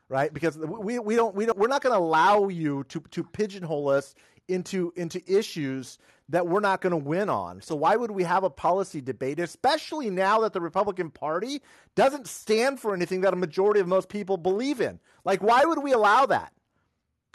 right? 0.09 0.33
Because 0.33 0.57
we, 0.57 0.99
we 0.99 1.15
don't 1.15 1.33
we 1.35 1.45
don't 1.45 1.57
we're 1.57 1.69
not 1.69 1.81
going 1.81 1.93
to 1.93 1.99
allow 1.99 2.49
you 2.49 2.83
to 2.89 2.99
to 3.11 3.23
pigeonhole 3.23 3.89
us 3.89 4.13
into 4.47 4.93
into 4.95 5.21
issues 5.27 5.97
that 6.29 6.47
we're 6.47 6.59
not 6.59 6.81
going 6.81 6.91
to 6.91 6.97
win 6.97 7.29
on. 7.29 7.61
So 7.61 7.75
why 7.75 7.95
would 7.95 8.11
we 8.11 8.23
have 8.23 8.43
a 8.43 8.49
policy 8.49 8.99
debate, 8.99 9.39
especially 9.39 10.09
now 10.09 10.41
that 10.41 10.51
the 10.51 10.59
Republican 10.59 11.09
Party 11.09 11.61
doesn't 11.95 12.27
stand 12.27 12.81
for 12.81 12.93
anything 12.93 13.21
that 13.21 13.31
a 13.31 13.37
majority 13.37 13.79
of 13.79 13.87
most 13.87 14.09
people 14.09 14.35
believe 14.35 14.81
in? 14.81 14.99
Like 15.23 15.41
why 15.41 15.63
would 15.63 15.81
we 15.81 15.93
allow 15.93 16.25
that? 16.25 16.51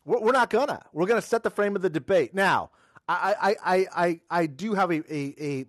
We're, 0.05 0.21
we're 0.21 0.33
not 0.33 0.51
gonna. 0.51 0.83
We're 0.93 1.07
gonna 1.07 1.23
set 1.23 1.43
the 1.43 1.51
frame 1.51 1.77
of 1.77 1.83
the 1.83 1.91
debate. 1.91 2.35
Now, 2.35 2.71
I 3.09 3.57
I 3.63 3.87
I 3.95 4.21
I, 4.31 4.47
do 4.47 4.75
have 4.75 4.91
a, 4.91 5.15
a 5.15 5.35
a 5.41 5.67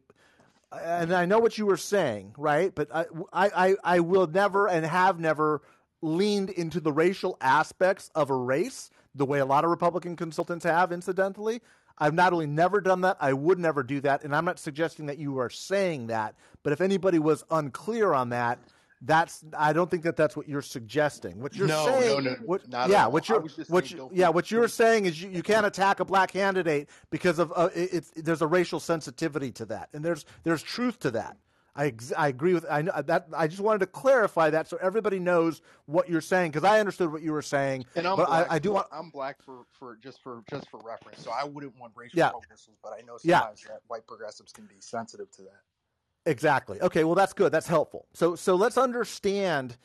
and 0.81 1.13
I 1.13 1.25
know 1.25 1.39
what 1.39 1.57
you 1.57 1.65
were 1.65 1.77
saying, 1.77 2.33
right? 2.37 2.73
But 2.73 2.89
I, 2.93 3.05
I, 3.31 3.75
I 3.83 3.99
will 3.99 4.27
never 4.27 4.67
and 4.67 4.85
have 4.85 5.19
never 5.19 5.61
leaned 6.01 6.49
into 6.49 6.79
the 6.79 6.91
racial 6.91 7.37
aspects 7.41 8.09
of 8.15 8.29
a 8.29 8.35
race 8.35 8.89
the 9.15 9.25
way 9.25 9.39
a 9.39 9.45
lot 9.45 9.63
of 9.63 9.69
Republican 9.69 10.15
consultants 10.15 10.65
have, 10.65 10.91
incidentally. 10.91 11.61
I've 11.97 12.13
not 12.13 12.33
only 12.33 12.47
never 12.47 12.81
done 12.81 13.01
that, 13.01 13.17
I 13.19 13.33
would 13.33 13.59
never 13.59 13.83
do 13.83 14.01
that. 14.01 14.23
And 14.23 14.35
I'm 14.35 14.45
not 14.45 14.59
suggesting 14.59 15.05
that 15.05 15.19
you 15.19 15.37
are 15.39 15.49
saying 15.49 16.07
that, 16.07 16.35
but 16.63 16.73
if 16.73 16.81
anybody 16.81 17.19
was 17.19 17.43
unclear 17.51 18.13
on 18.13 18.29
that, 18.29 18.59
that's 19.05 19.43
I 19.57 19.73
don't 19.73 19.91
think 19.91 20.03
that 20.03 20.15
that's 20.15 20.35
what 20.35 20.47
you're 20.47 20.61
suggesting. 20.61 21.41
What 21.41 21.55
you're 21.55 21.67
No, 21.67 21.85
saying, 21.85 22.23
no, 22.23 22.31
no, 22.31 22.37
what, 22.45 22.61
yeah, 22.89 23.05
what 23.05 23.27
you're, 23.27 23.41
what 23.67 23.85
saying 23.85 23.97
you, 24.01 24.09
yeah, 24.13 24.29
what 24.29 24.49
you're 24.49 24.69
saying 24.69 25.05
is 25.05 25.21
you, 25.21 25.29
you 25.29 25.43
can't 25.43 25.65
attack 25.65 25.99
a 25.99 26.05
black 26.05 26.31
candidate 26.31 26.89
because 27.09 27.37
of 27.37 27.51
uh, 27.55 27.69
it, 27.75 27.89
it's 27.93 28.11
there's 28.15 28.41
a 28.41 28.47
racial 28.47 28.79
sensitivity 28.79 29.51
to 29.51 29.65
that, 29.65 29.89
and 29.93 30.05
there's 30.05 30.25
there's 30.43 30.63
truth 30.63 30.99
to 30.99 31.11
that. 31.11 31.35
I 31.75 31.87
ex- 31.87 32.13
I 32.15 32.27
agree 32.27 32.53
with 32.53 32.65
I 32.69 32.83
know 32.83 32.91
that 33.01 33.27
I 33.35 33.47
just 33.47 33.61
wanted 33.61 33.79
to 33.79 33.87
clarify 33.87 34.49
that 34.51 34.67
so 34.67 34.77
everybody 34.81 35.17
knows 35.19 35.61
what 35.87 36.07
you're 36.09 36.21
saying 36.21 36.51
because 36.51 36.63
I 36.63 36.79
understood 36.79 37.11
what 37.11 37.21
you 37.23 37.31
were 37.31 37.41
saying, 37.41 37.85
And 37.95 38.07
I'm 38.07 38.15
but 38.15 38.27
black 38.27 38.51
I, 38.51 38.55
I 38.55 38.59
do 38.59 38.69
for, 38.69 38.73
want 38.75 38.87
I'm 38.91 39.09
black 39.09 39.41
for, 39.41 39.65
for 39.71 39.97
just 40.03 40.21
for 40.21 40.43
just 40.49 40.69
for 40.69 40.79
reference. 40.83 41.23
So 41.23 41.31
I 41.31 41.43
wouldn't 41.43 41.79
want 41.79 41.93
racial 41.95 42.17
Yeah. 42.19 42.31
but 42.83 42.93
I 42.93 43.01
know 43.01 43.17
Yeah. 43.23 43.39
sometimes 43.39 43.63
that 43.63 43.81
white 43.87 44.05
progressives 44.05 44.51
can 44.51 44.65
be 44.65 44.75
sensitive 44.79 45.31
to 45.31 45.41
that. 45.43 45.61
Exactly. 46.25 46.79
Okay, 46.81 47.03
well 47.03 47.15
that's 47.15 47.33
good. 47.33 47.51
That's 47.51 47.67
helpful. 47.67 48.05
So 48.13 48.35
so 48.35 48.55
let's 48.55 48.77
understand 48.77 49.75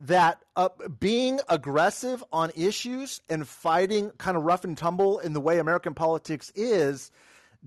that 0.00 0.42
uh, 0.56 0.70
being 0.98 1.40
aggressive 1.48 2.24
on 2.32 2.50
issues 2.56 3.20
and 3.28 3.46
fighting 3.46 4.10
kind 4.18 4.36
of 4.36 4.44
rough 4.44 4.64
and 4.64 4.76
tumble 4.76 5.18
in 5.20 5.34
the 5.34 5.40
way 5.40 5.58
American 5.58 5.94
politics 5.94 6.50
is 6.54 7.10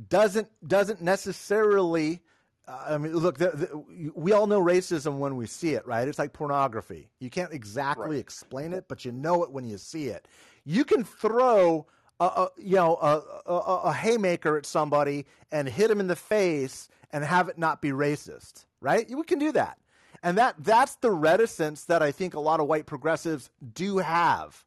doesn't 0.10 0.48
doesn't 0.68 1.02
necessarily 1.02 2.22
I 2.68 2.98
mean, 2.98 3.14
look, 3.16 3.38
the, 3.38 3.52
the, 3.52 4.12
we 4.14 4.34
all 4.34 4.46
know 4.46 4.62
racism 4.62 5.20
when 5.20 5.38
we 5.38 5.46
see 5.46 5.76
it, 5.76 5.88
right? 5.88 6.06
It's 6.08 6.20
like 6.20 6.34
pornography. 6.34 7.08
You 7.20 7.30
can't 7.30 7.54
exactly 7.54 8.10
Right. 8.10 8.20
explain 8.20 8.74
it, 8.74 8.86
but 8.90 9.06
you 9.06 9.12
know 9.14 9.44
it 9.44 9.52
when 9.52 9.66
you 9.66 9.78
see 9.78 10.08
it. 10.08 10.28
You 10.66 10.84
can 10.84 11.06
throw 11.06 11.86
a, 12.20 12.26
a 12.26 12.50
you 12.58 12.76
know 12.76 12.96
a, 13.02 13.22
a, 13.50 13.54
a 13.86 13.94
haymaker 13.94 14.58
at 14.58 14.66
somebody 14.66 15.26
and 15.52 15.68
hit 15.70 15.90
him 15.90 16.00
in 16.02 16.08
the 16.08 16.16
face 16.16 16.90
and 17.12 17.24
have 17.24 17.48
it 17.48 17.58
not 17.58 17.82
be 17.82 17.92
racist, 17.92 18.66
right? 18.82 19.10
We 19.10 19.24
can 19.24 19.40
do 19.40 19.54
that, 19.54 19.78
and 20.24 20.38
that 20.38 20.56
that's 20.60 20.96
the 20.96 21.12
reticence 21.12 21.86
that 21.86 22.02
I 22.04 22.12
think 22.12 22.34
a 22.34 22.40
lot 22.42 22.60
of 22.60 22.68
white 22.68 22.86
progressives 22.86 23.50
do 23.74 24.00
have. 24.00 24.66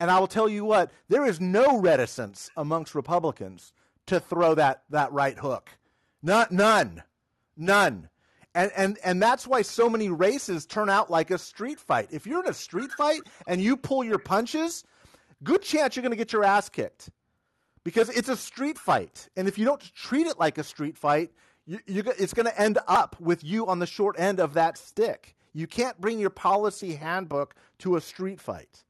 And 0.00 0.10
I 0.10 0.18
will 0.18 0.26
tell 0.26 0.48
you 0.48 0.64
what, 0.64 0.90
there 1.08 1.26
is 1.26 1.40
no 1.40 1.78
reticence 1.78 2.50
amongst 2.56 2.94
Republicans 2.94 3.74
to 4.06 4.18
throw 4.18 4.54
that 4.54 4.84
that 4.88 5.12
right 5.12 5.38
hook. 5.38 5.70
Not 6.22 6.50
none. 6.50 7.02
None. 7.56 8.08
And, 8.54 8.70
and 8.76 8.98
and 9.04 9.20
that's 9.20 9.46
why 9.48 9.62
so 9.62 9.90
many 9.90 10.08
races 10.10 10.64
turn 10.64 10.88
out 10.88 11.10
like 11.10 11.32
a 11.32 11.38
street 11.38 11.80
fight. 11.80 12.08
If 12.12 12.26
you're 12.26 12.40
in 12.44 12.48
a 12.48 12.54
street 12.54 12.92
fight 12.92 13.20
and 13.48 13.60
you 13.60 13.76
pull 13.76 14.04
your 14.04 14.18
punches, 14.18 14.84
good 15.42 15.62
chance 15.62 15.96
you're 15.96 16.02
going 16.02 16.12
to 16.12 16.16
get 16.16 16.32
your 16.32 16.44
ass 16.44 16.68
kicked 16.68 17.10
because 17.82 18.08
it's 18.10 18.28
a 18.28 18.36
street 18.36 18.78
fight. 18.78 19.28
And 19.36 19.48
if 19.48 19.58
you 19.58 19.64
don't 19.64 19.80
treat 19.94 20.26
it 20.28 20.38
like 20.38 20.58
a 20.58 20.62
street 20.62 20.96
fight, 20.96 21.32
you, 21.66 21.80
you, 21.86 22.02
it's 22.18 22.34
going 22.34 22.46
to 22.46 22.60
end 22.60 22.78
up 22.86 23.16
with 23.20 23.42
you 23.42 23.66
on 23.66 23.78
the 23.78 23.86
short 23.86 24.18
end 24.18 24.38
of 24.38 24.54
that 24.54 24.78
stick. 24.78 25.34
You 25.52 25.66
can't 25.66 26.00
bring 26.00 26.18
your 26.18 26.30
policy 26.30 26.94
handbook 26.94 27.54
to 27.78 27.96
a 27.96 28.00
street 28.00 28.40
fight. 28.40 28.84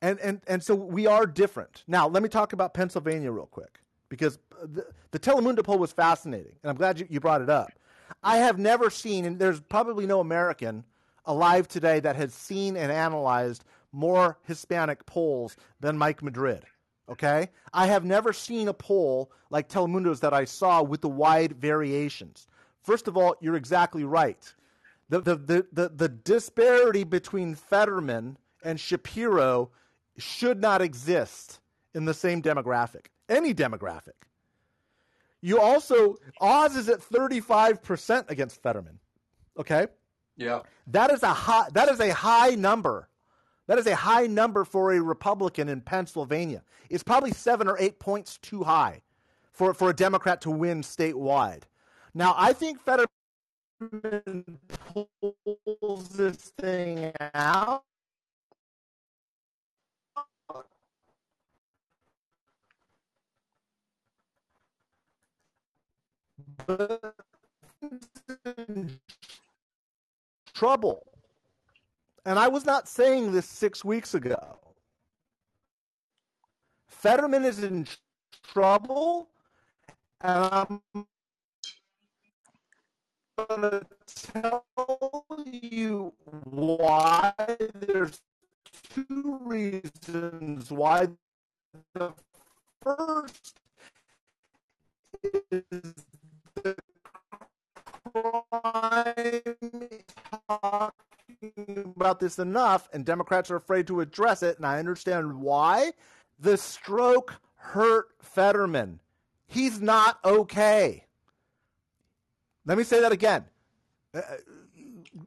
And, 0.00 0.18
and, 0.20 0.40
and 0.46 0.62
so 0.62 0.74
we 0.74 1.06
are 1.06 1.26
different. 1.26 1.82
Now, 1.88 2.06
let 2.08 2.22
me 2.22 2.28
talk 2.28 2.52
about 2.52 2.72
Pennsylvania 2.72 3.32
real 3.32 3.46
quick 3.46 3.80
because 4.08 4.38
uh, 4.52 4.66
the, 4.72 4.86
the 5.10 5.18
Telemundo 5.18 5.64
poll 5.64 5.78
was 5.78 5.92
fascinating, 5.92 6.52
and 6.62 6.70
I'm 6.70 6.76
glad 6.76 7.00
you, 7.00 7.06
you 7.10 7.20
brought 7.20 7.42
it 7.42 7.50
up. 7.50 7.70
I 8.22 8.38
have 8.38 8.58
never 8.58 8.90
seen, 8.90 9.24
and 9.24 9.38
there's 9.38 9.60
probably 9.60 10.06
no 10.06 10.20
American 10.20 10.84
alive 11.24 11.68
today 11.68 12.00
that 12.00 12.16
has 12.16 12.32
seen 12.34 12.76
and 12.76 12.90
analyzed 12.90 13.64
more 13.92 14.38
Hispanic 14.44 15.06
polls 15.06 15.56
than 15.80 15.98
Mike 15.98 16.22
Madrid. 16.22 16.64
Okay? 17.08 17.48
I 17.72 17.86
have 17.86 18.04
never 18.04 18.32
seen 18.32 18.68
a 18.68 18.74
poll 18.74 19.30
like 19.50 19.68
Telemundo's 19.68 20.20
that 20.20 20.34
I 20.34 20.44
saw 20.44 20.82
with 20.82 21.00
the 21.00 21.08
wide 21.08 21.52
variations. 21.52 22.46
First 22.82 23.08
of 23.08 23.16
all, 23.16 23.36
you're 23.40 23.56
exactly 23.56 24.04
right. 24.04 24.54
The, 25.08 25.20
the, 25.20 25.36
the, 25.36 25.66
the, 25.72 25.88
the 25.88 26.08
disparity 26.08 27.04
between 27.04 27.54
Fetterman 27.54 28.36
and 28.62 28.78
Shapiro 28.78 29.70
should 30.18 30.60
not 30.60 30.82
exist 30.82 31.60
in 31.94 32.04
the 32.04 32.14
same 32.14 32.42
demographic. 32.42 33.06
any 33.28 33.54
demographic. 33.54 34.27
You 35.40 35.60
also 35.60 36.16
Oz 36.40 36.76
is 36.76 36.88
at 36.88 37.00
35% 37.00 38.30
against 38.30 38.62
Fetterman. 38.62 38.98
Okay? 39.58 39.86
Yeah. 40.36 40.62
That 40.88 41.12
is 41.12 41.22
a 41.22 41.32
high 41.32 41.68
that 41.72 41.88
is 41.88 42.00
a 42.00 42.12
high 42.12 42.50
number. 42.50 43.08
That 43.66 43.78
is 43.78 43.86
a 43.86 43.94
high 43.94 44.26
number 44.26 44.64
for 44.64 44.92
a 44.92 45.00
Republican 45.02 45.68
in 45.68 45.82
Pennsylvania. 45.82 46.62
It's 46.88 47.02
probably 47.02 47.32
7 47.32 47.68
or 47.68 47.76
8 47.78 47.98
points 47.98 48.38
too 48.38 48.64
high 48.64 49.02
for 49.52 49.74
for 49.74 49.90
a 49.90 49.94
Democrat 49.94 50.40
to 50.42 50.50
win 50.50 50.82
statewide. 50.82 51.64
Now, 52.14 52.34
I 52.36 52.52
think 52.52 52.80
Fetterman 52.80 54.58
pulls 54.80 56.08
this 56.08 56.52
thing 56.58 57.12
out 57.34 57.84
trouble. 70.54 71.06
And 72.24 72.38
I 72.38 72.48
was 72.48 72.64
not 72.66 72.88
saying 72.88 73.32
this 73.32 73.46
six 73.46 73.84
weeks 73.84 74.14
ago. 74.14 74.58
Fetterman 76.88 77.44
is 77.44 77.62
in 77.62 77.86
trouble, 78.52 79.28
and 80.20 80.44
I'm 80.52 80.82
going 83.38 83.62
to 83.62 83.86
tell 84.32 84.64
you 85.46 86.12
why. 86.44 87.32
There's 87.74 88.20
two 88.92 89.38
reasons 89.44 90.70
why. 90.70 91.08
The 91.94 92.12
first 92.82 93.54
is 95.22 95.94
the 96.62 96.76
crime 98.12 99.42
talking 100.50 101.92
about 101.96 102.20
this 102.20 102.38
enough, 102.38 102.88
and 102.92 103.04
Democrats 103.04 103.50
are 103.50 103.56
afraid 103.56 103.86
to 103.86 104.00
address 104.00 104.42
it, 104.42 104.56
and 104.56 104.66
I 104.66 104.78
understand 104.78 105.40
why. 105.40 105.92
The 106.38 106.56
stroke 106.56 107.40
hurt 107.56 108.08
Fetterman. 108.22 109.00
He's 109.46 109.80
not 109.80 110.18
okay. 110.24 111.04
Let 112.66 112.78
me 112.78 112.84
say 112.84 113.00
that 113.00 113.12
again. 113.12 113.44
Uh, 114.14 114.20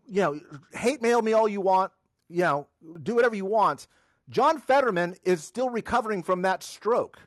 you 0.05 0.21
know, 0.21 0.39
hate 0.73 1.01
mail 1.01 1.21
me 1.21 1.33
all 1.33 1.47
you 1.47 1.61
want. 1.61 1.91
You 2.29 2.43
know, 2.43 2.67
do 3.03 3.15
whatever 3.15 3.35
you 3.35 3.45
want. 3.45 3.87
John 4.29 4.59
Fetterman 4.59 5.15
is 5.23 5.43
still 5.43 5.69
recovering 5.69 6.23
from 6.23 6.43
that 6.43 6.63
stroke. 6.63 7.19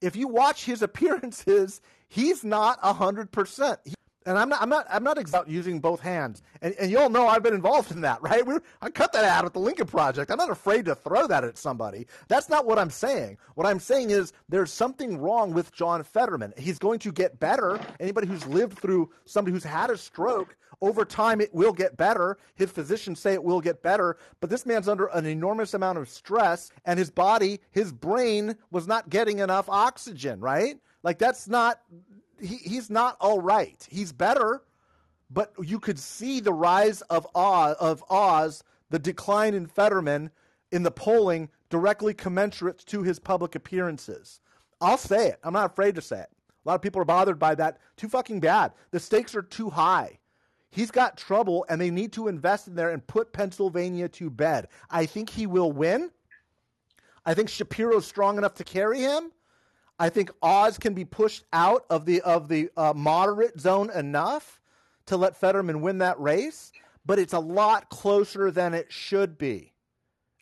If 0.00 0.16
you 0.16 0.28
watch 0.28 0.64
his 0.64 0.82
appearances, 0.82 1.80
he's 2.12 2.44
not 2.44 2.80
100%. 2.82 3.78
He, 3.84 3.94
and 4.24 4.38
I'm 4.38 4.48
not, 4.48 4.62
I'm 4.62 4.68
not, 4.68 4.86
I'm 4.88 5.02
not 5.02 5.18
about 5.18 5.48
using 5.48 5.80
both 5.80 6.00
hands. 6.00 6.42
And, 6.60 6.74
and 6.78 6.90
you 6.90 6.98
all 6.98 7.08
know 7.08 7.26
I've 7.26 7.42
been 7.42 7.54
involved 7.54 7.90
in 7.90 8.02
that, 8.02 8.22
right? 8.22 8.46
We're, 8.46 8.60
I 8.80 8.90
cut 8.90 9.12
that 9.14 9.24
out 9.24 9.44
at 9.44 9.52
the 9.52 9.58
Lincoln 9.58 9.86
Project. 9.86 10.30
I'm 10.30 10.36
not 10.38 10.50
afraid 10.50 10.84
to 10.84 10.94
throw 10.94 11.26
that 11.26 11.42
at 11.42 11.58
somebody. 11.58 12.06
That's 12.28 12.48
not 12.48 12.66
what 12.66 12.78
I'm 12.78 12.90
saying. 12.90 13.38
What 13.54 13.66
I'm 13.66 13.80
saying 13.80 14.10
is 14.10 14.32
there's 14.48 14.70
something 14.70 15.18
wrong 15.18 15.52
with 15.52 15.72
John 15.72 16.02
Fetterman. 16.04 16.52
He's 16.56 16.78
going 16.78 16.98
to 17.00 17.12
get 17.12 17.40
better. 17.40 17.80
Anybody 17.98 18.26
who's 18.26 18.46
lived 18.46 18.78
through 18.78 19.10
somebody 19.24 19.54
who's 19.54 19.64
had 19.64 19.90
a 19.90 19.96
stroke, 19.96 20.56
over 20.82 21.04
time 21.04 21.40
it 21.40 21.54
will 21.54 21.72
get 21.72 21.96
better. 21.96 22.36
His 22.56 22.70
physicians 22.70 23.20
say 23.20 23.32
it 23.32 23.42
will 23.42 23.60
get 23.60 23.82
better. 23.82 24.18
But 24.40 24.50
this 24.50 24.66
man's 24.66 24.88
under 24.88 25.06
an 25.06 25.26
enormous 25.26 25.74
amount 25.74 25.98
of 25.98 26.08
stress, 26.08 26.70
and 26.84 26.98
his 26.98 27.10
body, 27.10 27.60
his 27.70 27.92
brain 27.92 28.56
was 28.70 28.86
not 28.86 29.08
getting 29.08 29.38
enough 29.38 29.68
oxygen, 29.68 30.40
right? 30.40 30.76
Like 31.02 31.18
that's 31.18 31.48
not 31.48 31.80
he, 32.40 32.56
he's 32.56 32.90
not 32.90 33.16
all 33.20 33.40
right. 33.40 33.86
He's 33.90 34.12
better, 34.12 34.62
but 35.30 35.52
you 35.62 35.78
could 35.78 35.98
see 35.98 36.40
the 36.40 36.52
rise 36.52 37.00
of 37.02 37.26
Oz, 37.34 37.76
of 37.80 38.04
Oz, 38.10 38.62
the 38.90 38.98
decline 38.98 39.54
in 39.54 39.66
Fetterman 39.66 40.30
in 40.70 40.82
the 40.82 40.90
polling 40.90 41.48
directly 41.70 42.14
commensurate 42.14 42.78
to 42.86 43.02
his 43.02 43.18
public 43.18 43.54
appearances. 43.54 44.40
I'll 44.80 44.98
say 44.98 45.28
it. 45.28 45.38
I'm 45.44 45.52
not 45.52 45.70
afraid 45.70 45.94
to 45.94 46.02
say 46.02 46.20
it. 46.20 46.28
A 46.64 46.68
lot 46.68 46.74
of 46.74 46.82
people 46.82 47.00
are 47.00 47.06
bothered 47.06 47.38
by 47.38 47.54
that. 47.56 47.78
Too 47.96 48.08
fucking 48.08 48.40
bad. 48.40 48.72
The 48.90 49.00
stakes 49.00 49.34
are 49.34 49.42
too 49.42 49.70
high. 49.70 50.18
He's 50.70 50.90
got 50.90 51.16
trouble, 51.18 51.66
and 51.68 51.80
they 51.80 51.90
need 51.90 52.12
to 52.14 52.28
invest 52.28 52.66
in 52.66 52.74
there 52.74 52.90
and 52.90 53.06
put 53.06 53.32
Pennsylvania 53.32 54.08
to 54.10 54.30
bed. 54.30 54.68
I 54.90 55.06
think 55.06 55.28
he 55.28 55.46
will 55.46 55.70
win. 55.70 56.10
I 57.26 57.34
think 57.34 57.48
Shapiro's 57.48 58.06
strong 58.06 58.38
enough 58.38 58.54
to 58.54 58.64
carry 58.64 59.00
him. 59.00 59.32
I 60.02 60.08
think 60.08 60.32
Oz 60.42 60.78
can 60.78 60.94
be 60.94 61.04
pushed 61.04 61.44
out 61.52 61.86
of 61.88 62.06
the 62.06 62.22
of 62.22 62.48
the 62.48 62.70
uh, 62.76 62.92
moderate 62.92 63.60
zone 63.60 63.88
enough 63.90 64.60
to 65.06 65.16
let 65.16 65.36
Fetterman 65.36 65.80
win 65.80 65.98
that 65.98 66.18
race, 66.18 66.72
but 67.06 67.20
it's 67.20 67.34
a 67.34 67.38
lot 67.38 67.88
closer 67.88 68.50
than 68.50 68.74
it 68.74 68.92
should 68.92 69.38
be. 69.38 69.72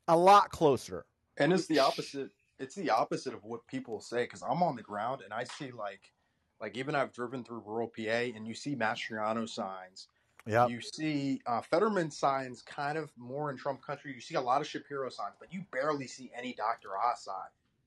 A 0.09 0.17
lot 0.17 0.51
closer. 0.51 1.05
And 1.37 1.53
it's 1.53 1.67
the 1.67 1.79
opposite. 1.79 2.31
It's 2.59 2.75
the 2.75 2.89
opposite 2.89 3.35
of 3.35 3.45
what 3.45 3.67
people 3.67 4.01
say 4.01 4.23
because 4.23 4.43
I'm 4.43 4.63
on 4.63 4.77
the 4.77 4.83
ground 4.83 5.21
and 5.23 5.33
I 5.35 5.45
see 5.45 5.73
like, 5.73 6.11
like 6.59 6.75
even 6.79 6.95
I've 6.95 7.13
driven 7.13 7.45
through 7.45 7.63
rural 7.67 7.89
PA 7.89 8.33
and 8.35 8.49
you 8.49 8.55
see 8.55 8.75
Mastriano 8.75 9.47
signs. 9.47 10.09
Yeah. 10.47 10.69
You 10.69 10.81
see 10.81 11.43
uh, 11.45 11.61
Fetterman 11.61 12.11
signs 12.11 12.63
kind 12.63 12.97
of 12.97 13.13
more 13.19 13.51
in 13.51 13.59
Trump 13.59 13.83
country. 13.83 14.15
You 14.15 14.23
see 14.23 14.37
a 14.37 14.41
lot 14.41 14.63
of 14.63 14.67
Shapiro 14.67 15.11
signs, 15.11 15.35
but 15.39 15.53
you 15.53 15.67
barely 15.71 16.07
see 16.07 16.31
any 16.35 16.55
Dr. 16.55 16.97
Oz 16.97 17.25
sign, 17.25 17.35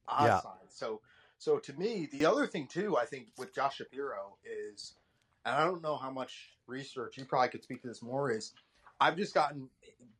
Oz 0.08 0.26
Yeah. 0.28 0.40
signs. 0.40 0.70
So 0.70 1.02
so 1.44 1.60
to 1.60 1.74
me, 1.74 2.08
the 2.10 2.26
other 2.26 2.48
thing 2.48 2.68
too, 2.68 2.96
I 2.96 3.06
think 3.06 3.28
with 3.38 3.54
Josh 3.54 3.76
Shapiro 3.76 4.38
is, 4.46 4.94
and 5.46 5.54
I 5.54 5.66
don't 5.66 5.82
know 5.82 5.98
how 5.98 6.10
much 6.10 6.52
research 6.68 7.18
you 7.18 7.26
probably 7.26 7.50
could 7.50 7.64
speak 7.64 7.82
to 7.82 7.88
this 7.90 8.02
more. 8.02 8.32
Is 8.32 8.54
I've 9.02 9.18
just 9.18 9.34
gotten 9.34 9.68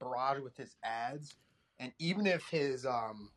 barraged 0.02 0.44
with 0.44 0.58
his 0.58 0.76
ads, 0.84 1.36
and 1.80 1.94
even 1.98 2.28
if 2.28 2.44
his 2.50 2.86
um, 2.86 3.30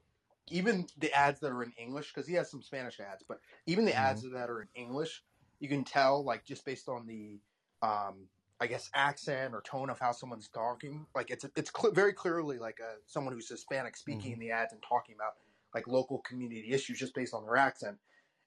even 0.51 0.89
the 0.99 1.13
ads 1.13 1.39
that 1.41 1.53
are 1.53 1.63
in 1.63 1.73
English, 1.79 2.13
because 2.13 2.27
he 2.27 2.35
has 2.35 2.51
some 2.51 2.61
Spanish 2.61 2.99
ads, 2.99 3.23
but 3.27 3.39
even 3.67 3.85
the 3.85 3.95
ads 3.95 4.23
that 4.23 4.51
are 4.51 4.63
in 4.63 4.69
English, 4.75 5.23
you 5.61 5.69
can 5.69 5.85
tell 5.85 6.25
like 6.25 6.45
just 6.45 6.65
based 6.65 6.89
on 6.89 7.07
the 7.07 7.39
um, 7.87 8.27
I 8.61 8.67
guess 8.67 8.91
accent 8.95 9.55
or 9.55 9.61
tone 9.61 9.91
of 9.91 10.01
how 10.01 10.11
someone's 10.11 10.49
talking. 10.49 11.07
Like 11.15 11.31
it's 11.31 11.47
it's 11.55 11.71
cl- 11.71 11.95
very 11.95 12.15
clearly 12.15 12.59
like 12.59 12.81
a 12.81 12.97
someone 13.07 13.33
who's 13.33 13.49
Hispanic 13.49 13.97
speaking 13.97 14.33
in 14.33 14.41
the 14.41 14.51
ads 14.51 14.73
and 14.73 14.83
talking 14.83 15.15
about 15.15 15.35
like 15.77 15.87
local 15.87 16.21
community 16.21 16.73
issues 16.73 16.99
just 16.99 17.15
based 17.15 17.35
on 17.35 17.45
their 17.45 17.57
accent. 17.59 17.99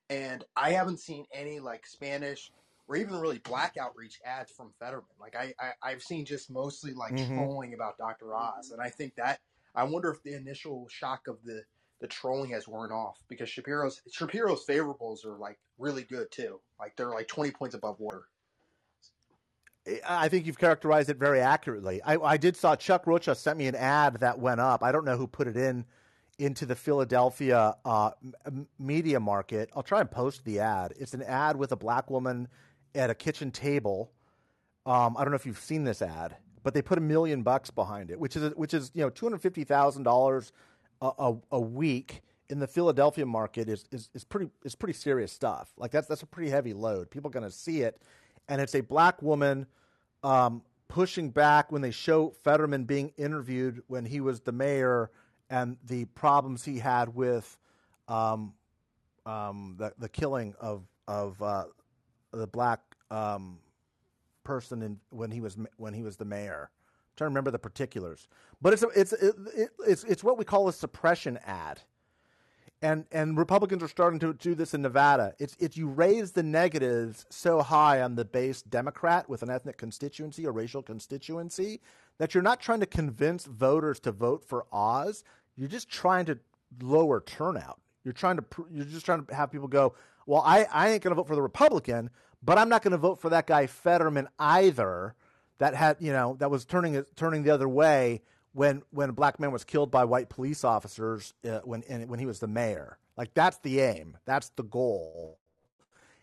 And 0.10 0.44
I 0.56 0.72
haven't 0.72 1.00
seen 1.00 1.26
any 1.32 1.60
like 1.60 1.86
Spanish 1.86 2.52
or 2.88 2.96
even 2.96 3.20
really 3.20 3.38
black 3.38 3.78
outreach 3.80 4.20
ads 4.26 4.52
from 4.52 4.74
Fetterman. 4.80 5.06
Like 5.22 5.36
I, 5.36 5.54
I 5.60 5.74
I've 5.84 6.02
seen 6.02 6.26
just 6.26 6.50
mostly 6.50 6.92
like 6.92 7.14
Mhm. 7.14 7.36
trolling 7.36 7.76
about 7.76 8.00
Dr. 8.00 8.34
Oz, 8.36 8.72
and 8.72 8.82
I 8.82 8.90
think 8.90 9.14
that 9.16 9.42
I 9.76 9.84
wonder 9.84 10.10
if 10.10 10.24
the 10.24 10.34
initial 10.34 10.88
shock 10.90 11.28
of 11.28 11.44
the 11.44 11.62
the 12.02 12.08
trolling 12.08 12.50
has 12.50 12.68
worn 12.68 12.92
off 12.92 13.20
because 13.28 13.48
Shapiro's 13.48 14.02
Shapiro's 14.12 14.66
favorables 14.66 15.24
are 15.24 15.38
like 15.38 15.60
really 15.78 16.04
good 16.04 16.32
too. 16.32 16.60
Like 16.80 16.96
they're 16.96 17.12
like 17.12 17.28
twenty 17.28 17.52
points 17.52 17.76
above 17.76 18.00
water. 18.00 18.24
I 20.08 20.30
think 20.30 20.46
you've 20.48 20.58
characterized 20.58 21.10
it 21.10 21.18
very 21.18 21.42
accurately. 21.42 22.02
I, 22.04 22.16
I 22.18 22.38
did 22.38 22.58
saw 22.58 22.76
Chuck 22.76 23.08
Rocha 23.08 23.36
sent 23.36 23.58
me 23.60 23.68
an 23.68 23.76
ad 23.76 24.16
that 24.16 24.40
went 24.40 24.60
up. 24.60 24.84
I 24.84 24.92
don't 24.92 25.06
know 25.06 25.18
who 25.18 25.28
put 25.28 25.48
it 25.48 25.58
in 25.58 25.86
into 26.40 26.66
the 26.66 26.76
Philadelphia 26.76 27.76
uh, 27.86 28.12
m- 28.46 28.68
media 28.80 29.20
market. 29.20 29.70
I'll 29.76 29.84
try 29.84 30.00
and 30.00 30.10
post 30.10 30.46
the 30.46 30.60
ad. 30.60 30.94
It's 30.98 31.14
an 31.14 31.22
ad 31.22 31.58
with 31.58 31.72
a 31.72 31.76
black 31.76 32.10
woman 32.10 32.48
at 32.96 33.10
a 33.10 33.16
kitchen 33.16 33.52
table. 33.52 34.12
Um, 34.86 35.16
I 35.18 35.24
don't 35.24 35.32
know 35.32 35.36
if 35.36 35.46
you've 35.46 35.60
seen 35.60 35.84
this 35.84 36.02
ad, 36.02 36.36
but 36.64 36.74
they 36.74 36.82
put 36.82 36.98
a 36.98 37.02
million 37.02 37.44
bucks 37.44 37.70
behind 37.70 38.10
it, 38.10 38.20
which 38.20 38.36
is 38.36 38.54
which 38.56 38.74
is 38.74 38.90
you 38.96 39.02
know 39.02 39.10
two 39.10 39.26
hundred 39.26 39.42
fifty 39.42 39.64
thousand 39.64 40.04
dollars 40.04 40.52
a 41.02 41.36
a 41.52 41.60
week 41.60 42.22
in 42.50 42.60
the 42.60 42.68
Philadelphia 42.68 43.26
market 43.26 43.70
is, 43.70 43.86
is 43.92 44.10
is 44.14 44.24
pretty 44.24 44.50
is 44.64 44.76
pretty 44.76 44.94
serious 44.94 45.32
stuff. 45.32 45.72
Like 45.78 45.92
that's 45.92 46.08
that's 46.08 46.24
a 46.24 46.28
pretty 46.28 46.50
heavy 46.50 46.74
load. 46.74 47.12
People 47.12 47.30
are 47.30 47.32
going 47.34 47.46
to 47.46 47.52
see 47.52 47.82
it, 47.82 48.02
and 48.48 48.60
it's 48.60 48.76
a 48.76 48.82
black 48.82 49.22
woman 49.22 49.68
um, 50.24 50.64
pushing 50.88 51.30
back 51.30 51.72
when 51.72 51.82
they 51.82 51.92
show 51.92 52.32
Fetterman 52.44 52.86
being 52.86 53.14
interviewed 53.18 53.84
when 53.88 54.06
he 54.06 54.20
was 54.20 54.42
the 54.42 54.52
mayor 54.52 55.12
and 55.50 55.78
the 55.86 56.06
problems 56.06 56.64
he 56.64 56.80
had 56.80 57.14
with 57.16 57.58
um, 58.08 58.54
um, 59.26 59.76
the 59.78 59.94
the 59.98 60.10
killing 60.10 60.54
of 60.60 60.84
of 61.08 61.42
uh, 61.42 61.66
the 62.32 62.48
black 62.48 62.82
um, 63.12 63.60
person 64.44 64.82
in, 64.82 65.00
when 65.10 65.32
he 65.32 65.42
was 65.42 65.58
when 65.78 65.94
he 65.94 66.04
was 66.04 66.18
the 66.18 66.26
mayor. 66.26 66.70
I'm 66.72 67.16
trying 67.18 67.28
to 67.28 67.32
remember 67.32 67.52
the 67.52 67.60
particulars, 67.60 68.28
but 68.62 68.74
it's 68.74 68.84
a, 68.84 68.88
it's 68.96 69.14
it, 69.14 69.36
it, 69.56 69.70
it's 69.88 70.04
it's 70.04 70.24
what 70.24 70.38
we 70.38 70.46
call 70.46 70.68
a 70.68 70.74
suppression 70.74 71.40
ad, 71.46 71.82
and 72.82 73.06
and 73.12 73.38
Republicans 73.38 73.84
are 73.84 73.88
starting 73.88 74.20
to 74.20 74.34
do 74.34 74.56
this 74.56 74.74
in 74.74 74.82
Nevada. 74.82 75.34
It's 75.40 75.56
it's 75.60 75.76
you 75.76 75.88
raise 75.88 76.32
the 76.32 76.44
negatives 76.44 77.26
so 77.30 77.62
high 77.62 78.02
on 78.02 78.16
the 78.16 78.26
base 78.26 78.62
Democrat 78.62 79.28
with 79.30 79.44
an 79.44 79.50
ethnic 79.50 79.78
constituency 79.78 80.46
or 80.46 80.52
racial 80.52 80.82
constituency 80.82 81.82
that 82.20 82.34
you're 82.34 82.44
not 82.44 82.60
trying 82.60 82.82
to 82.82 82.86
convince 82.86 83.46
voters 83.46 84.00
to 84.02 84.12
vote 84.12 84.46
for 84.46 84.66
Oz. 84.72 85.24
You're 85.60 85.70
just 85.70 85.90
trying 85.90 86.26
to 86.28 86.40
lower 86.82 87.20
turnout. 87.20 87.82
You're 88.06 88.14
trying 88.14 88.38
to 88.38 88.46
you're 88.72 88.86
just 88.86 89.06
trying 89.06 89.26
to 89.26 89.36
have 89.36 89.52
people 89.52 89.68
go, 89.68 89.94
well, 90.26 90.42
I, 90.46 90.66
I 90.72 90.90
ain't 90.90 91.04
going 91.04 91.12
to 91.12 91.16
vote 91.16 91.28
for 91.28 91.36
the 91.36 91.42
Republican, 91.42 92.10
but 92.42 92.58
I'm 92.58 92.70
not 92.70 92.82
going 92.82 92.94
to 92.94 92.98
vote 92.98 93.20
for 93.20 93.30
that 93.32 93.46
guy 93.46 93.68
Fetterman 93.68 94.30
either. 94.40 95.16
That 95.58 95.76
had 95.76 95.98
you 96.00 96.14
know 96.14 96.38
that 96.40 96.50
was 96.50 96.64
turning 96.64 97.04
turning 97.18 97.44
the 97.44 97.54
other 97.54 97.68
way 97.68 98.22
when 98.54 98.84
when 98.92 99.10
a 99.10 99.14
black 99.14 99.42
man 99.42 99.52
was 99.52 99.66
killed 99.66 99.92
by 99.92 100.06
white 100.06 100.30
police 100.30 100.64
officers 100.64 101.34
uh, 101.44 101.60
when 101.66 101.82
when 102.08 102.20
he 102.20 102.26
was 102.26 102.40
the 102.40 102.48
mayor. 102.48 102.98
Like 103.18 103.34
that's 103.34 103.58
the 103.58 103.82
aim. 103.82 104.16
That's 104.26 104.48
the 104.56 104.64
goal. 104.64 105.38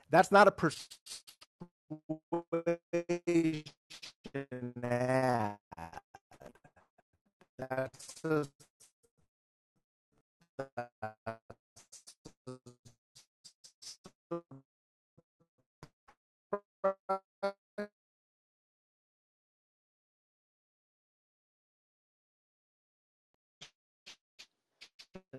That's 0.08 0.32
not 0.32 0.48
a 0.48 0.52
persuasion 0.52 0.88
ad. 4.82 5.58
That's 7.58 8.24
a, 8.24 8.46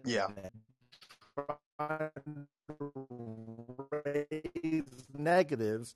Yeah. 0.06 0.28
negatives 5.18 5.96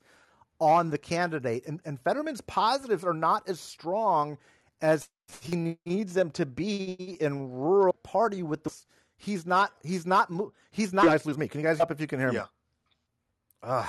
on 0.60 0.90
the 0.90 0.98
candidate. 0.98 1.66
And, 1.66 1.80
and 1.84 2.00
Fetterman's 2.00 2.40
positives 2.42 3.04
are 3.04 3.14
not 3.14 3.48
as 3.48 3.60
strong 3.60 4.38
as 4.82 5.08
he 5.42 5.78
needs 5.86 6.14
them 6.14 6.30
to 6.32 6.46
be 6.46 7.18
in 7.20 7.50
rural 7.52 7.94
party 8.04 8.42
with 8.42 8.64
the 8.64 8.74
he's 9.22 9.46
not 9.46 9.72
he's 9.82 10.04
not 10.04 10.30
he's 10.70 10.92
not 10.92 11.04
you 11.04 11.10
guys 11.10 11.24
lose 11.24 11.38
me. 11.38 11.48
Can 11.48 11.60
you 11.60 11.66
guys 11.66 11.80
up 11.80 11.90
if 11.90 12.00
you 12.00 12.06
can 12.06 12.18
hear 12.18 12.32
Yeah. 12.32 12.40
me? 12.42 12.46
Ugh. 13.64 13.88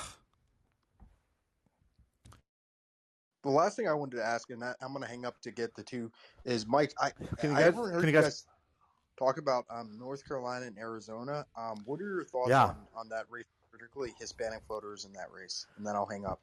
The 3.44 3.50
last 3.50 3.76
thing 3.76 3.88
I 3.90 3.94
wanted 3.94 4.16
to 4.18 4.24
ask, 4.26 4.50
and 4.52 4.62
that 4.62 4.78
I'm 4.82 4.94
going 4.94 5.04
to 5.04 5.10
hang 5.10 5.26
up 5.26 5.42
to 5.42 5.52
get 5.52 5.76
the 5.76 5.84
two, 5.84 6.10
is 6.46 6.66
Mike. 6.66 6.94
I 7.02 7.10
Can 7.10 7.50
you 7.52 7.56
I 7.58 7.60
guys- 7.60 7.64
haven't 7.66 7.84
heard 7.86 7.92
can 7.96 8.02
you 8.02 8.08
you 8.08 8.14
guys- 8.14 8.24
guys 8.24 8.46
talk 9.18 9.38
about 9.38 9.66
um, 9.70 9.98
North 10.00 10.26
Carolina 10.26 10.66
and 10.66 10.78
Arizona. 10.78 11.46
Um, 11.58 11.82
what 11.86 12.00
are 12.00 12.06
your 12.06 12.24
thoughts 12.24 12.50
Yeah. 12.52 12.66
on, 12.68 12.88
on 12.96 13.10
that 13.10 13.26
race, 13.30 13.44
particularly 13.72 14.14
Hispanic 14.18 14.62
voters 14.70 15.04
in 15.06 15.12
that 15.14 15.30
race? 15.32 15.66
And 15.78 15.86
then 15.86 15.94
I'll 15.96 16.06
hang 16.06 16.26
up. 16.26 16.40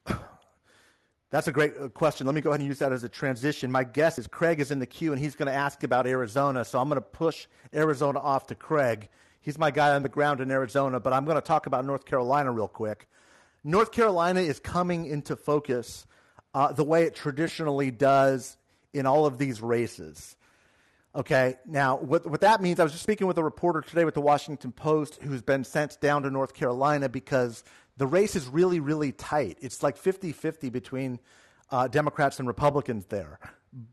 That's 1.30 1.46
a 1.46 1.52
great 1.52 1.74
uh, 1.80 1.88
question. 1.88 2.26
Let 2.26 2.34
me 2.34 2.40
go 2.40 2.50
ahead 2.50 2.60
and 2.60 2.68
use 2.68 2.80
that 2.80 2.92
as 2.92 3.04
a 3.04 3.08
transition. 3.08 3.70
My 3.70 3.84
guess 3.84 4.18
is 4.18 4.26
Craig 4.26 4.60
is 4.60 4.70
in 4.70 4.80
the 4.80 4.86
queue 4.86 5.12
and 5.12 5.20
he's 5.20 5.36
going 5.36 5.46
to 5.46 5.54
ask 5.54 5.82
about 5.84 6.06
Arizona. 6.06 6.64
So 6.64 6.80
I'm 6.80 6.88
going 6.88 6.96
to 6.96 7.08
push 7.08 7.46
Arizona 7.72 8.18
off 8.18 8.48
to 8.48 8.54
Craig. 8.54 9.08
He's 9.40 9.56
my 9.56 9.70
guy 9.70 9.94
on 9.94 10.02
the 10.02 10.08
ground 10.08 10.40
in 10.40 10.50
Arizona, 10.50 11.00
but 11.00 11.12
I'm 11.12 11.24
going 11.24 11.36
to 11.36 11.40
talk 11.40 11.66
about 11.66 11.84
North 11.84 12.04
Carolina 12.04 12.50
real 12.50 12.68
quick. 12.68 13.08
North 13.62 13.92
Carolina 13.92 14.40
is 14.40 14.58
coming 14.58 15.06
into 15.06 15.36
focus 15.36 16.06
uh, 16.52 16.72
the 16.72 16.84
way 16.84 17.04
it 17.04 17.14
traditionally 17.14 17.90
does 17.90 18.56
in 18.92 19.06
all 19.06 19.24
of 19.24 19.38
these 19.38 19.62
races. 19.62 20.36
Okay, 21.14 21.56
now 21.66 21.96
what, 21.96 22.26
what 22.26 22.40
that 22.42 22.60
means, 22.60 22.78
I 22.80 22.84
was 22.84 22.92
just 22.92 23.02
speaking 23.02 23.26
with 23.26 23.38
a 23.38 23.42
reporter 23.42 23.80
today 23.80 24.04
with 24.04 24.14
the 24.14 24.20
Washington 24.20 24.72
Post 24.72 25.20
who's 25.22 25.42
been 25.42 25.64
sent 25.64 26.00
down 26.00 26.22
to 26.22 26.30
North 26.30 26.54
Carolina 26.54 27.08
because 27.08 27.64
the 28.00 28.06
race 28.06 28.34
is 28.34 28.48
really, 28.48 28.80
really 28.80 29.12
tight. 29.12 29.58
It's 29.60 29.82
like 29.82 29.98
50 29.98 30.32
50 30.32 30.70
between 30.70 31.20
uh, 31.70 31.86
Democrats 31.86 32.38
and 32.38 32.48
Republicans 32.48 33.04
there. 33.04 33.38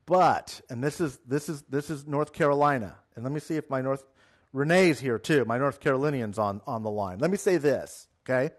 But, 0.05 0.61
and 0.69 0.81
this 0.81 1.01
is, 1.01 1.19
this, 1.27 1.49
is, 1.49 1.63
this 1.63 1.89
is 1.89 2.07
North 2.07 2.31
Carolina, 2.31 2.95
and 3.15 3.25
let 3.25 3.33
me 3.33 3.41
see 3.41 3.57
if 3.57 3.69
my 3.69 3.81
North, 3.81 4.05
Renee's 4.53 5.01
here 5.01 5.19
too, 5.19 5.43
my 5.43 5.57
North 5.57 5.81
Carolinian's 5.81 6.39
on, 6.39 6.61
on 6.65 6.83
the 6.83 6.89
line. 6.89 7.19
Let 7.19 7.31
me 7.31 7.35
say 7.35 7.57
this, 7.57 8.07
okay? 8.23 8.55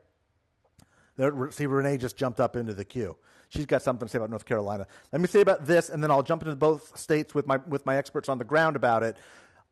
There, 1.17 1.51
see, 1.51 1.65
Renee 1.65 1.97
just 1.97 2.19
jumped 2.19 2.41
up 2.41 2.55
into 2.55 2.75
the 2.75 2.85
queue. 2.85 3.17
She's 3.49 3.65
got 3.65 3.81
something 3.81 4.07
to 4.07 4.13
say 4.13 4.19
about 4.19 4.29
North 4.29 4.45
Carolina. 4.45 4.87
Let 5.13 5.23
me 5.23 5.29
say 5.29 5.41
about 5.41 5.65
this, 5.65 5.89
and 5.89 6.03
then 6.03 6.11
I'll 6.11 6.23
jump 6.23 6.43
into 6.43 6.57
both 6.57 6.99
states 6.99 7.35
with 7.35 7.47
my 7.47 7.57
with 7.67 7.87
my 7.87 7.97
experts 7.97 8.29
on 8.29 8.37
the 8.37 8.45
ground 8.45 8.77
about 8.77 9.03
it. 9.03 9.17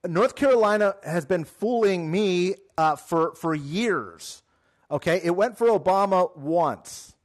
North 0.07 0.37
Carolina 0.37 0.95
has 1.05 1.27
been 1.27 1.45
fooling 1.45 2.11
me 2.11 2.55
uh, 2.79 2.97
for 2.97 3.35
for 3.35 3.55
years. 3.55 4.43
Okay, 4.91 5.21
it 5.25 5.35
went 5.35 5.59
for 5.59 5.67
Obama 5.67 6.37
once, 6.37 7.17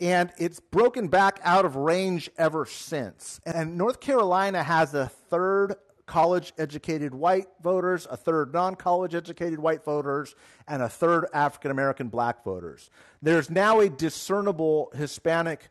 and 0.00 0.32
it's 0.36 0.58
broken 0.58 1.08
back 1.08 1.40
out 1.44 1.64
of 1.64 1.76
range 1.76 2.28
ever 2.36 2.66
since. 2.66 3.40
And 3.46 3.78
North 3.78 4.00
Carolina 4.00 4.62
has 4.62 4.92
a 4.92 5.06
third 5.06 5.76
college 6.06 6.52
educated 6.58 7.14
white 7.14 7.46
voters, 7.62 8.06
a 8.10 8.16
third 8.16 8.52
non 8.52 8.74
college 8.74 9.14
educated 9.14 9.58
white 9.58 9.84
voters, 9.84 10.34
and 10.66 10.82
a 10.82 10.88
third 10.88 11.26
African 11.32 11.70
American 11.70 12.08
black 12.08 12.42
voters. 12.42 12.90
There's 13.22 13.50
now 13.50 13.80
a 13.80 13.88
discernible 13.88 14.90
Hispanic 14.94 15.68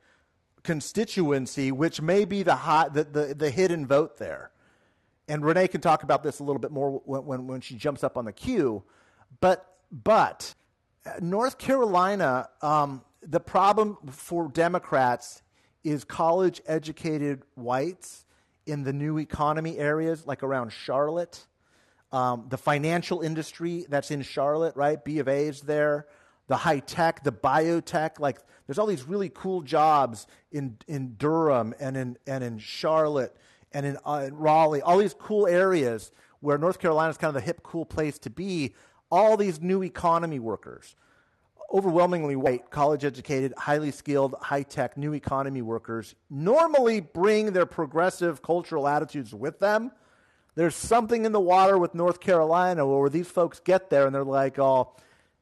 constituency, 0.63 1.71
which 1.71 2.01
may 2.01 2.25
be 2.25 2.43
the, 2.43 2.55
hot, 2.55 2.93
the, 2.93 3.03
the, 3.03 3.35
the 3.35 3.49
hidden 3.49 3.85
vote 3.85 4.17
there. 4.17 4.51
And 5.27 5.43
Renee 5.43 5.67
can 5.67 5.81
talk 5.81 6.03
about 6.03 6.23
this 6.23 6.39
a 6.39 6.43
little 6.43 6.59
bit 6.59 6.71
more 6.71 7.01
when, 7.05 7.25
when, 7.25 7.47
when 7.47 7.61
she 7.61 7.75
jumps 7.75 8.03
up 8.03 8.17
on 8.17 8.25
the 8.25 8.33
queue. 8.33 8.83
But, 9.39 9.65
but 9.91 10.53
North 11.21 11.57
Carolina, 11.57 12.49
um, 12.61 13.03
the 13.21 13.39
problem 13.39 13.97
for 14.11 14.47
Democrats 14.49 15.41
is 15.83 16.03
college 16.03 16.61
educated 16.65 17.43
whites 17.55 18.25
in 18.65 18.83
the 18.83 18.93
new 18.93 19.17
economy 19.19 19.77
areas, 19.77 20.25
like 20.25 20.41
around 20.41 20.71
Charlotte. 20.71 21.45
Um, 22.11 22.47
the 22.49 22.57
financial 22.57 23.21
industry 23.21 23.85
that's 23.89 24.09
in 24.09 24.21
Charlotte, 24.21 24.75
right? 24.75 25.03
B 25.03 25.19
of 25.19 25.27
A 25.27 25.47
is 25.47 25.61
there. 25.61 26.07
The 26.47 26.57
high 26.57 26.79
tech, 26.79 27.23
the 27.23 27.31
biotech, 27.31 28.19
like 28.19 28.39
there's 28.65 28.79
all 28.79 28.85
these 28.85 29.03
really 29.03 29.29
cool 29.33 29.61
jobs 29.61 30.27
in, 30.51 30.77
in 30.87 31.15
Durham 31.17 31.73
and 31.79 31.97
in, 31.97 32.17
and 32.25 32.43
in 32.43 32.59
Charlotte 32.59 33.35
and 33.71 33.85
in, 33.85 33.97
uh, 34.05 34.25
in 34.27 34.35
Raleigh, 34.35 34.81
all 34.81 34.97
these 34.97 35.13
cool 35.13 35.47
areas 35.47 36.11
where 36.39 36.57
North 36.57 36.79
Carolina 36.79 37.09
is 37.09 37.17
kind 37.17 37.29
of 37.29 37.41
the 37.41 37.45
hip, 37.45 37.61
cool 37.63 37.85
place 37.85 38.17
to 38.19 38.29
be. 38.29 38.73
All 39.15 39.37
these 39.37 39.61
new 39.61 39.81
economy 39.81 40.39
workers, 40.39 40.93
overwhelmingly 41.73 42.35
white, 42.35 42.69
college 42.69 43.05
educated, 43.05 43.53
highly 43.57 43.91
skilled, 43.91 44.35
high 44.41 44.63
tech, 44.63 44.97
new 44.97 45.13
economy 45.13 45.61
workers, 45.61 46.15
normally 46.29 46.99
bring 46.99 47.53
their 47.53 47.65
progressive 47.65 48.41
cultural 48.41 48.89
attitudes 48.89 49.33
with 49.33 49.59
them. 49.59 49.93
There's 50.55 50.75
something 50.75 51.23
in 51.23 51.31
the 51.31 51.39
water 51.39 51.77
with 51.77 51.95
North 51.95 52.19
Carolina 52.19 52.85
where 52.85 53.09
these 53.09 53.29
folks 53.29 53.61
get 53.61 53.89
there 53.89 54.05
and 54.05 54.13
they're 54.13 54.25
like, 54.25 54.59
"Oh, 54.59 54.91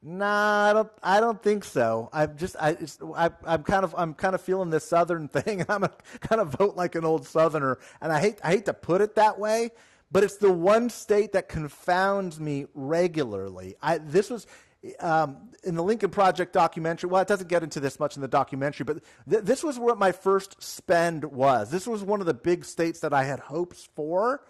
nah, 0.03 0.69
I 0.69 0.73
don't, 0.73 0.91
I 1.01 1.19
don't 1.19 1.41
think 1.41 1.63
so. 1.63 2.09
I'm 2.13 2.37
just, 2.37 2.55
I, 2.59 2.77
I, 3.15 3.31
I'm 3.47 3.63
kind 3.63 3.83
of, 3.83 3.95
I'm 3.97 4.13
kind 4.13 4.35
of 4.35 4.41
feeling 4.41 4.69
this 4.69 4.83
Southern 4.93 5.27
thing, 5.27 5.65
I'm 5.67 5.87
kind 6.19 6.41
of 6.41 6.49
vote 6.49 6.75
like 6.75 6.93
an 6.93 7.05
old 7.05 7.25
Southerner. 7.25 7.79
And 8.01 8.11
I 8.11 8.19
hate, 8.19 8.37
I 8.43 8.51
hate 8.51 8.65
to 8.65 8.73
put 8.73 9.01
it 9.01 9.15
that 9.15 9.39
way, 9.39 9.71
but 10.13 10.23
it's 10.23 10.37
the 10.37 10.51
one 10.51 10.89
state 10.89 11.33
that 11.33 11.49
confounds 11.49 12.39
me 12.39 12.67
regularly. 12.73 13.75
I, 13.81 13.97
this 13.97 14.29
was. 14.29 14.47
Um, 14.99 15.49
in 15.63 15.75
the 15.75 15.81
Lincoln 15.81 16.09
Project 16.09 16.51
documentary, 16.51 17.09
well, 17.09 17.21
it 17.21 17.27
doesn't 17.29 17.47
get 17.47 17.63
into 17.63 17.79
this 17.79 18.01
much 18.01 18.17
in 18.17 18.21
the 18.21 18.27
documentary, 18.27 18.83
but 18.83 19.01
th- 19.29 19.43
this 19.43 19.63
was 19.63 19.79
what 19.79 19.97
my 19.97 20.11
first 20.11 20.61
spend 20.61 21.23
was. 21.23 21.71
This 21.71 21.87
was 21.87 22.03
one 22.03 22.19
of 22.19 22.25
the 22.25 22.33
big 22.33 22.65
states 22.65 22.99
that 22.99 23.13
I 23.13 23.23
had 23.23 23.39
hopes 23.39 23.87
for. 23.95 24.43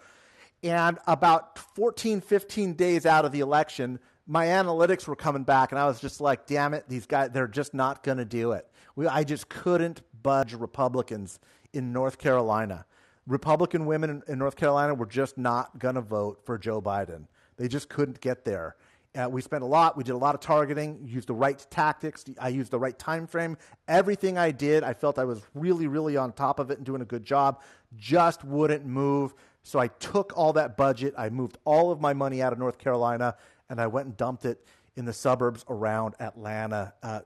And 0.64 0.98
about 1.06 1.60
14, 1.76 2.20
15 2.20 2.74
days 2.74 3.06
out 3.06 3.24
of 3.24 3.30
the 3.30 3.38
election, 3.38 4.00
my 4.26 4.46
analytics 4.46 5.06
were 5.06 5.14
coming 5.14 5.44
back, 5.44 5.70
and 5.70 5.78
I 5.78 5.86
was 5.86 6.00
just 6.00 6.20
like, 6.20 6.46
damn 6.46 6.74
it, 6.74 6.86
these 6.88 7.06
guys, 7.06 7.30
they're 7.32 7.46
just 7.46 7.72
not 7.72 8.02
going 8.02 8.18
to 8.18 8.24
do 8.24 8.52
it. 8.52 8.68
We, 8.96 9.06
I 9.06 9.22
just 9.22 9.48
couldn't 9.48 10.02
budge 10.20 10.52
Republicans 10.52 11.38
in 11.72 11.92
North 11.92 12.18
Carolina. 12.18 12.86
Republican 13.26 13.86
women 13.86 14.22
in, 14.28 14.38
North 14.38 14.56
Carolina 14.56 14.94
were 14.94 15.06
just 15.06 15.38
not 15.38 15.78
going 15.78 15.94
to 15.94 16.00
vote 16.00 16.40
for 16.44 16.58
Joe 16.58 16.82
Biden. 16.82 17.26
They 17.56 17.68
just 17.68 17.88
couldn't 17.88 18.20
get 18.20 18.44
there. 18.44 18.76
Uh, 19.16 19.28
we 19.28 19.40
spent 19.40 19.62
a 19.62 19.66
lot. 19.66 19.96
We 19.96 20.02
did 20.02 20.12
a 20.12 20.18
lot 20.18 20.34
of 20.34 20.40
targeting. 20.40 20.98
Used 21.04 21.28
the 21.28 21.34
right 21.34 21.64
tactics. 21.70 22.24
I 22.40 22.48
used 22.48 22.72
the 22.72 22.78
right 22.78 22.98
time 22.98 23.26
frame. 23.28 23.56
Everything 23.86 24.36
I 24.36 24.50
did, 24.50 24.82
I 24.82 24.92
felt 24.92 25.18
I 25.18 25.24
was 25.24 25.42
really, 25.54 25.86
really 25.86 26.16
on 26.16 26.32
top 26.32 26.58
of 26.58 26.70
it 26.70 26.78
and 26.78 26.86
doing 26.86 27.00
a 27.00 27.04
good 27.04 27.24
job. 27.24 27.62
Just 27.96 28.44
wouldn't 28.44 28.84
move. 28.84 29.34
So 29.62 29.78
I 29.78 29.86
took 29.86 30.36
all 30.36 30.52
that 30.54 30.76
budget. 30.76 31.14
I 31.16 31.30
moved 31.30 31.58
all 31.64 31.92
of 31.92 32.00
my 32.00 32.12
money 32.12 32.42
out 32.42 32.52
of 32.52 32.58
North 32.58 32.76
Carolina, 32.76 33.36
and 33.70 33.80
I 33.80 33.86
went 33.86 34.06
and 34.06 34.16
dumped 34.16 34.44
it 34.44 34.66
in 34.96 35.04
the 35.04 35.12
suburbs 35.12 35.64
around 35.68 36.14
Atlanta. 36.20 36.92
Uh, 37.02 37.20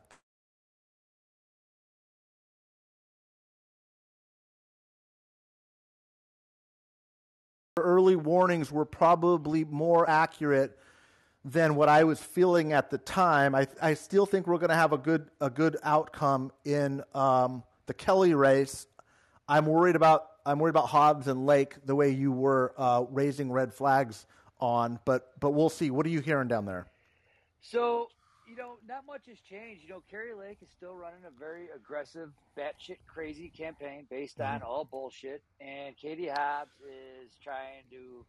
early 7.83 8.16
warnings 8.16 8.70
were 8.70 8.85
probably 8.85 9.64
more 9.64 10.09
accurate 10.09 10.79
than 11.45 11.74
what 11.76 11.89
I 11.89 12.05
was 12.05 12.20
feeling 12.20 12.72
at 12.72 12.91
the 12.91 12.99
time. 12.99 13.55
I, 13.55 13.66
I 13.81 13.95
still 13.95 14.26
think 14.26 14.47
we're 14.47 14.59
going 14.59 14.70
to 14.70 14.76
have 14.76 14.93
a 14.93 14.99
good 14.99 15.31
a 15.41 15.51
good 15.51 15.76
outcome 15.83 16.53
in 16.64 17.03
um, 17.14 17.62
the 17.87 17.95
Kelly 17.95 18.35
race. 18.35 18.87
I'm 19.49 19.66
worried 19.66 19.97
about 19.97 20.26
I'm 20.45 20.59
worried 20.59 20.70
about 20.70 20.89
Hobbs 20.89 21.29
and 21.29 21.47
Lake 21.47 21.74
the 21.85 21.95
way 21.95 22.11
you 22.11 22.33
were 22.33 22.74
uh, 22.76 23.05
raising 23.11 23.51
red 23.53 23.72
flags 23.72 24.26
on, 24.61 24.99
but 25.05 25.39
but 25.41 25.51
we'll 25.51 25.68
see. 25.68 25.91
What 25.91 26.07
are 26.07 26.11
you 26.11 26.20
hearing 26.20 26.49
down 26.49 26.64
there? 26.64 26.87
So 27.61 28.09
you 28.49 28.57
know, 28.57 28.78
not 28.88 29.05
much 29.07 29.26
has 29.28 29.38
changed. 29.40 29.82
You 29.82 29.90
know, 29.90 30.03
Kari 30.11 30.34
Lake 30.34 30.59
is 30.62 30.68
still 30.76 30.94
running 30.94 31.20
a 31.26 31.38
very 31.38 31.68
aggressive, 31.74 32.30
batshit 32.59 32.99
crazy 33.07 33.51
campaign 33.57 34.07
based 34.11 34.40
on 34.40 34.62
all 34.62 34.84
bullshit, 34.84 35.42
and 35.61 35.96
Katie 35.96 36.28
Hobbs 36.28 36.72
is 36.80 37.32
trying 37.42 37.84
to 37.90 38.24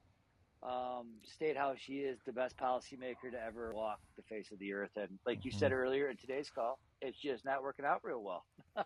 um, 0.67 1.07
state 1.23 1.55
how 1.55 1.73
she 1.77 1.99
is 1.99 2.19
the 2.25 2.33
best 2.33 2.57
policymaker 2.57 3.31
to 3.31 3.41
ever 3.45 3.73
walk 3.73 3.99
the 4.17 4.23
face 4.23 4.51
of 4.51 4.59
the 4.59 4.73
earth. 4.73 4.91
And 4.97 5.07
like 5.25 5.45
you 5.45 5.51
said 5.51 5.71
earlier 5.71 6.09
in 6.09 6.17
today's 6.17 6.49
call, 6.49 6.79
it's 7.01 7.17
just 7.17 7.45
not 7.45 7.63
working 7.63 7.85
out 7.85 8.01
real 8.03 8.21
well. 8.21 8.45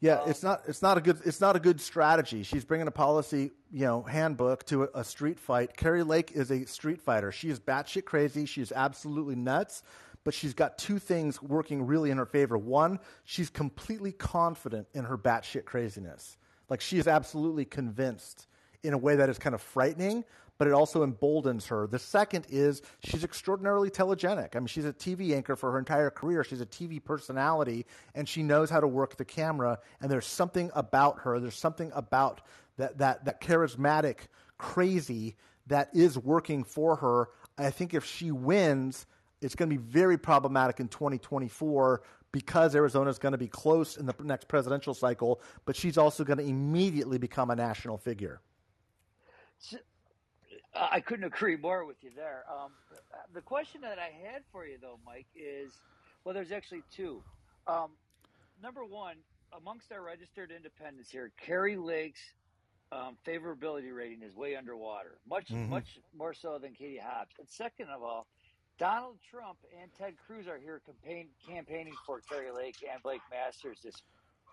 Yeah, 0.00 0.20
Um, 0.20 0.30
it's 0.30 0.42
not 0.42 0.62
it's 0.68 0.82
not 0.82 0.98
a 0.98 1.00
good 1.00 1.20
it's 1.24 1.40
not 1.40 1.56
a 1.56 1.58
good 1.58 1.80
strategy. 1.80 2.42
She's 2.42 2.66
bringing 2.66 2.86
a 2.86 2.90
policy, 2.90 3.52
you 3.72 3.86
know, 3.86 4.02
handbook 4.02 4.64
to 4.66 4.84
a, 4.84 4.88
a 4.96 5.04
street 5.04 5.40
fight. 5.40 5.74
Kari 5.74 6.02
Lake 6.02 6.32
is 6.32 6.50
a 6.50 6.66
street 6.66 7.00
fighter. 7.00 7.32
She 7.32 7.48
is 7.48 7.58
batshit 7.58 8.04
crazy. 8.04 8.44
She 8.44 8.60
is 8.60 8.72
absolutely 8.72 9.36
nuts, 9.36 9.82
but 10.26 10.34
she's 10.34 10.54
got 10.54 10.76
two 10.76 10.98
things 10.98 11.40
working 11.40 11.86
really 11.86 12.10
in 12.10 12.18
her 12.18 12.26
favor. 12.26 12.58
One, 12.58 12.98
she's 13.26 13.48
completely 13.48 14.10
confident 14.10 14.88
in 14.92 15.04
her 15.04 15.16
batshit 15.16 15.66
craziness. 15.66 16.36
Like 16.68 16.80
she 16.80 16.98
is 16.98 17.06
absolutely 17.06 17.64
convinced 17.64 18.48
in 18.82 18.92
a 18.92 18.98
way 18.98 19.14
that 19.14 19.28
is 19.28 19.38
kind 19.38 19.54
of 19.54 19.62
frightening, 19.62 20.24
but 20.58 20.66
it 20.66 20.72
also 20.72 21.04
emboldens 21.04 21.66
her. 21.66 21.86
The 21.86 22.00
second 22.00 22.44
is 22.48 22.82
she's 23.04 23.22
extraordinarily 23.22 23.88
telegenic. 23.88 24.56
I 24.56 24.58
mean, 24.58 24.66
she's 24.66 24.84
a 24.84 24.92
TV 24.92 25.32
anchor 25.32 25.54
for 25.54 25.70
her 25.70 25.78
entire 25.78 26.10
career. 26.10 26.42
She's 26.42 26.60
a 26.60 26.66
TV 26.66 27.02
personality, 27.02 27.86
and 28.16 28.28
she 28.28 28.42
knows 28.42 28.68
how 28.68 28.80
to 28.80 28.88
work 28.88 29.16
the 29.16 29.24
camera. 29.24 29.78
And 30.00 30.10
there's 30.10 30.26
something 30.26 30.72
about 30.74 31.20
her. 31.20 31.38
There's 31.38 31.54
something 31.54 31.92
about 31.94 32.40
that 32.78 32.98
that 32.98 33.26
that 33.26 33.40
charismatic, 33.40 34.22
crazy 34.58 35.36
that 35.68 35.88
is 35.94 36.18
working 36.18 36.64
for 36.64 36.96
her. 36.96 37.28
I 37.56 37.70
think 37.70 37.94
if 37.94 38.04
she 38.04 38.32
wins, 38.32 39.06
it's 39.40 39.54
going 39.54 39.68
to 39.70 39.76
be 39.76 39.82
very 39.82 40.16
problematic 40.18 40.80
in 40.80 40.88
2024 40.88 42.02
because 42.32 42.74
Arizona 42.74 43.10
is 43.10 43.18
going 43.18 43.32
to 43.32 43.38
be 43.38 43.48
close 43.48 43.96
in 43.96 44.06
the 44.06 44.14
next 44.22 44.48
presidential 44.48 44.94
cycle, 44.94 45.40
but 45.64 45.76
she's 45.76 45.96
also 45.98 46.24
going 46.24 46.38
to 46.38 46.44
immediately 46.44 47.18
become 47.18 47.50
a 47.50 47.56
national 47.56 47.96
figure. 47.96 48.40
So, 49.58 49.78
I 50.74 51.00
couldn't 51.00 51.24
agree 51.24 51.56
more 51.56 51.86
with 51.86 51.96
you 52.02 52.10
there. 52.14 52.44
Um, 52.50 52.72
the 53.32 53.40
question 53.40 53.80
that 53.80 53.98
I 53.98 54.10
had 54.26 54.42
for 54.52 54.66
you, 54.66 54.76
though, 54.80 54.98
Mike, 55.06 55.26
is 55.34 55.72
well, 56.24 56.34
there's 56.34 56.52
actually 56.52 56.82
two. 56.94 57.22
Um, 57.66 57.92
number 58.62 58.84
one, 58.84 59.16
amongst 59.56 59.92
our 59.92 60.02
registered 60.02 60.50
independents 60.50 61.08
here, 61.10 61.30
Kari 61.40 61.76
Lake's 61.76 62.20
um, 62.92 63.16
favorability 63.26 63.94
rating 63.94 64.22
is 64.22 64.34
way 64.34 64.56
underwater, 64.56 65.18
much 65.28 65.48
Mhm. 65.48 65.68
much 65.68 65.98
more 66.14 66.34
so 66.34 66.58
than 66.58 66.74
Katie 66.74 66.98
Hobbs. 66.98 67.34
And 67.38 67.48
second 67.48 67.88
of 67.88 68.02
all, 68.02 68.26
Donald 68.78 69.16
Trump 69.30 69.58
and 69.80 69.90
Ted 69.98 70.14
Cruz 70.26 70.46
are 70.46 70.58
here 70.58 70.80
campaign, 70.84 71.28
campaigning 71.48 71.94
for 72.04 72.20
Kari 72.20 72.50
Lake 72.50 72.76
and 72.90 73.02
Blake 73.02 73.22
Masters 73.30 73.78
this 73.82 74.02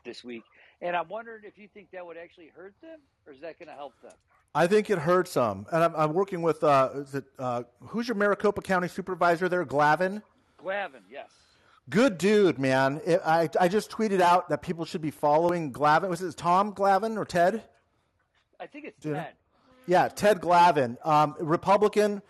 this 0.06 0.24
week. 0.24 0.44
And 0.82 0.96
I'm 0.96 1.08
wondering 1.08 1.44
if 1.46 1.58
you 1.58 1.68
think 1.74 1.92
that 1.92 2.06
would 2.06 2.18
actually 2.18 2.52
hurt 2.56 2.74
them, 2.82 3.00
or 3.26 3.34
is 3.34 3.40
that 3.42 3.58
going 3.58 3.70
to 3.70 3.76
help 3.76 3.94
them? 4.02 4.12
I 4.54 4.68
think 4.68 4.90
it 4.90 5.00
hurts 5.00 5.34
them. 5.34 5.66
And 5.72 5.84
I'm, 5.84 5.96
I'm 5.96 6.14
working 6.14 6.42
with, 6.42 6.64
uh, 6.64 6.90
is 6.96 7.16
it, 7.16 7.24
uh, 7.40 7.64
who's 7.80 8.08
your 8.08 8.16
Maricopa 8.16 8.62
County 8.62 8.90
supervisor 8.90 9.48
there? 9.48 9.64
Galvin? 9.64 10.22
Galvin, 10.62 11.04
yes. 11.10 11.32
Good 11.90 12.18
dude, 12.18 12.60
man. 12.60 13.02
It, 13.06 13.22
I, 13.26 13.50
I 13.60 13.68
just 13.68 13.90
tweeted 13.90 14.22
out 14.22 14.50
that 14.50 14.62
people 14.62 14.86
should 14.86 15.02
be 15.02 15.12
following 15.12 15.72
Galvin. 15.72 16.10
Was 16.10 16.22
it 16.22 16.36
Tom 16.36 16.74
Galvin 16.74 17.18
or 17.18 17.26
Ted? 17.26 17.64
I 18.60 18.68
think 18.68 18.86
it's. 18.86 19.04
Ted. 19.04 19.34
Yeah, 19.86 20.08
Ted 20.08 20.42
Galvin, 20.42 20.98
um, 21.04 21.36
Republican 21.40 22.22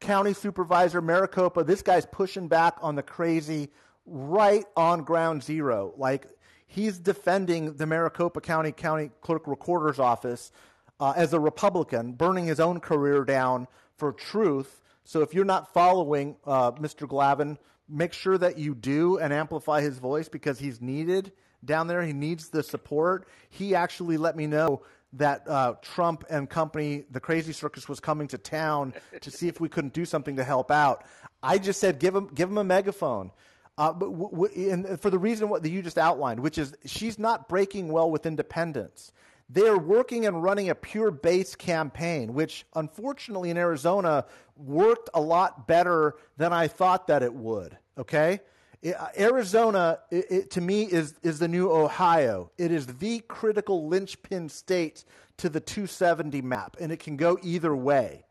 county 0.00 0.32
supervisor, 0.32 1.00
Maricopa. 1.00 1.64
This 1.64 1.82
guy's 1.82 2.06
pushing 2.06 2.48
back 2.48 2.76
on 2.80 2.94
the 2.94 3.02
crazy 3.02 3.70
right 4.06 4.64
on 4.76 5.02
ground 5.04 5.42
zero. 5.42 5.92
Like 5.96 6.26
he's 6.66 6.98
defending 6.98 7.74
the 7.74 7.86
Maricopa 7.86 8.40
County 8.40 8.72
County 8.72 9.10
Clerk 9.20 9.46
Recorder's 9.46 9.98
Office 9.98 10.52
uh, 11.00 11.14
as 11.16 11.32
a 11.32 11.40
Republican, 11.40 12.12
burning 12.12 12.46
his 12.46 12.60
own 12.60 12.80
career 12.80 13.24
down 13.24 13.66
for 13.96 14.12
truth. 14.12 14.80
So 15.04 15.22
if 15.22 15.34
you're 15.34 15.44
not 15.44 15.72
following 15.72 16.36
uh, 16.44 16.72
Mr. 16.72 17.08
Galvin, 17.08 17.58
make 17.88 18.12
sure 18.12 18.36
that 18.38 18.58
you 18.58 18.74
do 18.74 19.18
and 19.18 19.32
amplify 19.32 19.80
his 19.80 19.98
voice 19.98 20.28
because 20.28 20.58
he's 20.58 20.80
needed 20.80 21.32
down 21.64 21.86
there. 21.86 22.02
He 22.02 22.12
needs 22.12 22.50
the 22.50 22.62
support. 22.62 23.26
He 23.48 23.74
actually 23.74 24.16
let 24.16 24.36
me 24.36 24.46
know 24.46 24.82
that 25.14 25.48
uh, 25.48 25.74
Trump 25.82 26.24
and 26.28 26.48
company, 26.48 27.04
the 27.10 27.20
Crazy 27.20 27.52
Circus, 27.52 27.88
was 27.88 28.00
coming 28.00 28.28
to 28.28 28.38
town 28.38 28.92
to 29.20 29.30
see 29.30 29.48
if 29.48 29.60
we 29.60 29.68
couldn't 29.68 29.94
do 29.94 30.04
something 30.04 30.36
to 30.36 30.44
help 30.44 30.70
out. 30.70 31.04
I 31.42 31.58
just 31.58 31.80
said, 31.80 31.98
give 31.98 32.14
him, 32.14 32.28
give 32.34 32.50
him 32.50 32.58
a 32.58 32.64
megaphone. 32.64 33.30
Uh, 33.78 33.92
but 33.92 34.10
w- 34.10 34.30
w- 34.30 34.70
and 34.70 35.00
for 35.00 35.08
the 35.08 35.18
reason 35.18 35.48
what 35.48 35.62
that 35.62 35.70
you 35.70 35.82
just 35.82 35.98
outlined, 35.98 36.40
which 36.40 36.58
is 36.58 36.74
she's 36.84 37.18
not 37.18 37.48
breaking 37.48 37.88
well 37.88 38.10
with 38.10 38.26
independents. 38.26 39.12
They're 39.48 39.78
working 39.78 40.26
and 40.26 40.42
running 40.42 40.68
a 40.68 40.74
pure 40.74 41.10
base 41.10 41.54
campaign, 41.54 42.34
which 42.34 42.66
unfortunately 42.74 43.50
in 43.50 43.56
Arizona 43.56 44.26
worked 44.56 45.08
a 45.14 45.20
lot 45.20 45.66
better 45.66 46.16
than 46.36 46.52
I 46.52 46.68
thought 46.68 47.06
that 47.06 47.22
it 47.22 47.32
would. 47.32 47.78
Okay, 47.96 48.40
Arizona 49.18 49.98
it, 50.10 50.26
it, 50.30 50.50
to 50.52 50.60
me 50.60 50.82
is 50.84 51.14
is 51.22 51.38
the 51.38 51.48
new 51.48 51.70
Ohio. 51.70 52.50
It 52.58 52.70
is 52.70 52.86
the 52.86 53.20
critical 53.20 53.88
linchpin 53.88 54.48
state 54.48 55.04
to 55.38 55.48
the 55.48 55.60
270 55.60 56.42
map, 56.42 56.76
and 56.80 56.92
it 56.92 56.98
can 56.98 57.16
go 57.16 57.38
either 57.42 57.74
way. 57.74 58.24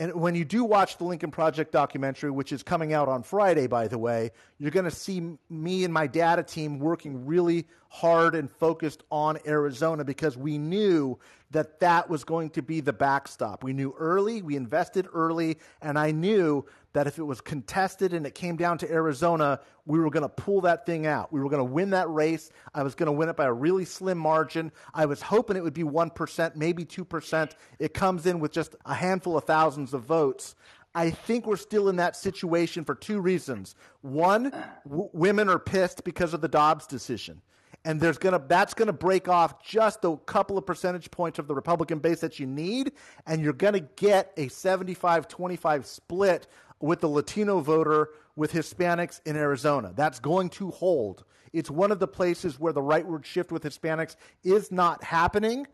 And 0.00 0.14
when 0.14 0.34
you 0.34 0.46
do 0.46 0.64
watch 0.64 0.96
the 0.96 1.04
Lincoln 1.04 1.30
Project 1.30 1.72
documentary, 1.72 2.30
which 2.30 2.52
is 2.52 2.62
coming 2.62 2.94
out 2.94 3.06
on 3.06 3.22
Friday, 3.22 3.66
by 3.66 3.86
the 3.86 3.98
way, 3.98 4.30
you're 4.58 4.70
going 4.70 4.86
to 4.86 4.90
see 4.90 5.36
me 5.50 5.84
and 5.84 5.92
my 5.92 6.06
data 6.06 6.42
team 6.42 6.78
working 6.78 7.26
really 7.26 7.66
hard 7.90 8.34
and 8.34 8.50
focused 8.50 9.02
on 9.10 9.38
Arizona 9.46 10.02
because 10.02 10.38
we 10.38 10.56
knew 10.56 11.18
that 11.50 11.80
that 11.80 12.08
was 12.08 12.24
going 12.24 12.48
to 12.50 12.62
be 12.62 12.80
the 12.80 12.94
backstop. 12.94 13.62
We 13.62 13.74
knew 13.74 13.94
early, 13.98 14.40
we 14.40 14.56
invested 14.56 15.06
early, 15.12 15.58
and 15.82 15.98
I 15.98 16.12
knew 16.12 16.64
that 16.92 17.06
if 17.06 17.18
it 17.18 17.22
was 17.22 17.40
contested 17.40 18.12
and 18.12 18.26
it 18.26 18.34
came 18.34 18.56
down 18.56 18.78
to 18.78 18.90
Arizona, 18.90 19.60
we 19.86 19.98
were 19.98 20.10
going 20.10 20.22
to 20.22 20.28
pull 20.28 20.62
that 20.62 20.86
thing 20.86 21.06
out. 21.06 21.32
We 21.32 21.40
were 21.40 21.48
going 21.48 21.66
to 21.66 21.72
win 21.72 21.90
that 21.90 22.10
race. 22.10 22.50
I 22.74 22.82
was 22.82 22.94
going 22.94 23.06
to 23.06 23.12
win 23.12 23.28
it 23.28 23.36
by 23.36 23.46
a 23.46 23.52
really 23.52 23.84
slim 23.84 24.18
margin. 24.18 24.72
I 24.92 25.06
was 25.06 25.22
hoping 25.22 25.56
it 25.56 25.62
would 25.62 25.74
be 25.74 25.84
1%, 25.84 26.56
maybe 26.56 26.84
2%. 26.84 27.52
It 27.78 27.94
comes 27.94 28.26
in 28.26 28.40
with 28.40 28.52
just 28.52 28.74
a 28.84 28.94
handful 28.94 29.36
of 29.36 29.44
thousands 29.44 29.94
of 29.94 30.02
votes. 30.02 30.54
I 30.94 31.10
think 31.10 31.46
we're 31.46 31.56
still 31.56 31.88
in 31.88 31.96
that 31.96 32.16
situation 32.16 32.84
for 32.84 32.94
two 32.94 33.20
reasons. 33.20 33.76
One, 34.02 34.50
w- 34.84 35.08
women 35.12 35.48
are 35.48 35.58
pissed 35.58 36.02
because 36.02 36.34
of 36.34 36.40
the 36.40 36.48
Dobbs 36.48 36.86
decision. 36.86 37.42
And 37.84 37.98
there's 37.98 38.18
gonna 38.18 38.42
that's 38.46 38.74
gonna 38.74 38.92
break 38.92 39.26
off 39.26 39.62
just 39.62 40.04
a 40.04 40.16
couple 40.26 40.58
of 40.58 40.66
percentage 40.66 41.10
points 41.10 41.38
of 41.38 41.48
the 41.48 41.54
Republican 41.54 41.98
base 41.98 42.20
that 42.20 42.38
you 42.38 42.46
need, 42.46 42.92
and 43.26 43.40
you're 43.40 43.54
gonna 43.54 43.80
get 43.80 44.34
a 44.36 44.48
75-25 44.48 45.86
split 45.86 46.46
with 46.80 47.00
the 47.00 47.08
Latino 47.08 47.60
voter 47.60 48.10
with 48.36 48.52
Hispanics 48.52 49.20
in 49.26 49.36
Arizona. 49.36 49.92
That's 49.94 50.18
going 50.18 50.48
to 50.50 50.70
hold. 50.70 51.24
It's 51.52 51.70
one 51.70 51.90
of 51.92 51.98
the 51.98 52.08
places 52.08 52.58
where 52.58 52.72
the 52.72 52.80
rightward 52.80 53.24
shift 53.24 53.52
with 53.52 53.62
Hispanics 53.62 54.16
is 54.44 54.70
not 54.70 55.02
happening. 55.02 55.66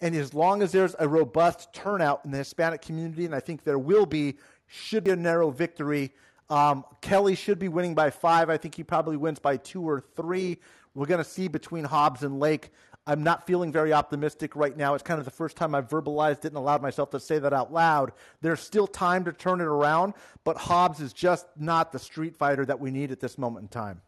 And 0.00 0.14
as 0.14 0.32
long 0.32 0.62
as 0.62 0.72
there's 0.72 0.94
a 0.98 1.08
robust 1.08 1.72
turnout 1.72 2.24
in 2.24 2.30
the 2.30 2.38
Hispanic 2.38 2.82
community, 2.82 3.24
and 3.24 3.34
I 3.34 3.40
think 3.40 3.64
there 3.64 3.78
will 3.78 4.06
be, 4.06 4.36
should 4.66 5.04
be 5.04 5.10
a 5.10 5.16
narrow 5.16 5.50
victory. 5.50 6.12
Um, 6.50 6.84
Kelly 7.00 7.34
should 7.34 7.58
be 7.58 7.68
winning 7.68 7.94
by 7.94 8.10
five. 8.10 8.48
I 8.48 8.56
think 8.56 8.74
he 8.74 8.84
probably 8.84 9.16
wins 9.16 9.38
by 9.38 9.56
two 9.56 9.82
or 9.82 10.00
three. 10.00 10.58
We're 10.94 11.06
going 11.06 11.22
to 11.22 11.28
see 11.28 11.48
between 11.48 11.84
Hobbs 11.84 12.22
and 12.22 12.40
Lake. 12.40 12.70
I'm 13.08 13.22
not 13.22 13.46
feeling 13.46 13.72
very 13.72 13.94
optimistic 13.94 14.54
right 14.54 14.76
now. 14.76 14.92
It's 14.92 15.02
kind 15.02 15.18
of 15.18 15.24
the 15.24 15.30
first 15.30 15.56
time 15.56 15.74
I've 15.74 15.88
verbalized 15.88 16.40
it 16.40 16.48
and 16.48 16.56
allowed 16.56 16.82
myself 16.82 17.08
to 17.10 17.20
say 17.20 17.38
that 17.38 17.54
out 17.54 17.72
loud. 17.72 18.12
There's 18.42 18.60
still 18.60 18.86
time 18.86 19.24
to 19.24 19.32
turn 19.32 19.62
it 19.62 19.66
around, 19.66 20.12
but 20.44 20.58
Hobbs 20.58 21.00
is 21.00 21.14
just 21.14 21.46
not 21.56 21.90
the 21.90 21.98
street 21.98 22.36
fighter 22.36 22.66
that 22.66 22.78
we 22.78 22.90
need 22.90 23.10
at 23.10 23.18
this 23.18 23.38
moment 23.38 23.62
in 23.62 23.68
time. 23.68 24.02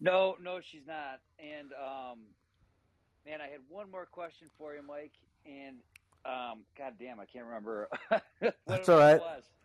No, 0.00 0.36
no, 0.42 0.60
she's 0.60 0.86
not. 0.86 1.20
And 1.38 1.68
um, 1.72 2.18
man, 3.24 3.40
I 3.40 3.48
had 3.48 3.60
one 3.70 3.90
more 3.90 4.04
question 4.04 4.48
for 4.58 4.74
you, 4.74 4.82
Mike. 4.86 5.12
And 5.46 5.76
um, 6.26 6.60
God 6.76 6.92
damn, 7.00 7.20
I 7.20 7.24
can't 7.24 7.46
remember. 7.46 7.88
That's 8.66 8.90
all 8.90 8.98
right. 8.98 9.20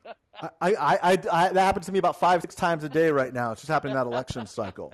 I, 0.42 0.50
I, 0.62 0.76
I, 0.76 1.12
I, 1.12 1.50
that 1.50 1.56
happens 1.56 1.88
to 1.88 1.92
me 1.92 2.00
about 2.00 2.18
five, 2.22 2.40
six 2.40 2.56
times 2.56 2.86
a 2.86 2.90
day 2.90 3.12
right 3.12 3.34
now. 3.34 3.52
It's 3.52 3.62
just 3.62 3.72
happening 3.72 3.92
in 3.92 3.98
that 3.98 4.08
election 4.08 4.48
cycle. 4.48 4.94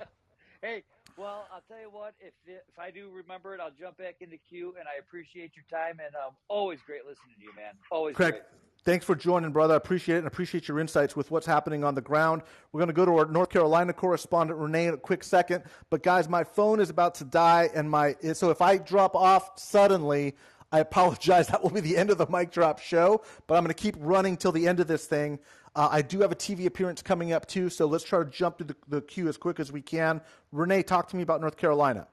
hey, 0.62 0.82
well, 1.22 1.46
I'll 1.52 1.62
tell 1.68 1.80
you 1.80 1.90
what. 1.90 2.14
If 2.20 2.34
if 2.46 2.78
I 2.78 2.90
do 2.90 3.08
remember 3.14 3.54
it, 3.54 3.60
I'll 3.60 3.70
jump 3.78 3.98
back 3.98 4.16
in 4.20 4.30
the 4.30 4.40
queue. 4.48 4.74
And 4.78 4.88
I 4.88 4.98
appreciate 4.98 5.52
your 5.54 5.64
time. 5.70 6.00
And 6.04 6.14
um, 6.16 6.34
always 6.48 6.80
great 6.84 7.06
listening 7.06 7.36
to 7.38 7.42
you, 7.42 7.50
man. 7.54 7.74
Always 7.90 8.16
Craig, 8.16 8.32
great. 8.32 8.42
thanks 8.84 9.04
for 9.04 9.14
joining, 9.14 9.52
brother. 9.52 9.74
I 9.74 9.76
appreciate 9.76 10.16
it 10.16 10.18
and 10.18 10.26
appreciate 10.26 10.66
your 10.66 10.80
insights 10.80 11.14
with 11.14 11.30
what's 11.30 11.46
happening 11.46 11.84
on 11.84 11.94
the 11.94 12.00
ground. 12.00 12.42
We're 12.72 12.80
going 12.80 12.88
to 12.88 12.94
go 12.94 13.04
to 13.04 13.16
our 13.16 13.26
North 13.26 13.50
Carolina 13.50 13.92
correspondent, 13.92 14.58
Renee, 14.58 14.88
in 14.88 14.94
a 14.94 14.98
quick 14.98 15.22
second. 15.22 15.64
But, 15.90 16.02
guys, 16.02 16.28
my 16.28 16.42
phone 16.44 16.80
is 16.80 16.90
about 16.90 17.14
to 17.16 17.24
die. 17.24 17.70
and 17.74 17.88
my 17.88 18.16
So 18.32 18.50
if 18.50 18.60
I 18.60 18.78
drop 18.78 19.14
off 19.14 19.58
suddenly, 19.58 20.34
I 20.72 20.80
apologize. 20.80 21.46
That 21.52 21.62
will 21.62 21.70
be 21.70 21.80
the 21.80 21.96
end 21.96 22.10
of 22.10 22.18
the 22.18 22.26
mic 22.26 22.50
drop 22.50 22.78
show, 22.78 23.22
but 23.46 23.56
I'm 23.56 23.62
going 23.62 23.74
to 23.74 23.80
keep 23.80 23.94
running 23.98 24.36
till 24.36 24.52
the 24.52 24.66
end 24.66 24.80
of 24.80 24.88
this 24.88 25.06
thing. 25.06 25.38
Uh, 25.74 25.88
I 25.90 26.02
do 26.02 26.20
have 26.20 26.32
a 26.32 26.36
TV 26.36 26.66
appearance 26.66 27.00
coming 27.00 27.32
up 27.32 27.46
too, 27.46 27.70
so 27.70 27.86
let's 27.86 28.04
try 28.04 28.18
to 28.18 28.28
jump 28.28 28.58
to 28.58 28.64
the, 28.64 28.76
the 28.88 29.00
queue 29.00 29.28
as 29.28 29.36
quick 29.36 29.58
as 29.58 29.72
we 29.72 29.80
can. 29.80 30.20
Renee, 30.50 30.82
talk 30.82 31.08
to 31.08 31.16
me 31.16 31.22
about 31.22 31.40
North 31.40 31.56
Carolina. 31.56 32.06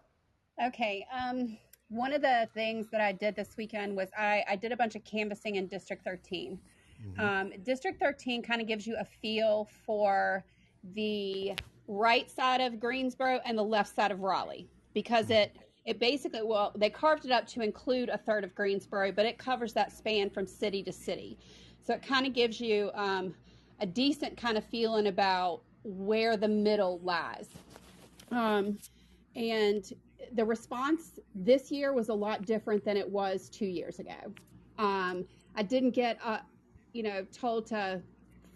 Okay. 0.66 1.05
Um, 1.12 1.57
one 1.89 2.14
of 2.14 2.22
the 2.22 2.47
things 2.53 2.88
that 2.91 3.01
I 3.01 3.12
did 3.12 3.36
this 3.36 3.55
weekend 3.57 3.95
was 3.95 4.10
I, 4.18 4.43
I 4.47 4.55
did 4.55 4.72
a 4.72 4.78
bunch 4.78 4.95
of 4.95 5.03
canvassing 5.03 5.55
in 5.55 5.68
District 5.68 6.03
13. 6.03 6.57
Mm-hmm. 7.01 7.20
Um, 7.20 7.51
District 7.64 7.99
13 7.99 8.41
kind 8.43 8.62
of 8.62 8.68
gives 8.68 8.88
you 8.88 8.95
a 8.97 9.05
feel 9.05 9.68
for 9.86 10.45
the 10.95 11.53
right 11.88 12.30
side 12.30 12.62
of 12.62 12.80
Greensboro 12.80 13.41
and 13.45 13.57
the 13.57 13.64
left 13.64 13.93
side 13.93 14.12
of 14.12 14.22
Raleigh 14.22 14.68
because 14.93 15.26
mm-hmm. 15.26 15.34
it 15.34 15.57
it 15.86 15.99
basically 15.99 16.43
well 16.43 16.72
they 16.76 16.89
carved 16.89 17.26
it 17.26 17.32
up 17.32 17.47
to 17.47 17.62
include 17.62 18.10
a 18.10 18.18
third 18.18 18.43
of 18.43 18.53
Greensboro, 18.53 19.12
but 19.12 19.26
it 19.26 19.38
covers 19.38 19.74
that 19.74 19.91
span 19.91 20.30
from 20.30 20.45
city 20.45 20.84
to 20.84 20.91
city. 20.91 21.38
So 21.82 21.93
it 21.93 22.03
kind 22.03 22.28
of 22.28 22.34
gives 22.34 22.62
you 22.62 22.91
um, 22.93 23.34
a 23.80 23.86
decent 23.86 24.38
kind 24.38 24.58
of 24.58 24.66
feeling 24.66 25.08
about 25.08 25.62
where 25.84 26.38
the 26.38 26.48
middle 26.48 27.00
lies. 27.04 27.50
Um, 28.32 28.78
and 29.36 29.92
the 30.34 30.46
response 30.46 31.20
this 31.34 31.72
year 31.72 31.94
was 31.94 32.10
a 32.10 32.14
lot 32.14 32.46
different 32.46 32.84
than 32.84 32.98
it 32.98 33.10
was 33.10 33.50
two 33.50 33.66
years 33.66 34.00
ago. 34.00 34.34
Um, 34.78 35.26
I 35.56 35.64
didn't 35.64 35.92
get, 35.92 36.20
uh, 36.24 36.40
you 36.94 37.04
know, 37.04 37.26
told 37.32 37.66
to 37.68 38.02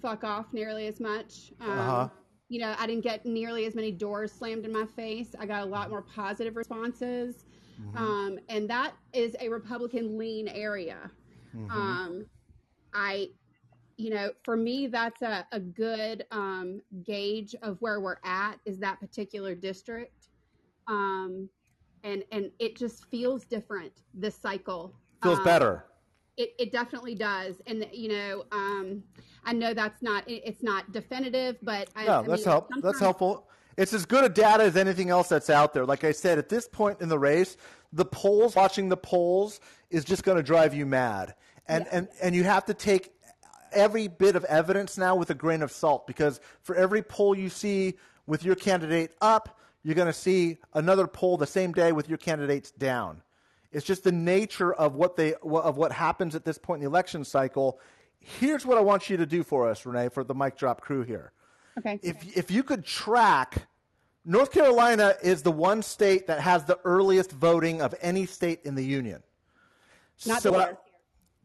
fuck 0.01 0.23
off 0.23 0.53
nearly 0.53 0.87
as 0.87 0.99
much. 0.99 1.51
Um, 1.61 1.69
uh-huh. 1.69 2.09
You 2.49 2.59
know, 2.59 2.75
I 2.77 2.85
didn't 2.85 3.03
get 3.03 3.25
nearly 3.25 3.65
as 3.65 3.73
many 3.73 3.91
doors 3.91 4.31
slammed 4.31 4.65
in 4.65 4.71
my 4.71 4.85
face. 4.85 5.33
I 5.39 5.45
got 5.45 5.63
a 5.63 5.65
lot 5.65 5.89
more 5.89 6.01
positive 6.01 6.55
responses. 6.55 7.45
Mm-hmm. 7.81 7.97
Um, 7.97 8.39
and 8.49 8.69
that 8.69 8.93
is 9.13 9.35
a 9.39 9.49
Republican 9.49 10.17
lean 10.17 10.47
area. 10.47 11.09
Mm-hmm. 11.55 11.71
Um, 11.71 12.25
I, 12.93 13.29
you 13.97 14.09
know, 14.09 14.31
for 14.43 14.55
me, 14.55 14.87
that's 14.87 15.21
a, 15.21 15.45
a 15.51 15.59
good 15.59 16.25
um, 16.31 16.81
gauge 17.03 17.55
of 17.61 17.77
where 17.81 17.99
we're 17.99 18.17
at 18.23 18.55
is 18.65 18.79
that 18.79 18.99
particular 18.99 19.55
district. 19.55 20.27
Um, 20.87 21.49
and, 22.03 22.23
and 22.31 22.51
it 22.59 22.75
just 22.75 23.05
feels 23.05 23.45
different 23.45 23.91
this 24.13 24.35
cycle. 24.35 24.93
Feels 25.21 25.39
um, 25.39 25.45
better. 25.45 25.85
It, 26.35 26.53
it 26.59 26.71
definitely 26.71 27.15
does. 27.15 27.61
And, 27.67 27.87
you 27.93 28.09
know, 28.09 28.45
um, 28.51 29.03
I 29.45 29.53
know 29.53 29.73
that's 29.73 30.01
not, 30.01 30.27
it, 30.27 30.41
it's 30.45 30.63
not 30.63 30.91
definitive, 30.91 31.57
but 31.61 31.89
I, 31.95 32.05
no, 32.05 32.19
I 32.19 32.21
that's 32.23 32.45
mean, 32.45 32.51
help. 32.51 32.69
That's 32.81 32.99
helpful. 32.99 33.47
It's 33.77 33.93
as 33.93 34.05
good 34.05 34.23
a 34.23 34.29
data 34.29 34.63
as 34.63 34.75
anything 34.75 35.09
else 35.09 35.29
that's 35.29 35.49
out 35.49 35.73
there. 35.73 35.85
Like 35.85 36.03
I 36.03 36.11
said, 36.11 36.37
at 36.37 36.49
this 36.49 36.67
point 36.67 37.01
in 37.01 37.09
the 37.09 37.19
race, 37.19 37.57
the 37.91 38.05
polls, 38.05 38.55
watching 38.55 38.89
the 38.89 38.97
polls 38.97 39.59
is 39.89 40.03
just 40.03 40.23
going 40.23 40.37
to 40.37 40.43
drive 40.43 40.73
you 40.73 40.85
mad. 40.85 41.35
And, 41.67 41.85
yeah. 41.85 41.97
and, 41.97 42.07
and 42.21 42.35
you 42.35 42.43
have 42.43 42.65
to 42.65 42.73
take 42.73 43.13
every 43.73 44.07
bit 44.07 44.35
of 44.35 44.43
evidence 44.45 44.97
now 44.97 45.15
with 45.15 45.29
a 45.29 45.35
grain 45.35 45.61
of 45.61 45.71
salt 45.71 46.07
because 46.07 46.39
for 46.61 46.75
every 46.75 47.01
poll 47.01 47.37
you 47.37 47.49
see 47.49 47.97
with 48.25 48.43
your 48.43 48.55
candidate 48.55 49.11
up, 49.21 49.59
you're 49.83 49.95
going 49.95 50.07
to 50.07 50.13
see 50.13 50.57
another 50.73 51.07
poll 51.07 51.37
the 51.37 51.47
same 51.47 51.71
day 51.71 51.91
with 51.91 52.07
your 52.07 52.17
candidates 52.17 52.71
down. 52.71 53.21
It's 53.71 53.85
just 53.85 54.03
the 54.03 54.11
nature 54.11 54.73
of 54.73 54.95
what 54.95 55.15
they 55.15 55.33
of 55.33 55.77
what 55.77 55.91
happens 55.91 56.35
at 56.35 56.45
this 56.45 56.57
point 56.57 56.79
in 56.79 56.85
the 56.85 56.89
election 56.89 57.25
cycle. 57.25 57.79
Here's 58.19 58.65
what 58.65 58.77
I 58.77 58.81
want 58.81 59.09
you 59.09 59.17
to 59.17 59.25
do 59.25 59.43
for 59.43 59.67
us, 59.67 59.85
Renee, 59.85 60.09
for 60.09 60.23
the 60.23 60.35
mic 60.35 60.55
drop 60.55 60.81
crew 60.81 61.01
here. 61.01 61.33
Okay. 61.79 61.99
If 62.03 62.37
if 62.37 62.51
you 62.51 62.63
could 62.63 62.85
track 62.85 63.67
North 64.25 64.51
Carolina 64.51 65.15
is 65.21 65.41
the 65.41 65.51
one 65.51 65.81
state 65.81 66.27
that 66.27 66.39
has 66.39 66.63
the 66.63 66.79
earliest 66.85 67.31
voting 67.31 67.81
of 67.81 67.93
any 68.01 68.25
state 68.25 68.61
in 68.63 68.75
the 68.75 68.83
union. 68.83 69.21
Not 70.25 70.41
so 70.41 70.51
this 70.51 70.59
year. 70.59 70.77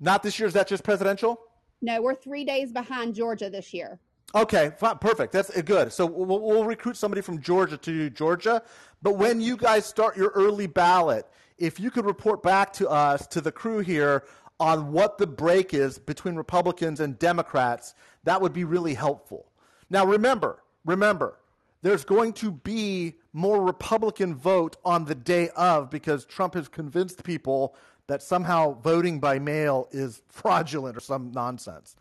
Not 0.01 0.23
this 0.23 0.39
year. 0.39 0.47
Is 0.47 0.55
that 0.55 0.69
just 0.69 0.85
presidential? 0.85 1.41
No, 1.81 2.03
we're 2.03 2.15
three 2.15 2.45
days 2.45 2.73
behind 2.73 3.15
Georgia 3.15 3.49
this 3.51 3.73
year. 3.73 4.01
Okay, 4.35 4.73
fine, 4.77 4.99
perfect. 4.99 5.33
That's 5.33 5.57
eh, 5.57 5.63
good. 5.63 5.93
So 5.93 6.05
we'll, 6.05 6.41
we'll, 6.41 6.65
recruit 6.65 6.97
somebody 6.97 7.23
from 7.23 7.41
Georgia 7.41 7.79
to 7.79 8.11
Georgia. 8.11 8.63
But 9.01 9.17
when 9.17 9.41
you 9.41 9.57
guys 9.57 9.87
start 9.87 10.17
your 10.17 10.31
early 10.31 10.67
ballot, 10.67 11.27
if 11.57 11.81
you 11.81 11.91
could 11.91 12.05
report 12.05 12.43
back 12.43 12.73
to 12.75 12.89
us, 12.89 13.27
to 13.29 13.41
the 13.41 13.53
crew 13.53 13.79
here, 13.79 14.25
on 14.61 14.93
what 14.93 15.19
the 15.19 15.27
break 15.27 15.73
is 15.73 15.99
between 15.99 16.35
Republicans 16.35 17.01
and 17.01 17.19
Democrats, 17.19 17.95
that 18.25 18.41
would 18.41 18.53
be 18.53 18.65
really 18.65 18.95
helpful. 18.95 19.47
Now, 19.89 20.05
remember, 20.05 20.63
remember, 20.85 21.39
there's 21.83 22.05
going 22.05 22.33
to 22.35 22.51
be 22.51 23.15
more 23.33 23.65
Republican 23.65 24.35
vote 24.35 24.77
on 24.85 25.05
the 25.05 25.15
day 25.15 25.49
of 25.51 25.91
because 25.91 26.25
Trump 26.25 26.55
has 26.55 26.69
convinced 26.69 27.23
people 27.23 27.77
that 28.09 28.23
somehow 28.23 28.73
voting 28.81 29.21
by 29.21 29.39
mail 29.39 29.87
is 29.93 30.23
fraudulent 30.29 30.97
or 30.97 31.01
some 31.01 31.31
nonsense. 31.31 31.95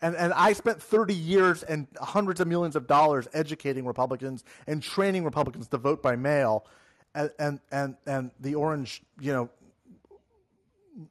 And, 0.00 0.14
and 0.14 0.32
I 0.34 0.52
spent 0.52 0.80
30 0.80 1.14
years 1.14 1.62
and 1.62 1.86
hundreds 1.98 2.40
of 2.40 2.46
millions 2.46 2.76
of 2.76 2.86
dollars 2.86 3.26
educating 3.32 3.86
Republicans 3.86 4.44
and 4.66 4.82
training 4.82 5.24
Republicans 5.24 5.66
to 5.68 5.78
vote 5.78 6.02
by 6.02 6.16
mail. 6.16 6.66
And, 7.14 7.30
and, 7.38 7.60
and, 7.72 7.96
and 8.06 8.30
the 8.40 8.56
orange, 8.56 9.02
you 9.20 9.32
know, 9.32 9.50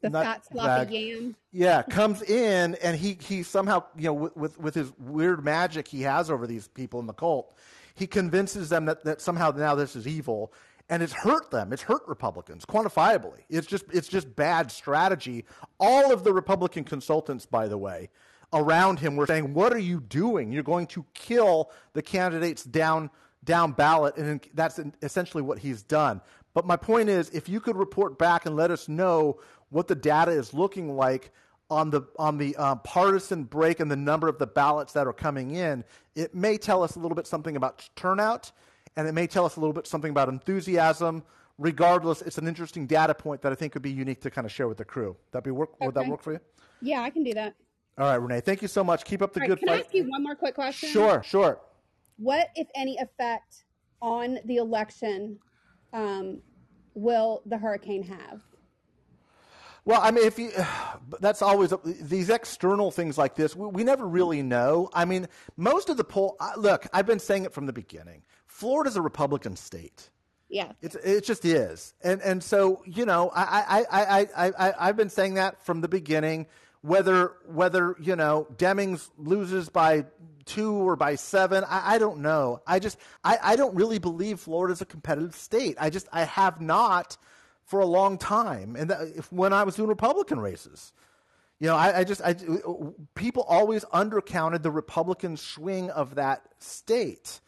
the 0.02 0.12
fat 0.12 0.46
sloppy 0.46 0.98
yam. 0.98 1.36
Yeah, 1.52 1.82
comes 1.82 2.22
in 2.22 2.76
and 2.76 2.98
he, 2.98 3.18
he 3.20 3.42
somehow, 3.44 3.84
you 3.98 4.06
know, 4.06 4.14
with, 4.14 4.38
with, 4.38 4.60
with 4.60 4.76
his 4.76 4.92
weird 5.00 5.44
magic 5.44 5.88
he 5.88 6.02
has 6.04 6.30
over 6.30 6.46
these 6.46 6.68
people 6.68 7.00
in 7.00 7.08
the 7.08 7.14
cult, 7.14 7.54
he 7.96 8.06
convinces 8.06 8.70
them 8.70 8.86
that, 8.86 9.04
that 9.06 9.22
somehow 9.22 9.52
now 9.52 9.76
this 9.76 9.96
is 9.96 10.08
evil 10.08 10.54
and 10.90 11.02
it's 11.02 11.14
hurt 11.14 11.50
them. 11.52 11.72
It's 11.72 11.82
hurt 11.82 12.02
Republicans 12.08 12.66
quantifiably. 12.66 13.40
It's 13.50 13.68
just 13.68 13.86
it's 13.92 14.08
just 14.08 14.36
bad 14.36 14.72
strategy. 14.72 15.46
All 15.80 16.12
of 16.12 16.24
the 16.24 16.34
Republican 16.34 16.84
consultants, 16.84 17.46
by 17.46 17.68
the 17.68 17.78
way, 17.78 18.10
around 18.52 19.00
him 19.00 19.16
were 19.16 19.28
saying, 19.28 19.54
"What 19.54 19.74
are 19.74 19.80
you 19.80 20.02
doing? 20.02 20.52
You're 20.52 20.64
going 20.64 20.88
to 20.88 21.06
kill 21.14 21.72
the 21.94 22.02
candidates 22.02 22.64
down 22.64 23.10
down 23.44 23.72
ballot," 23.72 24.18
and 24.18 24.42
that's 24.54 24.80
essentially 25.02 25.44
what 25.44 25.60
he's 25.60 25.84
done. 25.84 26.22
But 26.54 26.66
my 26.66 26.76
point 26.76 27.10
is, 27.10 27.30
if 27.30 27.50
you 27.50 27.60
could 27.60 27.78
report 27.78 28.20
back 28.20 28.46
and 28.46 28.56
let 28.56 28.70
us 28.70 28.88
know 28.88 29.40
what 29.70 29.88
the 29.88 29.96
data 29.96 30.32
is 30.32 30.54
looking 30.54 30.96
like 30.96 31.32
on 31.70 31.90
the 31.90 32.04
on 32.20 32.38
the 32.38 32.56
uh, 32.58 32.76
partisan 32.76 33.46
break 33.46 33.80
and 33.80 33.90
the 33.90 33.96
number 33.96 34.28
of 34.28 34.38
the 34.38 34.48
ballots 34.48 34.94
that 34.94 35.08
are 35.08 35.14
coming 35.14 35.56
in, 35.56 35.84
it 36.16 36.36
may 36.36 36.58
tell 36.58 36.84
us 36.84 36.96
a 36.96 37.00
little 37.00 37.16
bit 37.16 37.26
something 37.26 37.56
about 37.56 37.90
turnout 37.96 38.52
and 38.96 39.08
it 39.08 39.14
may 39.14 39.28
tell 39.28 39.46
us 39.46 39.56
a 39.56 39.60
little 39.60 39.74
bit 39.74 39.88
something 39.88 40.12
about 40.12 40.30
enthusiasm. 40.30 41.24
Regardless, 41.60 42.22
it's 42.24 42.38
an 42.38 42.48
interesting 42.48 42.88
data 42.88 43.14
point 43.14 43.42
that 43.44 43.52
I 43.52 43.56
think 43.56 43.76
would 43.76 43.84
be 43.84 43.92
unique 43.92 44.22
to 44.22 44.32
kind 44.32 44.46
of 44.46 44.52
share 44.52 44.68
with 44.68 44.78
the 44.78 44.86
crew. 44.86 45.16
That 45.32 45.44
be 45.44 45.52
work? 45.52 45.70
Okay. 45.76 45.86
Would 45.86 45.96
that 45.96 46.08
work 46.08 46.22
for 46.22 46.34
you? 46.34 46.40
Yeah, 46.82 47.02
I 47.02 47.10
can 47.10 47.24
do 47.24 47.34
that. 47.36 47.56
All 47.98 48.08
right, 48.08 48.16
Renee. 48.16 48.42
Thank 48.42 48.64
you 48.64 48.68
so 48.68 48.84
much. 48.84 49.06
Keep 49.06 49.22
up 49.22 49.34
the 49.34 49.42
right, 49.42 49.50
good 49.50 49.60
can 49.60 49.68
fight. 49.68 49.76
I 49.76 49.80
ask 49.82 49.94
you 49.94 50.10
one 50.10 50.24
more 50.24 50.36
quick 50.36 50.56
question? 50.56 50.90
Sure, 50.90 51.22
sure. 51.22 51.60
What, 52.18 52.50
if 52.56 52.68
any, 52.76 52.98
effect 52.98 53.66
on 54.02 54.40
the 54.46 54.58
election 54.58 55.38
um, 55.94 56.42
will 56.96 57.44
the 57.46 57.58
hurricane 57.58 58.04
have? 58.04 58.42
Well, 59.86 60.00
I 60.02 60.12
mean, 60.12 60.26
if 60.26 60.40
you, 60.40 60.52
that's 61.20 61.42
always 61.42 61.74
these 61.84 62.30
external 62.30 62.90
things 62.90 63.18
like 63.18 63.36
this. 63.36 63.56
We, 63.56 63.68
we 63.68 63.84
never 63.84 64.08
really 64.08 64.42
know. 64.42 64.90
I 64.94 65.06
mean, 65.06 65.28
most 65.56 65.90
of 65.90 65.98
the 65.98 66.04
poll. 66.04 66.38
Look, 66.58 66.88
I've 66.94 67.06
been 67.06 67.20
saying 67.20 67.46
it 67.46 67.54
from 67.54 67.66
the 67.66 67.74
beginning. 67.74 68.24
Florida's 68.54 68.96
a 68.96 69.02
Republican 69.02 69.56
state. 69.56 70.12
Yeah, 70.48 70.74
it's, 70.84 70.94
it 70.96 71.26
just 71.26 71.44
is, 71.44 71.96
and 72.04 72.22
and 72.22 72.44
so 72.44 72.84
you 72.86 73.04
know, 73.04 73.32
I 73.34 73.86
I 73.92 74.02
I 74.02 74.28
I 74.38 74.52
I 74.68 74.74
I've 74.80 74.96
been 74.96 75.10
saying 75.10 75.34
that 75.34 75.66
from 75.66 75.82
the 75.82 75.88
beginning. 75.88 76.46
Whether 76.82 77.32
whether 77.48 77.96
you 78.00 78.16
know 78.16 78.46
Demings 78.56 79.10
loses 79.18 79.70
by 79.70 80.06
two 80.46 80.74
or 80.74 80.96
by 80.96 81.16
seven, 81.16 81.64
I, 81.64 81.96
I 81.96 81.98
don't 81.98 82.20
know. 82.20 82.62
I 82.68 82.78
just 82.78 83.00
I, 83.24 83.40
I 83.42 83.56
don't 83.56 83.74
really 83.74 83.98
believe 83.98 84.40
Florida's 84.40 84.82
a 84.82 84.86
competitive 84.86 85.36
state. 85.36 85.76
I 85.80 85.90
just 85.90 86.08
I 86.12 86.26
have 86.26 86.62
not 86.62 87.18
for 87.64 87.80
a 87.80 87.88
long 87.88 88.20
time, 88.20 88.76
and 88.76 88.92
that, 88.92 89.26
when 89.32 89.52
I 89.52 89.64
was 89.64 89.76
doing 89.76 89.90
Republican 89.90 90.40
races. 90.40 90.94
You 91.60 91.70
know, 91.70 91.76
I, 91.76 92.00
I 92.00 92.04
just 92.04 92.22
I, 92.22 92.36
people 93.16 93.44
always 93.44 93.86
undercounted 93.86 94.62
the 94.62 94.72
Republican 94.72 95.38
swing 95.38 95.90
of 95.90 96.16
that 96.16 96.44
state. 96.60 97.40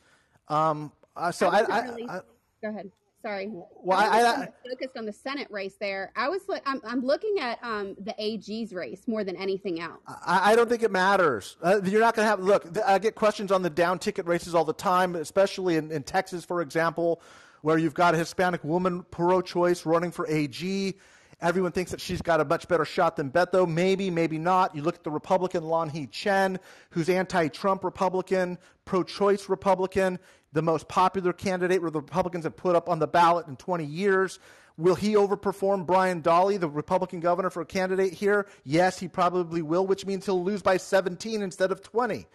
Um, 0.47 0.91
uh, 1.15 1.31
so 1.31 1.47
I, 1.47 1.61
I, 1.61 1.81
really, 1.85 2.07
I, 2.09 2.19
go 2.61 2.69
ahead. 2.69 2.91
Sorry. 3.25 3.49
Well, 3.81 3.97
I, 3.97 4.21
I, 4.21 4.47
focused 4.69 4.95
on 4.97 5.07
the 5.07 5.11
Senate 5.11 5.47
race 5.49 5.77
there. 5.79 6.11
I 6.15 6.29
was 6.29 6.41
I'm, 6.67 6.79
I'm 6.83 7.01
looking 7.01 7.39
at 7.39 7.57
um, 7.63 7.95
the 7.99 8.13
AG's 8.19 8.71
race 8.71 9.07
more 9.07 9.23
than 9.23 9.35
anything 9.35 9.81
else. 9.81 10.01
I, 10.07 10.51
I 10.51 10.55
don't 10.55 10.69
think 10.69 10.83
it 10.83 10.91
matters. 10.91 11.57
Uh, 11.59 11.81
you're 11.83 12.01
not 12.01 12.15
going 12.15 12.25
to 12.25 12.29
have 12.29 12.39
look. 12.39 12.77
I 12.85 12.99
get 12.99 13.15
questions 13.15 13.51
on 13.51 13.63
the 13.63 13.69
down 13.71 13.97
ticket 13.97 14.27
races 14.27 14.53
all 14.53 14.63
the 14.63 14.73
time, 14.73 15.15
especially 15.15 15.77
in, 15.77 15.91
in 15.91 16.03
Texas, 16.03 16.45
for 16.45 16.61
example, 16.61 17.19
where 17.63 17.79
you've 17.79 17.95
got 17.95 18.13
a 18.13 18.17
Hispanic 18.19 18.63
woman 18.63 19.03
pro-choice 19.09 19.87
running 19.87 20.11
for 20.11 20.27
AG. 20.27 20.93
Everyone 21.41 21.71
thinks 21.71 21.91
that 21.91 22.01
she's 22.01 22.21
got 22.21 22.39
a 22.39 22.45
much 22.45 22.67
better 22.67 22.85
shot 22.85 23.17
than 23.17 23.29
Beto. 23.29 23.67
Maybe, 23.67 24.09
maybe 24.09 24.37
not. 24.37 24.75
You 24.75 24.81
look 24.81 24.95
at 24.95 25.03
the 25.03 25.11
Republican 25.11 25.63
Lanhee 25.63 26.09
Chen, 26.09 26.59
who's 26.91 27.09
anti-Trump 27.09 27.83
Republican, 27.83 28.57
pro-choice 28.85 29.49
Republican, 29.49 30.19
the 30.53 30.61
most 30.61 30.87
popular 30.87 31.33
candidate 31.33 31.81
where 31.81 31.91
the 31.91 31.99
Republicans 31.99 32.45
have 32.45 32.55
put 32.55 32.75
up 32.75 32.87
on 32.87 32.99
the 32.99 33.07
ballot 33.07 33.47
in 33.47 33.57
20 33.57 33.83
years. 33.83 34.39
Will 34.77 34.95
he 34.95 35.13
overperform 35.13 35.85
Brian 35.85 36.21
Dahle, 36.21 36.59
the 36.59 36.69
Republican 36.69 37.19
governor 37.19 37.49
for 37.49 37.61
a 37.61 37.65
candidate 37.65 38.13
here? 38.13 38.47
Yes, 38.63 38.99
he 38.99 39.07
probably 39.07 39.61
will, 39.61 39.85
which 39.85 40.05
means 40.05 40.25
he'll 40.25 40.43
lose 40.43 40.61
by 40.61 40.77
17 40.77 41.41
instead 41.41 41.71
of 41.71 41.81
20. 41.81 42.25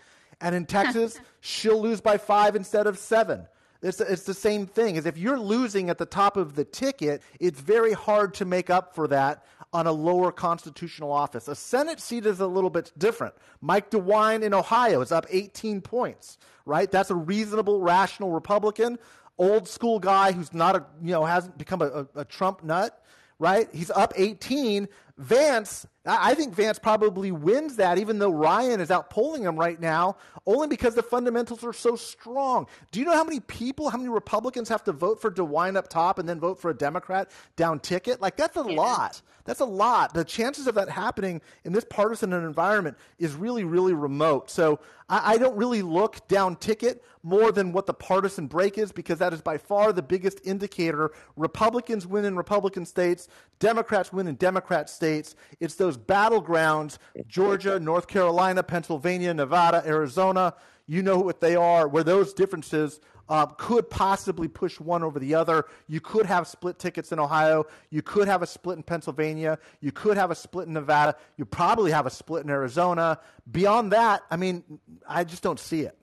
And 0.40 0.54
in 0.54 0.66
Texas, 0.66 1.18
she'll 1.40 1.80
lose 1.80 2.00
by 2.00 2.18
five 2.18 2.56
instead 2.56 2.86
of 2.86 2.98
seven. 2.98 3.46
It's, 3.82 4.00
it's 4.00 4.24
the 4.24 4.34
same 4.34 4.66
thing. 4.66 4.96
Is 4.96 5.06
if 5.06 5.16
you're 5.16 5.38
losing 5.38 5.90
at 5.90 5.98
the 5.98 6.06
top 6.06 6.36
of 6.36 6.54
the 6.54 6.64
ticket, 6.64 7.22
it's 7.38 7.60
very 7.60 7.92
hard 7.92 8.34
to 8.34 8.44
make 8.44 8.70
up 8.70 8.94
for 8.94 9.08
that 9.08 9.44
on 9.72 9.86
a 9.86 9.92
lower 9.92 10.32
constitutional 10.32 11.12
office. 11.12 11.48
A 11.48 11.54
Senate 11.54 12.00
seat 12.00 12.26
is 12.26 12.40
a 12.40 12.46
little 12.46 12.70
bit 12.70 12.92
different. 12.98 13.34
Mike 13.60 13.90
DeWine 13.90 14.42
in 14.42 14.52
Ohio 14.52 15.00
is 15.00 15.12
up 15.12 15.26
18 15.30 15.80
points, 15.80 16.38
right? 16.66 16.90
That's 16.90 17.10
a 17.10 17.14
reasonable, 17.14 17.80
rational 17.80 18.30
Republican, 18.32 18.98
old 19.38 19.68
school 19.68 19.98
guy 19.98 20.32
who's 20.32 20.52
not 20.52 20.76
a, 20.76 20.84
you 21.02 21.12
know, 21.12 21.24
hasn't 21.24 21.56
become 21.56 21.82
a, 21.82 21.86
a, 21.86 22.06
a 22.16 22.24
Trump 22.24 22.64
nut, 22.64 23.02
right? 23.38 23.68
He's 23.72 23.90
up 23.90 24.12
18. 24.16 24.88
Vance, 25.20 25.86
I 26.06 26.32
think 26.32 26.54
Vance 26.54 26.78
probably 26.78 27.30
wins 27.30 27.76
that, 27.76 27.98
even 27.98 28.18
though 28.18 28.30
Ryan 28.30 28.80
is 28.80 28.90
out 28.90 29.10
polling 29.10 29.42
him 29.42 29.54
right 29.54 29.78
now, 29.78 30.16
only 30.46 30.66
because 30.66 30.94
the 30.94 31.02
fundamentals 31.02 31.62
are 31.62 31.74
so 31.74 31.94
strong. 31.94 32.66
Do 32.90 33.00
you 33.00 33.04
know 33.04 33.12
how 33.12 33.24
many 33.24 33.40
people, 33.40 33.90
how 33.90 33.98
many 33.98 34.08
Republicans 34.08 34.70
have 34.70 34.82
to 34.84 34.92
vote 34.92 35.20
for 35.20 35.30
DeWine 35.30 35.76
up 35.76 35.88
top 35.88 36.18
and 36.18 36.26
then 36.26 36.40
vote 36.40 36.58
for 36.58 36.70
a 36.70 36.74
Democrat 36.74 37.30
down 37.56 37.80
ticket? 37.80 38.22
Like, 38.22 38.36
that's 38.38 38.56
a 38.56 38.64
yeah. 38.66 38.80
lot. 38.80 39.20
That's 39.44 39.60
a 39.60 39.64
lot. 39.64 40.14
The 40.14 40.24
chances 40.24 40.66
of 40.66 40.74
that 40.76 40.88
happening 40.88 41.40
in 41.64 41.72
this 41.72 41.84
partisan 41.84 42.32
environment 42.32 42.96
is 43.18 43.34
really, 43.34 43.64
really 43.64 43.94
remote. 43.94 44.50
So 44.50 44.80
I, 45.08 45.34
I 45.34 45.38
don't 45.38 45.56
really 45.56 45.82
look 45.82 46.26
down 46.28 46.56
ticket 46.56 47.02
more 47.22 47.50
than 47.50 47.72
what 47.72 47.86
the 47.86 47.94
partisan 47.94 48.46
break 48.46 48.78
is 48.78 48.92
because 48.92 49.18
that 49.18 49.32
is 49.32 49.42
by 49.42 49.58
far 49.58 49.92
the 49.92 50.02
biggest 50.02 50.40
indicator. 50.44 51.10
Republicans 51.36 52.06
win 52.06 52.24
in 52.24 52.36
Republican 52.36 52.86
states, 52.86 53.28
Democrats 53.58 54.12
win 54.12 54.26
in 54.26 54.36
Democrat 54.36 54.88
states. 54.88 55.09
It's 55.18 55.74
those 55.74 55.96
battlegrounds 55.96 56.98
Georgia, 57.26 57.78
North 57.78 58.06
Carolina, 58.06 58.62
Pennsylvania, 58.62 59.34
Nevada, 59.34 59.82
Arizona. 59.86 60.54
You 60.86 61.02
know 61.02 61.18
what 61.18 61.40
they 61.40 61.54
are, 61.54 61.86
where 61.86 62.02
those 62.02 62.32
differences 62.32 63.00
uh, 63.28 63.46
could 63.46 63.88
possibly 63.88 64.48
push 64.48 64.80
one 64.80 65.04
over 65.04 65.20
the 65.20 65.36
other. 65.36 65.66
You 65.86 66.00
could 66.00 66.26
have 66.26 66.48
split 66.48 66.80
tickets 66.80 67.12
in 67.12 67.20
Ohio. 67.20 67.64
You 67.90 68.02
could 68.02 68.26
have 68.26 68.42
a 68.42 68.46
split 68.46 68.76
in 68.76 68.82
Pennsylvania. 68.82 69.58
You 69.80 69.92
could 69.92 70.16
have 70.16 70.32
a 70.32 70.34
split 70.34 70.66
in 70.66 70.74
Nevada. 70.74 71.14
You 71.36 71.44
probably 71.44 71.92
have 71.92 72.06
a 72.06 72.10
split 72.10 72.42
in 72.42 72.50
Arizona. 72.50 73.20
Beyond 73.52 73.92
that, 73.92 74.22
I 74.32 74.36
mean, 74.36 74.64
I 75.08 75.22
just 75.22 75.44
don't 75.44 75.60
see 75.60 75.82
it. 75.82 75.96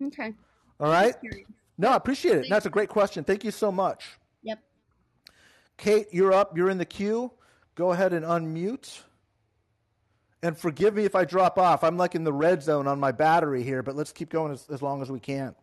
Okay. 0.00 0.32
All 0.78 0.88
right. 0.88 1.14
No, 1.78 1.88
I 1.88 1.96
appreciate 1.96 2.36
it. 2.36 2.46
That's 2.48 2.66
a 2.66 2.70
great 2.70 2.88
question. 2.88 3.24
Thank 3.24 3.42
you 3.42 3.50
so 3.50 3.72
much. 3.72 4.04
Yep. 4.44 4.60
Kate, 5.78 6.06
you're 6.12 6.32
up. 6.32 6.56
You're 6.56 6.70
in 6.70 6.78
the 6.78 6.84
queue. 6.84 7.32
Go 7.74 7.92
ahead 7.92 8.12
and 8.12 8.24
unmute. 8.24 9.00
And 10.42 10.58
forgive 10.58 10.94
me 10.94 11.04
if 11.04 11.14
I 11.14 11.24
drop 11.24 11.58
off. 11.58 11.84
I'm 11.84 11.96
like 11.96 12.14
in 12.14 12.24
the 12.24 12.32
red 12.32 12.62
zone 12.62 12.88
on 12.88 12.98
my 12.98 13.12
battery 13.12 13.62
here, 13.62 13.82
but 13.82 13.94
let's 13.94 14.12
keep 14.12 14.28
going 14.28 14.52
as, 14.52 14.66
as 14.70 14.82
long 14.82 15.00
as 15.00 15.10
we 15.10 15.20
can. 15.20 15.54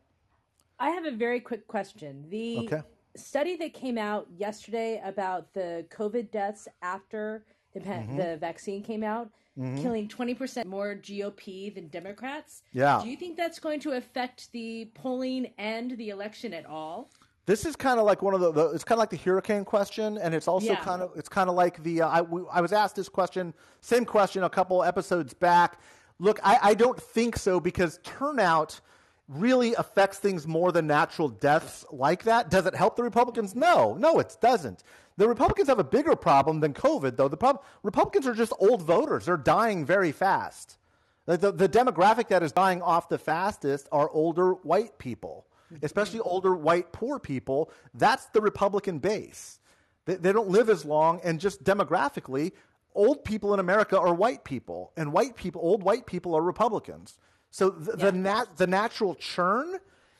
I 0.80 0.92
have 0.92 1.06
a 1.06 1.12
very 1.12 1.42
quick 1.42 1.68
question. 1.68 2.26
The 2.30 2.60
okay. 2.60 2.82
study 3.16 3.58
that 3.58 3.74
came 3.74 3.98
out 3.98 4.28
yesterday 4.38 5.02
about 5.04 5.54
the 5.54 5.86
COVID 5.90 6.32
deaths 6.32 6.68
after 6.82 7.44
the, 7.74 7.82
mm-hmm. 7.82 8.18
the 8.18 8.38
vaccine 8.38 8.82
came 8.82 9.04
out, 9.04 9.30
mm-hmm. 9.58 9.82
killing 9.82 10.08
20% 10.08 10.66
more 10.66 10.96
GOP 10.96 11.76
than 11.76 11.88
Democrats. 11.90 12.64
Yeah. 12.72 13.02
Do 13.04 13.10
you 13.10 13.18
think 13.18 13.36
that's 13.36 13.60
going 13.60 13.82
to 13.82 13.92
affect 13.92 14.52
the 14.54 14.90
polling 14.96 15.52
and 15.58 15.98
the 15.98 16.10
election 16.10 16.54
at 16.54 16.66
all? 16.66 17.12
This 17.50 17.66
is 17.66 17.76
kind 17.76 18.00
of 18.00 18.06
like 18.06 18.22
one 18.22 18.36
of 18.36 18.42
the, 18.42 18.52
the, 18.52 18.66
It's 18.76 18.84
kind 18.84 18.98
of 18.98 19.00
like 19.00 19.10
the 19.10 19.18
hurricane 19.18 19.66
question, 19.66 20.20
and 20.20 20.36
it's 20.36 20.48
also 20.48 20.68
yeah. 20.68 20.76
kind 20.76 21.02
of. 21.02 21.14
It's 21.16 21.30
kind 21.30 21.50
of 21.50 21.56
like 21.56 21.82
the. 21.82 22.04
Uh, 22.04 22.08
I, 22.08 22.22
we, 22.22 22.44
I 22.52 22.62
was 22.62 22.72
asked 22.72 22.96
this 22.96 23.10
question, 23.10 23.56
same 23.82 24.06
question, 24.06 24.44
a 24.44 24.50
couple 24.52 24.84
episodes 24.84 25.34
back. 25.34 25.80
Look, 26.20 26.40
I, 26.44 26.60
I 26.62 26.74
don't 26.76 27.02
think 27.02 27.38
so 27.38 27.60
because 27.60 28.00
turnout 28.04 28.80
really 29.28 29.74
affects 29.74 30.20
things 30.20 30.46
more 30.46 30.72
than 30.72 30.86
natural 30.86 31.28
deaths 31.28 31.86
like 31.92 32.26
that. 32.26 32.52
Does 32.52 32.68
it 32.68 32.76
help 32.76 32.96
the 32.96 33.02
Republicans? 33.02 33.56
No, 33.56 33.96
no, 33.96 34.20
it 34.20 34.38
doesn't. 34.40 34.84
The 35.18 35.28
Republicans 35.28 35.70
have 35.70 35.80
a 35.80 35.84
bigger 35.84 36.16
problem 36.16 36.60
than 36.60 36.76
COVID, 36.76 37.18
though. 37.18 37.30
The 37.30 37.36
problem, 37.36 37.66
Republicans 37.82 38.28
are 38.28 38.36
just 38.36 38.54
old 38.60 38.84
voters. 38.84 39.26
They're 39.26 39.38
dying 39.38 39.88
very 39.88 40.12
fast. 40.12 40.78
The, 41.26 41.36
the, 41.36 41.52
the 41.52 41.70
demographic 41.70 42.28
that 42.28 42.44
is 42.44 42.52
dying 42.52 42.84
off 42.84 43.10
the 43.10 43.18
fastest 43.18 43.88
are 43.92 44.08
older 44.12 44.54
white 44.54 45.00
people, 45.00 45.48
especially 45.82 46.20
older 46.20 46.56
white 46.56 46.92
poor 46.92 47.20
people. 47.20 47.72
That's 47.94 48.26
the 48.28 48.42
Republican 48.42 49.00
base. 49.00 49.60
They, 50.06 50.16
they 50.16 50.32
don't 50.32 50.50
live 50.50 50.70
as 50.70 50.86
long, 50.86 51.22
and 51.24 51.40
just 51.40 51.64
demographically, 51.64 52.52
old 52.96 53.24
people 53.24 53.54
in 53.54 53.60
America 53.60 54.00
are 54.00 54.14
white 54.14 54.44
people, 54.44 54.92
and 54.98 55.14
white 55.14 55.36
people, 55.36 55.62
old 55.62 55.84
white 55.84 56.06
people 56.06 56.36
are 56.36 56.42
Republicans. 56.42 57.18
So 57.52 57.70
the, 57.70 57.92
yeah. 57.98 58.06
the, 58.06 58.12
nat- 58.12 58.58
the 58.58 58.68
natural 58.68 59.16
churn 59.16 59.80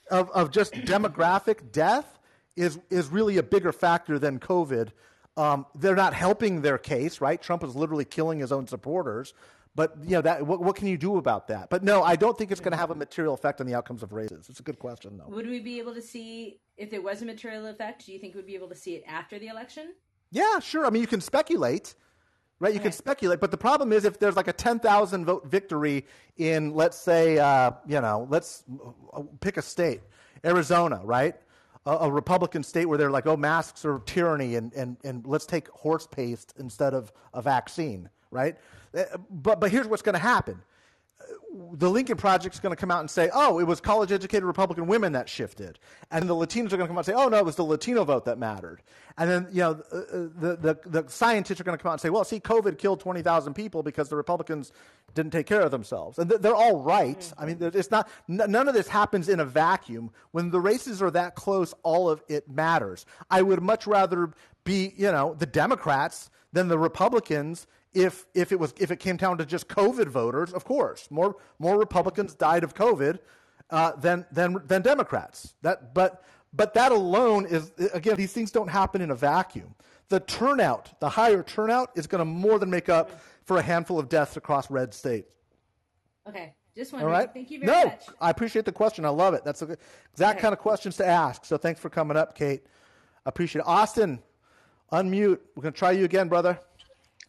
of, 0.10 0.30
of 0.32 0.52
just 0.52 0.74
demographic 0.74 1.72
death 1.72 2.20
is, 2.56 2.80
is 2.90 3.08
really 3.10 3.38
a 3.38 3.44
bigger 3.44 3.72
factor 3.72 4.20
than 4.20 4.40
COVID. 4.40 4.90
Um, 5.38 5.66
they're 5.76 5.96
not 5.96 6.14
helping 6.14 6.62
their 6.62 6.78
case, 6.78 7.22
right? 7.22 7.42
Trump 7.42 7.64
is 7.64 7.76
literally 7.76 8.06
killing 8.06 8.40
his 8.40 8.52
own 8.52 8.68
supporters. 8.68 9.34
But 9.80 9.96
you 10.04 10.10
know 10.10 10.22
that 10.24 10.46
what, 10.46 10.60
what 10.60 10.76
can 10.76 10.90
you 10.90 10.98
do 10.98 11.16
about 11.16 11.48
that? 11.48 11.70
But 11.70 11.86
no, 11.86 12.04
I 12.04 12.18
don't 12.18 12.38
think 12.38 12.52
it's 12.52 12.60
going 12.60 12.74
to 12.74 12.78
have 12.78 12.92
a 12.92 12.96
material 12.96 13.34
effect 13.34 13.62
on 13.62 13.66
the 13.66 13.76
outcomes 13.76 14.04
of 14.04 14.12
races. 14.12 14.50
It's 14.50 14.60
a 14.60 14.64
good 14.64 14.78
question, 14.78 15.18
though. 15.18 15.34
Would 15.34 15.48
we 15.48 15.62
be 15.62 15.80
able 15.80 15.94
to 15.94 16.02
see 16.02 16.60
if 16.76 16.92
there 16.92 17.02
was 17.02 17.22
a 17.22 17.26
material 17.26 17.66
effect? 17.68 18.06
Do 18.06 18.12
you 18.12 18.20
think 18.20 18.36
we'd 18.36 18.46
be 18.46 18.56
able 18.56 18.68
to 18.68 18.76
see 18.76 18.96
it 18.96 19.06
after 19.08 19.40
the 19.40 19.48
election? 19.48 19.94
Yeah, 20.32 20.60
sure. 20.60 20.86
I 20.86 20.90
mean, 20.90 21.02
you 21.02 21.08
can 21.08 21.22
speculate 21.22 21.96
right? 22.60 22.74
You 22.74 22.82
can 22.82 22.92
speculate, 22.92 23.40
but 23.40 23.52
the 23.52 23.58
problem 23.58 23.94
is 23.94 24.04
if 24.04 24.20
there's 24.20 24.36
like 24.36 24.50
a 24.50 24.54
10,000 24.54 25.24
vote 25.24 25.48
victory 25.48 26.06
in, 26.36 26.74
let's 26.74 26.98
say, 26.98 27.40
uh, 27.40 27.72
you 27.88 28.02
know, 28.02 28.28
let's 28.30 28.66
uh, 29.14 29.22
pick 29.40 29.56
a 29.56 29.62
state, 29.62 30.02
Arizona, 30.44 31.00
right? 31.06 31.36
A, 31.86 31.92
a, 31.92 32.12
Republican 32.12 32.64
state 32.64 32.86
where 32.86 32.98
they're 32.98 33.10
like, 33.10 33.28
oh, 33.28 33.38
masks 33.38 33.86
are 33.86 34.00
tyranny, 34.00 34.56
and, 34.56 34.74
and, 34.74 34.98
and 35.06 35.26
let's 35.26 35.46
take 35.46 35.70
horse 35.70 36.06
paste 36.06 36.54
instead 36.60 36.94
of 36.94 37.14
a 37.34 37.42
vaccine, 37.42 38.10
right? 38.30 38.58
Uh, 38.96 39.04
but, 39.30 39.60
but 39.60 39.72
here's 39.72 39.88
what's 39.88 40.02
going 40.02 40.14
to 40.14 40.20
happen 40.20 40.62
the 41.74 41.90
Lincoln 41.90 42.18
Project 42.18 42.56
is 42.56 42.60
going 42.60 42.76
to 42.76 42.80
come 42.80 42.92
out 42.92 43.00
and 43.00 43.10
say, 43.10 43.30
oh, 43.34 43.60
it 43.60 43.64
was 43.64 43.82
college 43.82 44.12
educated 44.12 44.44
Republican 44.44 44.88
women 44.88 45.14
that 45.14 45.28
shifted. 45.28 45.80
And 46.12 46.30
the 46.30 46.36
Latinos 46.36 46.72
are 46.72 46.78
going 46.78 46.82
to 46.82 46.88
come 46.88 46.98
out 46.98 47.00
and 47.00 47.06
say, 47.08 47.14
oh, 47.14 47.28
no, 47.28 47.38
it 47.38 47.46
was 47.46 47.56
the 47.56 47.64
Latino 47.64 48.04
vote 48.04 48.26
that 48.26 48.38
mattered. 48.38 48.82
And 49.18 49.30
then, 49.30 49.48
you 49.52 49.62
know, 49.62 49.74
the, 49.74 50.58
the, 50.62 50.80
the 50.86 51.10
scientists 51.10 51.60
are 51.60 51.64
going 51.64 51.78
to 51.78 51.82
come 51.82 51.90
out 51.90 51.94
and 51.94 52.02
say, 52.02 52.10
well, 52.10 52.24
see, 52.24 52.40
COVID 52.40 52.78
killed 52.78 53.00
20,000 53.00 53.54
people 53.54 53.84
because 53.84 54.10
the 54.10 54.16
Republicans 54.16 54.72
didn't 55.16 55.32
take 55.32 55.48
care 55.48 55.62
of 55.62 55.72
themselves. 55.72 56.20
And 56.20 56.30
they're 56.30 56.56
all 56.56 56.82
right. 56.82 57.20
Mm-hmm. 57.20 57.42
I 57.42 57.46
mean, 57.46 57.58
it's 57.62 57.92
not, 57.92 58.10
none 58.28 58.68
of 58.68 58.74
this 58.74 58.88
happens 58.88 59.28
in 59.28 59.40
a 59.40 59.46
vacuum. 59.46 60.12
When 60.32 60.52
the 60.52 60.62
races 60.62 61.02
are 61.02 61.12
that 61.12 61.36
close, 61.36 61.74
all 61.84 62.10
of 62.10 62.22
it 62.28 62.50
matters. 62.50 63.06
I 63.30 63.42
would 63.42 63.62
much 63.62 63.88
rather 63.88 64.32
be, 64.64 64.94
you 64.96 65.12
know, 65.12 65.34
the 65.34 65.48
Democrats 65.48 66.30
than 66.54 66.68
the 66.68 66.78
Republicans 66.80 67.68
if 67.94 68.26
if 68.34 68.52
it 68.52 68.60
was 68.60 68.74
if 68.80 68.92
it 68.92 68.98
came 69.00 69.18
down 69.18 69.38
to 69.38 69.46
just 69.46 69.68
COVID 69.68 70.08
voters, 70.08 70.54
of 70.54 70.64
course, 70.64 71.10
more 71.10 71.36
more 71.58 71.78
Republicans 71.78 72.34
died 72.34 72.64
of 72.64 72.74
COVID 72.74 73.20
uh, 73.70 73.94
than 73.96 74.26
than 74.32 74.62
than 74.66 74.82
Democrats. 74.82 75.56
That 75.62 75.94
but 75.94 76.24
but 76.54 76.74
that 76.76 76.92
alone 76.92 77.46
is 77.46 77.72
again 77.94 78.16
these 78.16 78.34
things 78.34 78.52
don't 78.52 78.68
happen 78.68 79.02
in 79.02 79.12
a 79.12 79.16
vacuum. 79.16 79.76
The 80.10 80.20
turnout, 80.22 81.00
the 81.00 81.10
higher 81.10 81.44
turnout, 81.44 81.92
is 81.96 82.08
going 82.08 82.20
to 82.20 82.26
more 82.26 82.58
than 82.58 82.70
make 82.70 82.90
up 82.90 83.12
for 83.44 83.58
a 83.58 83.62
handful 83.62 84.00
of 84.00 84.10
deaths 84.10 84.38
across 84.38 84.72
red 84.72 84.94
states. 84.94 85.32
Okay, 86.28 86.54
just 86.76 86.94
wondering. 86.94 87.14
All 87.14 87.20
right. 87.20 87.32
Thank 87.32 87.52
you 87.52 87.60
very 87.60 87.72
no, 87.72 87.86
much. 87.86 88.06
I 88.20 88.30
appreciate 88.30 88.66
the 88.66 88.72
question. 88.72 89.06
I 89.06 89.10
love 89.10 89.34
it. 89.34 89.44
That's 89.44 89.60
the 89.60 89.78
exact 90.12 90.38
okay. 90.38 90.42
kind 90.42 90.54
of 90.54 90.60
questions 90.60 90.98
to 90.98 91.06
ask. 91.06 91.46
So 91.46 91.58
thanks 91.58 91.80
for 91.80 91.90
coming 91.90 92.18
up, 92.18 92.36
Kate. 92.36 92.64
I 93.26 93.30
appreciate 93.30 93.62
it. 93.62 93.68
Austin, 93.68 94.20
unmute. 94.92 95.40
We're 95.56 95.64
going 95.64 95.74
to 95.74 95.80
try 95.80 95.92
you 95.92 96.06
again, 96.06 96.28
brother. 96.28 96.60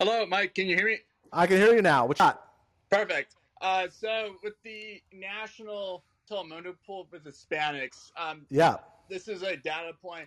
Hello, 0.00 0.24
Mike. 0.24 0.54
Can 0.54 0.66
you 0.66 0.76
hear 0.76 0.86
me? 0.86 0.96
I 1.30 1.46
can 1.46 1.58
hear 1.58 1.74
you 1.74 1.82
now. 1.82 2.06
What's 2.06 2.22
up? 2.22 2.54
Perfect. 2.90 3.34
Uh, 3.60 3.86
so 3.90 4.36
with 4.42 4.54
the 4.64 4.98
national 5.12 6.04
Telemundo 6.26 6.74
poll 6.86 7.06
with 7.12 7.22
Hispanics, 7.22 8.10
um, 8.16 8.46
yeah, 8.48 8.76
this 9.10 9.28
is 9.28 9.42
a 9.42 9.58
data 9.58 9.92
point 10.00 10.26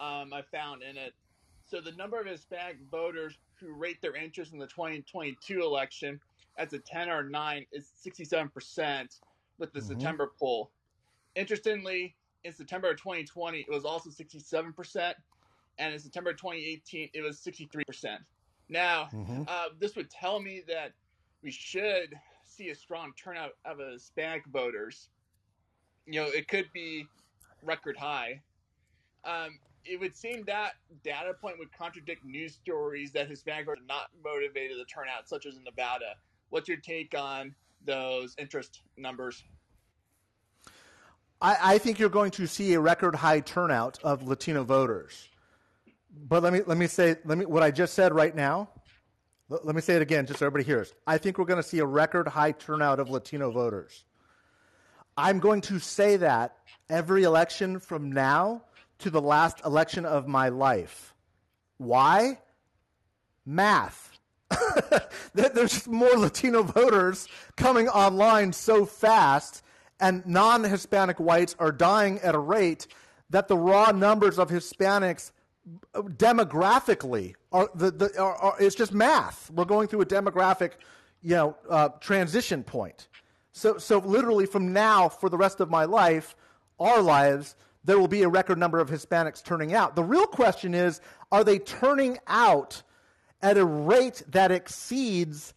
um, 0.00 0.32
I 0.32 0.42
found 0.50 0.82
in 0.82 0.96
it. 0.96 1.12
So 1.64 1.80
the 1.80 1.92
number 1.92 2.20
of 2.20 2.26
Hispanic 2.26 2.78
voters 2.90 3.38
who 3.60 3.72
rate 3.72 4.02
their 4.02 4.16
interest 4.16 4.54
in 4.54 4.58
the 4.58 4.66
2022 4.66 5.60
election 5.60 6.18
as 6.58 6.72
a 6.72 6.80
10 6.80 7.08
or 7.08 7.22
9 7.22 7.66
is 7.70 7.92
67% 8.04 9.20
with 9.60 9.72
the 9.72 9.78
mm-hmm. 9.78 9.88
September 9.88 10.32
poll. 10.36 10.72
Interestingly, 11.36 12.16
in 12.42 12.52
September 12.52 12.90
of 12.90 12.96
2020, 12.96 13.60
it 13.60 13.70
was 13.70 13.84
also 13.84 14.10
67%, 14.10 15.14
and 15.78 15.94
in 15.94 16.00
September 16.00 16.32
2018, 16.32 17.10
it 17.14 17.22
was 17.22 17.38
63%. 17.38 18.18
Now, 18.68 19.08
mm-hmm. 19.12 19.42
uh, 19.46 19.68
this 19.78 19.96
would 19.96 20.10
tell 20.10 20.40
me 20.40 20.62
that 20.68 20.92
we 21.42 21.50
should 21.50 22.14
see 22.44 22.70
a 22.70 22.74
strong 22.74 23.12
turnout 23.16 23.52
of 23.64 23.78
Hispanic 23.78 24.44
voters. 24.46 25.08
You 26.06 26.20
know, 26.20 26.26
it 26.28 26.48
could 26.48 26.66
be 26.72 27.06
record 27.62 27.96
high. 27.96 28.40
Um, 29.24 29.58
it 29.84 29.98
would 29.98 30.16
seem 30.16 30.44
that 30.46 30.72
data 31.02 31.34
point 31.40 31.58
would 31.58 31.72
contradict 31.76 32.24
news 32.24 32.54
stories 32.54 33.12
that 33.12 33.28
Hispanic 33.28 33.68
are 33.68 33.76
not 33.88 34.08
motivated 34.24 34.76
to 34.76 34.84
turn 34.84 35.06
out, 35.08 35.28
such 35.28 35.46
as 35.46 35.56
in 35.56 35.64
Nevada. 35.64 36.14
What's 36.50 36.68
your 36.68 36.78
take 36.78 37.14
on 37.16 37.54
those 37.84 38.34
interest 38.38 38.82
numbers? 38.96 39.42
I, 41.40 41.74
I 41.74 41.78
think 41.78 41.98
you're 41.98 42.08
going 42.08 42.30
to 42.32 42.46
see 42.46 42.74
a 42.74 42.80
record 42.80 43.16
high 43.16 43.40
turnout 43.40 43.98
of 44.04 44.22
Latino 44.22 44.62
voters. 44.62 45.28
But 46.12 46.42
let 46.42 46.52
me 46.52 46.60
let 46.66 46.76
me 46.76 46.86
say 46.86 47.16
let 47.24 47.38
me 47.38 47.46
what 47.46 47.62
I 47.62 47.70
just 47.70 47.94
said 47.94 48.14
right 48.14 48.34
now. 48.34 48.68
Let, 49.48 49.66
let 49.66 49.74
me 49.74 49.80
say 49.80 49.96
it 49.96 50.02
again, 50.02 50.26
just 50.26 50.38
so 50.38 50.46
everybody 50.46 50.64
hears. 50.64 50.92
I 51.06 51.18
think 51.18 51.38
we're 51.38 51.46
going 51.46 51.62
to 51.62 51.68
see 51.68 51.78
a 51.78 51.86
record 51.86 52.28
high 52.28 52.52
turnout 52.52 53.00
of 53.00 53.10
Latino 53.10 53.50
voters. 53.50 54.04
I'm 55.16 55.40
going 55.40 55.60
to 55.62 55.78
say 55.78 56.16
that 56.18 56.56
every 56.88 57.24
election 57.24 57.78
from 57.78 58.12
now 58.12 58.62
to 58.98 59.10
the 59.10 59.20
last 59.20 59.60
election 59.64 60.06
of 60.06 60.26
my 60.28 60.48
life. 60.48 61.14
Why? 61.78 62.38
Math. 63.44 64.18
There's 65.34 65.86
more 65.86 66.16
Latino 66.16 66.62
voters 66.62 67.26
coming 67.56 67.88
online 67.88 68.52
so 68.52 68.84
fast, 68.86 69.62
and 69.98 70.24
non 70.26 70.64
Hispanic 70.64 71.18
whites 71.18 71.56
are 71.58 71.72
dying 71.72 72.20
at 72.20 72.34
a 72.34 72.38
rate 72.38 72.86
that 73.30 73.48
the 73.48 73.56
raw 73.56 73.90
numbers 73.92 74.38
of 74.38 74.50
Hispanics 74.50 75.32
demographically 75.94 77.34
are 77.52 77.70
the, 77.74 77.90
the 77.90 78.18
are, 78.20 78.34
are, 78.36 78.56
it's 78.58 78.74
just 78.74 78.92
math. 78.92 79.50
We're 79.50 79.64
going 79.64 79.88
through 79.88 80.00
a 80.00 80.06
demographic, 80.06 80.72
you 81.22 81.36
know, 81.36 81.56
uh, 81.68 81.90
transition 82.00 82.62
point. 82.62 83.08
So 83.52 83.78
so 83.78 83.98
literally 83.98 84.46
from 84.46 84.72
now 84.72 85.08
for 85.08 85.28
the 85.28 85.38
rest 85.38 85.60
of 85.60 85.70
my 85.70 85.84
life, 85.84 86.34
our 86.80 87.00
lives, 87.00 87.54
there 87.84 87.98
will 87.98 88.08
be 88.08 88.22
a 88.22 88.28
record 88.28 88.58
number 88.58 88.80
of 88.80 88.90
Hispanics 88.90 89.42
turning 89.42 89.74
out. 89.74 89.94
The 89.94 90.04
real 90.04 90.26
question 90.26 90.74
is, 90.74 91.00
are 91.30 91.44
they 91.44 91.58
turning 91.58 92.18
out 92.26 92.82
at 93.40 93.58
a 93.58 93.64
rate 93.64 94.22
that 94.28 94.50
exceeds 94.50 95.54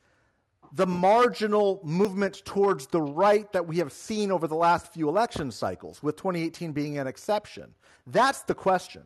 the 0.74 0.86
marginal 0.86 1.80
movement 1.84 2.44
towards 2.44 2.88
the 2.88 3.02
right 3.02 3.52
that 3.54 3.66
we 3.66 3.78
have 3.78 3.94
seen 3.94 4.32
over 4.32 4.48
the 4.48 4.56
last 4.56 4.92
few 4.92 5.08
election 5.08 5.52
cycles, 5.52 6.04
with 6.04 6.18
2018 6.18 6.74
being 6.74 6.98
an 6.98 7.08
exception? 7.08 7.74
That's 8.08 8.42
the 8.42 8.56
question. 8.56 9.06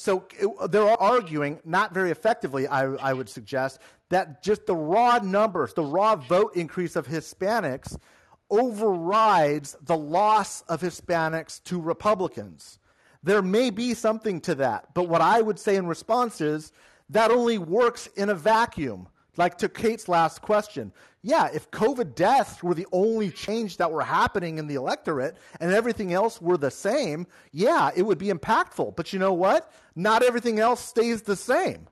So 0.00 0.22
they're 0.68 1.02
arguing, 1.02 1.58
not 1.64 1.92
very 1.92 2.12
effectively, 2.12 2.68
I, 2.68 2.84
I 2.84 3.12
would 3.12 3.28
suggest, 3.28 3.80
that 4.10 4.44
just 4.44 4.64
the 4.64 4.76
raw 4.76 5.18
numbers, 5.18 5.74
the 5.74 5.82
raw 5.82 6.14
vote 6.14 6.54
increase 6.54 6.94
of 6.94 7.08
Hispanics 7.08 7.98
overrides 8.48 9.76
the 9.82 9.96
loss 9.96 10.62
of 10.62 10.82
Hispanics 10.82 11.60
to 11.64 11.80
Republicans. 11.80 12.78
There 13.24 13.42
may 13.42 13.70
be 13.70 13.92
something 13.92 14.40
to 14.42 14.54
that, 14.54 14.94
but 14.94 15.08
what 15.08 15.20
I 15.20 15.40
would 15.40 15.58
say 15.58 15.74
in 15.74 15.88
response 15.88 16.40
is 16.40 16.70
that 17.10 17.32
only 17.32 17.58
works 17.58 18.06
in 18.14 18.28
a 18.28 18.36
vacuum. 18.36 19.08
Like 19.38 19.58
to 19.58 19.68
Kate's 19.68 20.08
last 20.08 20.42
question. 20.42 20.92
Yeah, 21.22 21.48
if 21.54 21.70
COVID 21.70 22.16
deaths 22.16 22.60
were 22.60 22.74
the 22.74 22.88
only 22.92 23.30
change 23.30 23.76
that 23.76 23.92
were 23.92 24.02
happening 24.02 24.58
in 24.58 24.66
the 24.66 24.74
electorate 24.74 25.36
and 25.60 25.72
everything 25.72 26.12
else 26.12 26.42
were 26.42 26.56
the 26.56 26.72
same, 26.72 27.26
yeah, 27.52 27.90
it 27.94 28.02
would 28.02 28.18
be 28.18 28.26
impactful. 28.26 28.96
But 28.96 29.12
you 29.12 29.20
know 29.20 29.32
what? 29.32 29.72
Not 29.94 30.24
everything 30.24 30.58
else 30.58 30.84
stays 30.84 31.22
the 31.22 31.36
same. 31.36 31.86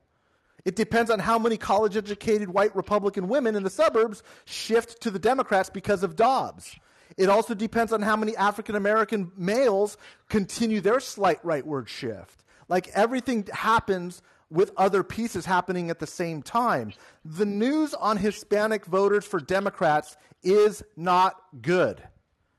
It 0.65 0.75
depends 0.75 1.09
on 1.09 1.21
how 1.21 1.39
many 1.39 1.57
college 1.57 1.97
educated 1.97 2.49
white 2.51 2.75
Republican 2.75 3.29
women 3.29 3.55
in 3.55 3.63
the 3.63 3.71
suburbs 3.71 4.25
shift 4.45 5.01
to 5.03 5.13
the 5.13 5.21
Democrats 5.21 5.71
because 5.71 6.03
of 6.03 6.17
Dobbs. 6.17 6.75
It 7.17 7.29
also 7.29 7.55
depends 7.55 7.93
on 7.93 8.03
how 8.03 8.17
many 8.17 8.37
African 8.37 8.75
American 8.75 9.31
males 9.37 9.97
continue 10.29 10.81
their 10.81 10.99
slight 10.99 11.41
rightward 11.45 11.87
shift. 11.87 12.43
Like 12.69 12.89
everything 12.89 13.47
happens 13.53 14.21
with 14.51 14.73
other 14.77 15.03
pieces 15.03 15.45
happening 15.45 15.91
at 15.91 15.99
the 15.99 16.07
same 16.07 16.43
time. 16.43 16.93
The 17.25 17.47
news 17.47 17.95
on 17.95 18.17
Hispanic 18.17 18.87
voters 18.87 19.25
for 19.25 19.41
Democrats 19.41 20.17
is 20.43 20.83
not 20.97 21.37
good. 21.61 22.03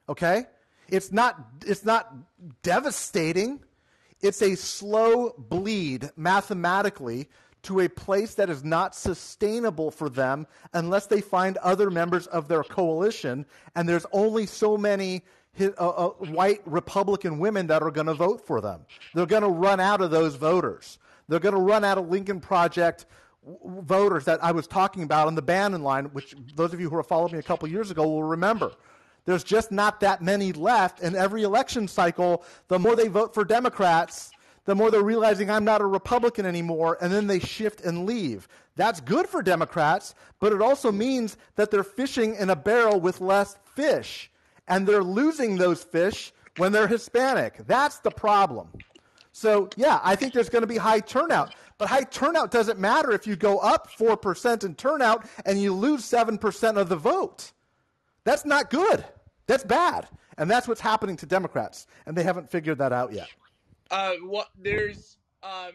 Okay? 0.09 0.45
It's 0.89 1.11
not 1.11 1.39
it's 1.65 1.85
not 1.85 2.13
devastating. 2.61 3.61
It's 4.21 4.41
a 4.41 4.55
slow 4.55 5.33
bleed 5.37 6.09
mathematically 6.15 7.29
to 7.63 7.81
a 7.81 7.89
place 7.89 8.35
that 8.35 8.49
is 8.49 8.63
not 8.63 8.95
sustainable 8.95 9.91
for 9.91 10.09
them 10.09 10.47
unless 10.73 11.07
they 11.07 11.21
find 11.21 11.57
other 11.57 11.91
members 11.91 12.27
of 12.27 12.47
their 12.47 12.63
coalition 12.63 13.45
and 13.75 13.87
there's 13.89 14.05
only 14.13 14.45
so 14.45 14.77
many 14.77 15.23
uh, 15.59 15.71
uh, 15.77 16.09
white 16.09 16.61
Republican 16.65 17.39
women 17.39 17.67
that 17.67 17.81
are 17.81 17.91
going 17.91 18.07
to 18.07 18.13
vote 18.13 18.45
for 18.45 18.61
them. 18.61 18.85
They're 19.13 19.25
going 19.25 19.43
to 19.43 19.49
run 19.49 19.79
out 19.79 20.01
of 20.01 20.11
those 20.11 20.35
voters. 20.35 20.99
They're 21.27 21.39
going 21.39 21.55
to 21.55 21.61
run 21.61 21.83
out 21.83 21.97
of 21.97 22.09
Lincoln 22.09 22.39
Project 22.39 23.05
voters 23.65 24.25
that 24.25 24.43
I 24.43 24.51
was 24.51 24.67
talking 24.67 25.03
about 25.03 25.27
on 25.27 25.35
the 25.35 25.41
Bannon 25.41 25.83
line, 25.83 26.05
which 26.05 26.35
those 26.55 26.73
of 26.73 26.81
you 26.81 26.89
who 26.89 26.97
have 26.97 27.07
followed 27.07 27.31
me 27.31 27.39
a 27.39 27.43
couple 27.43 27.67
years 27.67 27.91
ago 27.91 28.03
will 28.07 28.23
remember. 28.23 28.73
There's 29.25 29.43
just 29.43 29.71
not 29.71 29.99
that 29.99 30.21
many 30.21 30.53
left, 30.53 31.01
and 31.01 31.15
every 31.15 31.43
election 31.43 31.87
cycle, 31.87 32.43
the 32.69 32.79
more 32.79 32.95
they 32.95 33.09
vote 33.09 33.33
for 33.33 33.43
Democrats, 33.43 34.31
the 34.65 34.75
more 34.75 34.91
they're 34.91 35.01
realizing 35.01 35.49
I'm 35.49 35.65
not 35.65 35.81
a 35.81 35.85
Republican 35.85 36.45
anymore, 36.45 36.97
and 37.01 37.11
then 37.11 37.27
they 37.27 37.39
shift 37.39 37.81
and 37.81 38.05
leave. 38.05 38.47
That's 38.75 39.01
good 39.01 39.27
for 39.27 39.41
Democrats, 39.41 40.15
but 40.39 40.53
it 40.53 40.61
also 40.61 40.91
means 40.91 41.37
that 41.55 41.71
they're 41.71 41.83
fishing 41.83 42.35
in 42.35 42.49
a 42.49 42.55
barrel 42.55 42.99
with 42.99 43.19
less 43.19 43.57
fish, 43.75 44.29
and 44.67 44.87
they're 44.87 45.03
losing 45.03 45.57
those 45.57 45.83
fish 45.83 46.31
when 46.57 46.71
they're 46.71 46.87
Hispanic. 46.87 47.65
That's 47.65 47.99
the 47.99 48.11
problem. 48.11 48.69
So, 49.37 49.69
yeah, 49.77 49.99
I 50.03 50.15
think 50.15 50.33
there's 50.33 50.49
going 50.49 50.63
to 50.63 50.67
be 50.67 50.77
high 50.77 50.99
turnout. 50.99 51.53
But 51.77 51.89
high 51.89 52.05
turnout 52.05 52.49
doesn't 52.49 52.79
matter 52.79 53.11
if 53.11 53.27
you 53.27 53.35
go 53.35 53.59
up 53.59 53.87
4% 53.91 54.63
in 54.63 54.73
turnout 54.73 55.29
and 55.45 55.61
you 55.61 55.75
lose 55.75 56.01
7% 56.01 56.75
of 56.75 56.89
the 56.89 56.95
vote. 56.95 57.51
That's 58.23 58.45
not 58.45 58.71
good. 58.71 59.05
That's 59.45 59.63
bad. 59.63 60.07
And 60.39 60.49
that's 60.49 60.67
what's 60.67 60.81
happening 60.81 61.15
to 61.17 61.27
Democrats. 61.27 61.85
And 62.07 62.17
they 62.17 62.23
haven't 62.23 62.49
figured 62.49 62.79
that 62.79 62.91
out 62.91 63.13
yet. 63.13 63.27
Uh, 63.91 64.13
what 64.23 64.47
there's 64.57 65.17
um, 65.43 65.73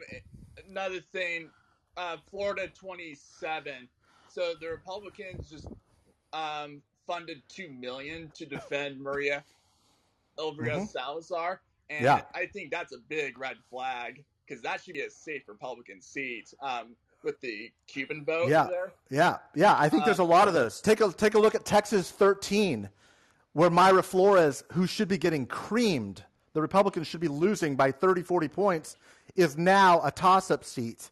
another 0.68 0.98
thing. 1.12 1.48
Uh, 1.96 2.16
Florida 2.28 2.66
27. 2.66 3.88
So 4.28 4.54
the 4.60 4.70
Republicans 4.70 5.48
just 5.48 5.68
um, 6.32 6.82
funded 7.06 7.40
two 7.48 7.68
million 7.68 8.32
to 8.34 8.44
defend 8.44 9.00
Maria 9.00 9.44
Elvira 10.36 10.78
mm-hmm. 10.78 10.86
Salazar. 10.86 11.60
And 11.92 12.04
yeah. 12.04 12.22
I 12.34 12.46
think 12.46 12.70
that's 12.70 12.92
a 12.92 12.98
big 13.08 13.38
red 13.38 13.56
flag 13.70 14.24
because 14.46 14.62
that 14.62 14.82
should 14.82 14.94
be 14.94 15.00
a 15.00 15.10
safe 15.10 15.42
Republican 15.46 16.00
seat 16.00 16.52
um, 16.60 16.96
with 17.22 17.40
the 17.40 17.70
Cuban 17.86 18.24
vote 18.24 18.48
yeah. 18.48 18.66
there. 18.68 18.92
Yeah, 19.10 19.38
yeah. 19.54 19.76
I 19.78 19.88
think 19.88 20.04
there's 20.04 20.18
a 20.18 20.24
lot 20.24 20.48
of 20.48 20.54
those. 20.54 20.80
Take 20.80 21.00
a 21.00 21.12
take 21.12 21.34
a 21.34 21.38
look 21.38 21.54
at 21.54 21.64
Texas 21.64 22.10
13, 22.10 22.88
where 23.52 23.70
Mayra 23.70 24.02
Flores, 24.02 24.64
who 24.72 24.86
should 24.86 25.08
be 25.08 25.18
getting 25.18 25.46
creamed, 25.46 26.24
the 26.54 26.62
Republicans 26.62 27.06
should 27.06 27.20
be 27.20 27.28
losing 27.28 27.76
by 27.76 27.92
30, 27.92 28.22
40 28.22 28.48
points, 28.48 28.96
is 29.36 29.56
now 29.56 30.00
a 30.04 30.10
toss-up 30.10 30.64
seat 30.64 31.10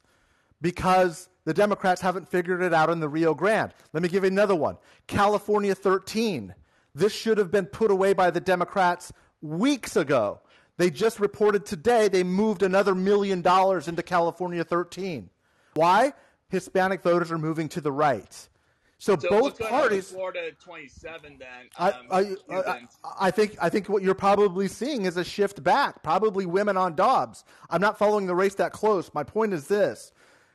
because 0.61 1.29
the 1.45 1.55
Democrats 1.55 2.01
haven't 2.01 2.29
figured 2.29 2.63
it 2.63 2.75
out 2.75 2.91
in 2.91 3.01
the 3.01 3.09
Rio 3.09 3.35
Grande. 3.35 3.73
Let 3.93 4.03
me 4.03 4.09
give 4.09 4.25
you 4.25 4.31
another 4.31 4.55
one. 4.55 4.77
California 5.07 5.75
13. 5.75 6.55
This 6.95 7.13
should 7.13 7.39
have 7.39 7.51
been 7.51 7.67
put 7.67 7.91
away 7.91 8.13
by 8.13 8.31
the 8.31 8.41
Democrats 8.41 9.13
weeks 9.41 9.97
ago. 9.97 10.41
They 10.81 10.89
just 10.89 11.21
reported 11.21 11.67
today 11.67 12.09
they 12.09 12.23
moved 12.23 12.63
another 12.63 12.95
million 12.95 13.43
dollars 13.43 13.87
into 13.87 14.03
California 14.03 14.65
13. 14.65 15.29
Why? 15.75 16.15
Hispanic 16.49 17.03
voters 17.03 17.31
are 17.31 17.37
moving 17.37 17.69
to 17.69 17.83
the 17.83 17.93
right. 17.93 18.49
So, 18.97 19.15
so 19.19 19.29
both 19.29 19.59
parties. 19.59 20.09
Florida 20.09 20.53
27. 20.59 21.39
Then 21.39 21.49
um, 21.77 21.93
I, 22.11 22.35
I, 22.49 22.57
I, 22.57 22.81
I, 23.21 23.31
think 23.31 23.59
I 23.61 23.69
think 23.69 23.91
what 23.91 24.03
you're 24.03 24.15
probably 24.15 24.69
seeing 24.69 25.05
is 25.05 25.19
a 25.19 25.25
shift 25.25 25.63
back. 25.63 26.03
Probably 26.03 26.47
women 26.47 26.79
on 26.79 26.95
Dobbs. 26.95 27.45
I'm 27.69 27.83
not 27.83 27.99
following 27.99 28.27
the 28.27 28.35
race 28.35 28.55
that 28.55 28.73
close. 28.73 29.11
My 29.13 29.23
point 29.23 29.53
is 29.53 29.67
this: 29.67 30.13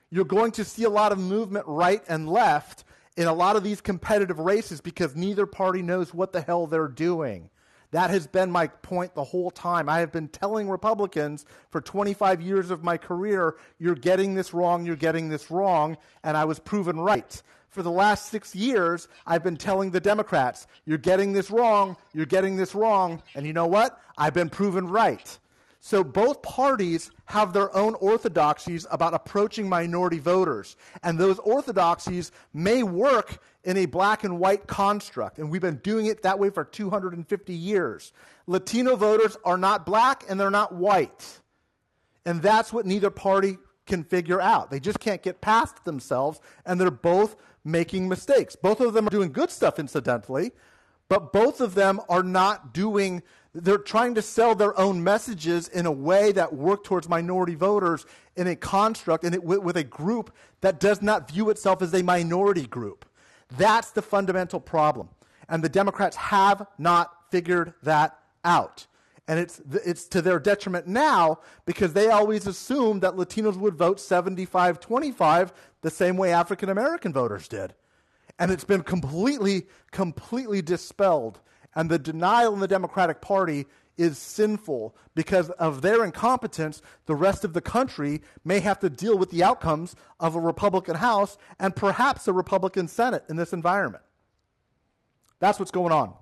you're 0.10 0.26
going 0.26 0.54
to 0.54 0.66
see 0.66 0.86
a 0.86 0.90
lot 0.90 1.12
of 1.12 1.20
movement 1.20 1.68
right 1.68 2.02
and 2.10 2.28
left 2.28 2.84
in 3.16 3.28
a 3.28 3.34
lot 3.34 3.58
of 3.58 3.64
these 3.64 3.80
competitive 3.80 4.40
races 4.40 4.82
because 4.82 5.16
neither 5.16 5.46
party 5.46 5.84
knows 5.84 6.16
what 6.16 6.34
the 6.34 6.42
hell 6.42 6.66
they're 6.66 6.88
doing. 6.88 7.52
That 7.92 8.10
has 8.10 8.28
been 8.28 8.52
my 8.52 8.68
point 8.68 9.14
the 9.16 9.24
whole 9.24 9.52
time. 9.52 9.88
I 9.90 10.00
have 10.00 10.12
been 10.12 10.28
telling 10.28 10.70
Republicans 10.70 11.46
for 11.70 11.82
25 11.82 12.42
years 12.42 12.72
of 12.72 12.84
my 12.84 12.98
career, 12.98 13.56
you're 13.80 13.96
getting 13.96 14.36
this 14.36 14.54
wrong, 14.54 14.86
you're 14.86 14.96
getting 14.96 15.30
this 15.30 15.50
wrong, 15.52 15.98
and 16.24 16.36
I 16.36 16.46
was 16.46 16.60
proven 16.60 17.00
right. 17.00 17.42
For 17.70 17.84
the 17.84 17.92
last 17.92 18.28
six 18.28 18.56
years, 18.56 19.08
I've 19.28 19.44
been 19.44 19.58
telling 19.58 19.92
the 19.92 20.00
Democrats, 20.00 20.66
you're 20.86 20.98
getting 20.98 21.34
this 21.34 21.52
wrong, 21.52 21.98
you're 22.14 22.26
getting 22.26 22.56
this 22.56 22.74
wrong, 22.74 23.22
and 23.36 23.46
you 23.46 23.54
know 23.54 23.68
what? 23.68 24.00
I've 24.18 24.34
been 24.34 24.50
proven 24.50 24.88
right. 24.88 25.38
So 25.86 26.04
both 26.04 26.42
parties 26.42 27.12
have 27.26 27.54
their 27.54 27.74
own 27.78 27.94
orthodoxies 28.00 28.88
about 28.90 29.14
approaching 29.14 29.70
minority 29.70 30.18
voters. 30.18 30.78
And 31.04 31.20
those 31.20 31.38
orthodoxies 31.38 32.32
may 32.56 32.82
work 32.82 33.38
in 33.64 33.78
a 33.78 33.86
black 33.86 34.24
and 34.24 34.40
white 34.40 34.66
construct. 34.66 35.38
And 35.38 35.52
we've 35.52 35.62
been 35.62 35.78
doing 35.84 36.08
it 36.08 36.24
that 36.24 36.40
way 36.40 36.50
for 36.50 36.64
250 36.64 37.54
years. 37.54 38.14
Latino 38.48 38.96
voters 38.96 39.38
are 39.46 39.60
not 39.60 39.86
black 39.86 40.24
and 40.28 40.40
they're 40.40 40.50
not 40.50 40.74
white. 40.74 41.40
And 42.26 42.42
that's 42.42 42.74
what 42.74 42.88
neither 42.88 43.12
party 43.12 43.60
can 43.86 44.04
figure 44.04 44.42
out. 44.42 44.72
They 44.72 44.80
just 44.80 45.00
can't 45.00 45.22
get 45.22 45.40
past 45.40 45.86
themselves, 45.86 46.40
and 46.66 46.82
they're 46.82 46.90
both 46.90 47.36
making 47.64 48.10
mistakes. 48.10 48.56
Both 48.56 48.80
of 48.80 48.94
them 48.94 49.06
are 49.06 49.12
doing 49.12 49.32
good 49.32 49.52
stuff, 49.52 49.78
incidentally, 49.78 50.52
but 51.10 51.32
both 51.32 51.62
of 51.62 51.76
them 51.76 52.02
are 52.10 52.24
not 52.24 52.74
doing, 52.74 53.22
they're 53.56 53.78
trying 53.78 54.16
to 54.16 54.22
sell 54.22 54.54
their 54.54 54.78
own 54.78 55.02
messages 55.02 55.70
in 55.70 55.86
a 55.86 55.92
way 55.92 56.34
that 56.34 56.54
work 56.54 56.84
towards 56.84 57.08
minority 57.08 57.56
voters 57.56 58.06
in 58.36 58.48
a 58.48 58.56
construct 58.56 59.24
and 59.24 59.42
with 59.44 59.78
a 59.78 59.84
group 59.84 60.36
that 60.60 60.80
does 60.80 61.02
not 61.02 61.32
view 61.32 61.50
itself 61.50 61.82
as 61.82 61.94
a 61.94 62.04
minority 62.04 62.68
group. 62.68 63.06
That's 63.58 63.92
the 63.92 64.02
fundamental 64.02 64.60
problem. 64.60 65.10
And 65.48 65.64
the 65.64 65.70
Democrats 65.70 66.18
have 66.18 66.68
not 66.78 67.14
figured 67.32 67.74
that 67.84 68.18
out. 68.44 68.88
And 69.28 69.40
it's, 69.40 69.62
it's 69.86 70.06
to 70.10 70.22
their 70.22 70.40
detriment 70.40 70.86
now 70.86 71.40
because 71.66 71.94
they 71.94 72.10
always 72.10 72.46
assumed 72.48 73.02
that 73.02 73.16
Latinos 73.16 73.58
would 73.58 73.76
vote 73.76 74.00
75 74.00 74.80
25 74.80 75.54
the 75.82 75.90
same 75.90 76.18
way 76.18 76.32
African 76.32 76.70
American 76.70 77.14
voters 77.14 77.48
did. 77.48 77.74
And 78.38 78.52
it's 78.52 78.66
been 78.66 78.84
completely, 78.84 79.68
completely 79.92 80.62
dispelled. 80.62 81.40
And 81.76 81.90
the 81.90 82.00
denial 82.00 82.54
in 82.54 82.60
the 82.60 82.68
Democratic 82.68 83.22
Party 83.22 83.66
is 83.98 84.18
sinful 84.18 84.96
because 85.14 85.50
of 85.52 85.82
their 85.82 86.04
incompetence. 86.04 86.82
The 87.06 87.16
rest 87.16 87.44
of 87.44 87.54
the 87.54 87.62
country 87.62 88.22
may 88.44 88.60
have 88.60 88.80
to 88.80 88.90
deal 88.90 89.18
with 89.18 89.32
the 89.32 89.44
outcomes 89.44 89.96
of 90.20 90.36
a 90.36 90.40
Republican 90.40 90.96
House 90.96 91.38
and 91.60 91.76
perhaps 91.76 92.28
a 92.28 92.34
Republican 92.34 92.88
Senate 92.88 93.24
in 93.30 93.36
this 93.36 93.54
environment. 93.54 94.04
That's 95.40 95.60
what's 95.60 95.72
going 95.72 95.92
on. 95.92 96.14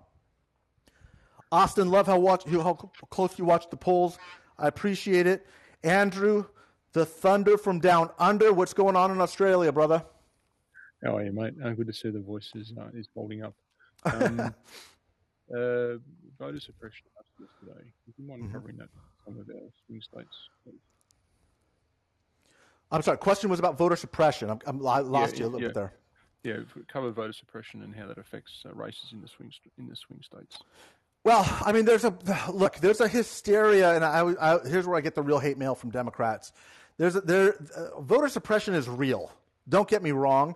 Austin, 1.52 1.90
love 1.90 2.08
how, 2.08 2.18
watch, 2.18 2.44
how 2.46 2.74
close 3.10 3.38
you 3.38 3.46
watch 3.46 3.70
the 3.70 3.78
polls. 3.78 4.18
I 4.58 4.68
appreciate 4.68 5.28
it. 5.28 5.46
Andrew, 5.84 6.46
the 6.94 7.06
thunder 7.06 7.58
from 7.58 7.80
down 7.80 8.10
under. 8.18 8.54
What's 8.54 8.74
going 8.74 8.96
on 8.96 9.12
in 9.12 9.22
Australia, 9.22 9.72
brother? 9.72 10.04
How 11.04 11.18
are 11.18 11.24
you, 11.24 11.32
mate? 11.32 11.54
Uh, 11.64 11.72
good 11.72 11.88
to 11.88 11.94
see 11.94 12.10
the 12.10 12.20
voice 12.20 12.52
is, 12.56 12.74
uh, 12.80 12.88
is 12.94 13.08
holding 13.14 13.44
up. 13.44 13.54
Um, 14.06 14.54
uh, 15.54 15.98
voter 16.40 16.60
suppression 16.60 17.06
yesterday. 17.40 17.86
Would 18.08 18.16
you 18.18 18.26
mind 18.26 18.52
covering 18.52 18.78
that 18.78 18.90
some 19.26 19.40
of 19.40 19.50
our 19.50 19.70
swing 19.86 20.02
states, 20.02 20.36
please? 20.64 20.80
I'm 22.92 23.02
sorry. 23.02 23.18
Question 23.18 23.50
was 23.50 23.60
about 23.60 23.78
voter 23.78 23.96
suppression. 23.96 24.50
I'm, 24.50 24.60
I'm 24.66 24.86
i 24.86 25.00
lost 25.00 25.34
yeah, 25.34 25.40
you 25.40 25.46
a 25.46 25.48
little 25.48 25.62
yeah. 25.62 25.68
bit 25.68 25.74
there. 25.74 25.94
Yeah, 26.44 26.58
cover 26.92 27.10
voter 27.12 27.34
suppression 27.34 27.82
and 27.82 27.96
how 27.96 28.06
that 28.08 28.18
affects 28.18 28.64
uh, 28.66 28.74
races 28.74 29.12
in 29.14 29.22
the 29.22 29.28
swing 29.28 29.52
in 29.78 29.88
the 29.88 29.96
swing 29.96 30.22
states. 30.22 30.60
Well, 31.24 31.48
I 31.66 31.72
mean, 31.72 31.86
there's 31.86 32.04
a 32.04 32.14
look. 32.52 32.76
There's 32.78 33.00
a 33.00 33.08
hysteria, 33.08 33.96
and 33.96 34.04
I, 34.04 34.34
I 34.40 34.68
here's 34.68 34.86
where 34.86 34.98
I 34.98 35.02
get 35.02 35.16
the 35.16 35.22
real 35.22 35.40
hate 35.40 35.58
mail 35.58 35.74
from 35.74 35.90
Democrats. 35.90 36.52
There's 36.98 37.16
a, 37.16 37.22
there 37.22 37.56
uh, 37.76 38.02
voter 38.02 38.28
suppression 38.28 38.74
is 38.74 38.90
real. 38.90 39.32
Don't 39.70 39.88
get 39.88 40.04
me 40.04 40.12
wrong, 40.12 40.56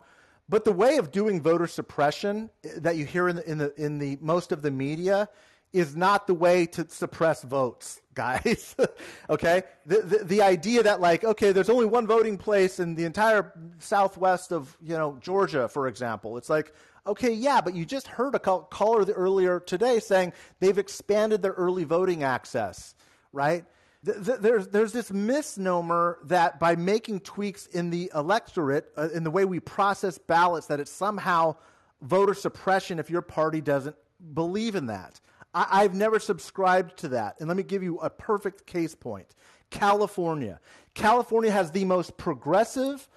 but 0.50 0.66
the 0.66 0.72
way 0.72 0.98
of 0.98 1.12
doing 1.12 1.42
voter 1.42 1.68
suppression 1.68 2.50
eh, 2.64 2.70
that 2.78 2.96
you 2.96 3.06
hear 3.06 3.28
in 3.28 3.38
the, 3.38 3.50
in 3.50 3.58
the 3.58 3.74
in 3.76 4.00
the 4.00 4.18
most 4.22 4.52
of 4.52 4.62
the 4.62 4.72
media 4.72 5.30
is 5.74 5.96
not 5.96 6.28
the 6.28 6.34
way 6.34 6.66
to 6.66 6.88
suppress 6.90 7.44
votes, 7.44 8.02
guys. 8.14 8.76
okay, 9.30 9.64
the, 9.86 9.98
the, 10.02 10.24
the 10.24 10.42
idea 10.42 10.84
that 10.84 11.02
like 11.02 11.24
okay, 11.24 11.52
there's 11.52 11.70
only 11.70 11.86
one 11.86 12.08
voting 12.08 12.38
place 12.38 12.80
in 12.80 12.96
the 12.96 13.06
entire 13.06 13.54
southwest 13.80 14.52
of 14.52 14.76
you 14.82 14.96
know 14.96 15.18
Georgia, 15.22 15.68
for 15.68 15.88
example. 15.88 16.38
It's 16.38 16.50
like 16.50 16.74
Okay, 17.08 17.32
yeah, 17.32 17.62
but 17.62 17.74
you 17.74 17.86
just 17.86 18.06
heard 18.06 18.36
a 18.36 18.40
caller 18.40 19.06
the 19.06 19.14
earlier 19.14 19.62
today 19.62 20.00
saying 20.02 20.34
they've 20.60 20.78
expanded 20.78 21.42
their 21.42 21.54
early 21.54 21.86
voting 21.86 22.22
access, 22.22 22.96
right? 23.32 23.64
There's, 24.04 24.68
there's 24.68 24.94
this 24.94 25.12
misnomer 25.12 26.20
that 26.26 26.60
by 26.60 26.76
making 26.76 27.22
tweaks 27.22 27.66
in 27.68 27.90
the 27.90 28.12
electorate, 28.14 28.92
uh, 28.96 29.10
in 29.14 29.24
the 29.24 29.32
way 29.32 29.44
we 29.44 29.60
process 29.60 30.18
ballots, 30.18 30.68
that 30.68 30.80
it's 30.80 30.92
somehow 30.92 31.56
voter 32.02 32.34
suppression 32.34 33.00
if 33.00 33.10
your 33.10 33.22
party 33.22 33.60
doesn't 33.60 33.96
believe 34.34 34.76
in 34.76 34.86
that. 34.86 35.20
I, 35.54 35.68
I've 35.72 35.96
never 35.96 36.20
subscribed 36.20 36.98
to 37.00 37.10
that. 37.10 37.40
And 37.40 37.48
let 37.48 37.58
me 37.58 37.64
give 37.64 37.84
you 37.84 37.98
a 37.98 38.10
perfect 38.10 38.66
case 38.66 38.96
point 38.96 39.28
California. 39.70 40.60
California 40.94 41.52
has 41.52 41.72
the 41.72 41.86
most 41.86 42.18
progressive, 42.18 43.10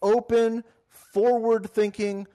open, 0.00 0.64
forward 0.88 1.68
thinking, 1.70 2.26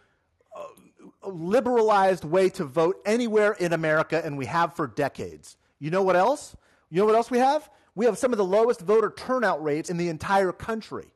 liberalized 1.23 2.23
way 2.23 2.49
to 2.49 2.63
vote 2.65 3.01
anywhere 3.05 3.53
in 3.53 3.73
America, 3.73 4.21
and 4.23 4.37
we 4.37 4.45
have 4.45 4.75
for 4.75 4.87
decades. 4.87 5.57
You 5.79 5.91
know 5.91 6.03
what 6.03 6.15
else? 6.15 6.55
You 6.89 6.99
know 6.99 7.05
what 7.05 7.15
else 7.15 7.31
we 7.31 7.39
have? 7.39 7.69
We 7.95 8.05
have 8.05 8.17
some 8.17 8.31
of 8.31 8.37
the 8.37 8.45
lowest 8.45 8.81
voter 8.81 9.13
turnout 9.15 9.63
rates 9.63 9.89
in 9.89 9.97
the 9.97 10.09
entire 10.09 10.51
country. 10.51 11.07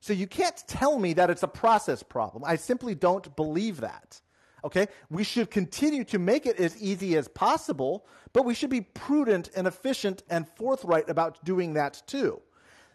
So 0.00 0.12
you 0.12 0.26
can't 0.26 0.56
tell 0.66 0.98
me 0.98 1.12
that 1.14 1.28
it's 1.28 1.42
a 1.42 1.48
process 1.48 2.02
problem. 2.02 2.44
I 2.46 2.56
simply 2.56 2.94
don't 2.94 3.34
believe 3.36 3.80
that. 3.80 4.20
Okay? 4.64 4.86
We 5.10 5.24
should 5.24 5.50
continue 5.50 6.04
to 6.04 6.18
make 6.18 6.46
it 6.46 6.58
as 6.58 6.80
easy 6.80 7.16
as 7.16 7.28
possible, 7.28 8.06
but 8.32 8.44
we 8.44 8.54
should 8.54 8.70
be 8.70 8.82
prudent 8.82 9.50
and 9.54 9.66
efficient 9.66 10.22
and 10.30 10.48
forthright 10.48 11.10
about 11.10 11.44
doing 11.44 11.74
that 11.74 12.02
too. 12.06 12.40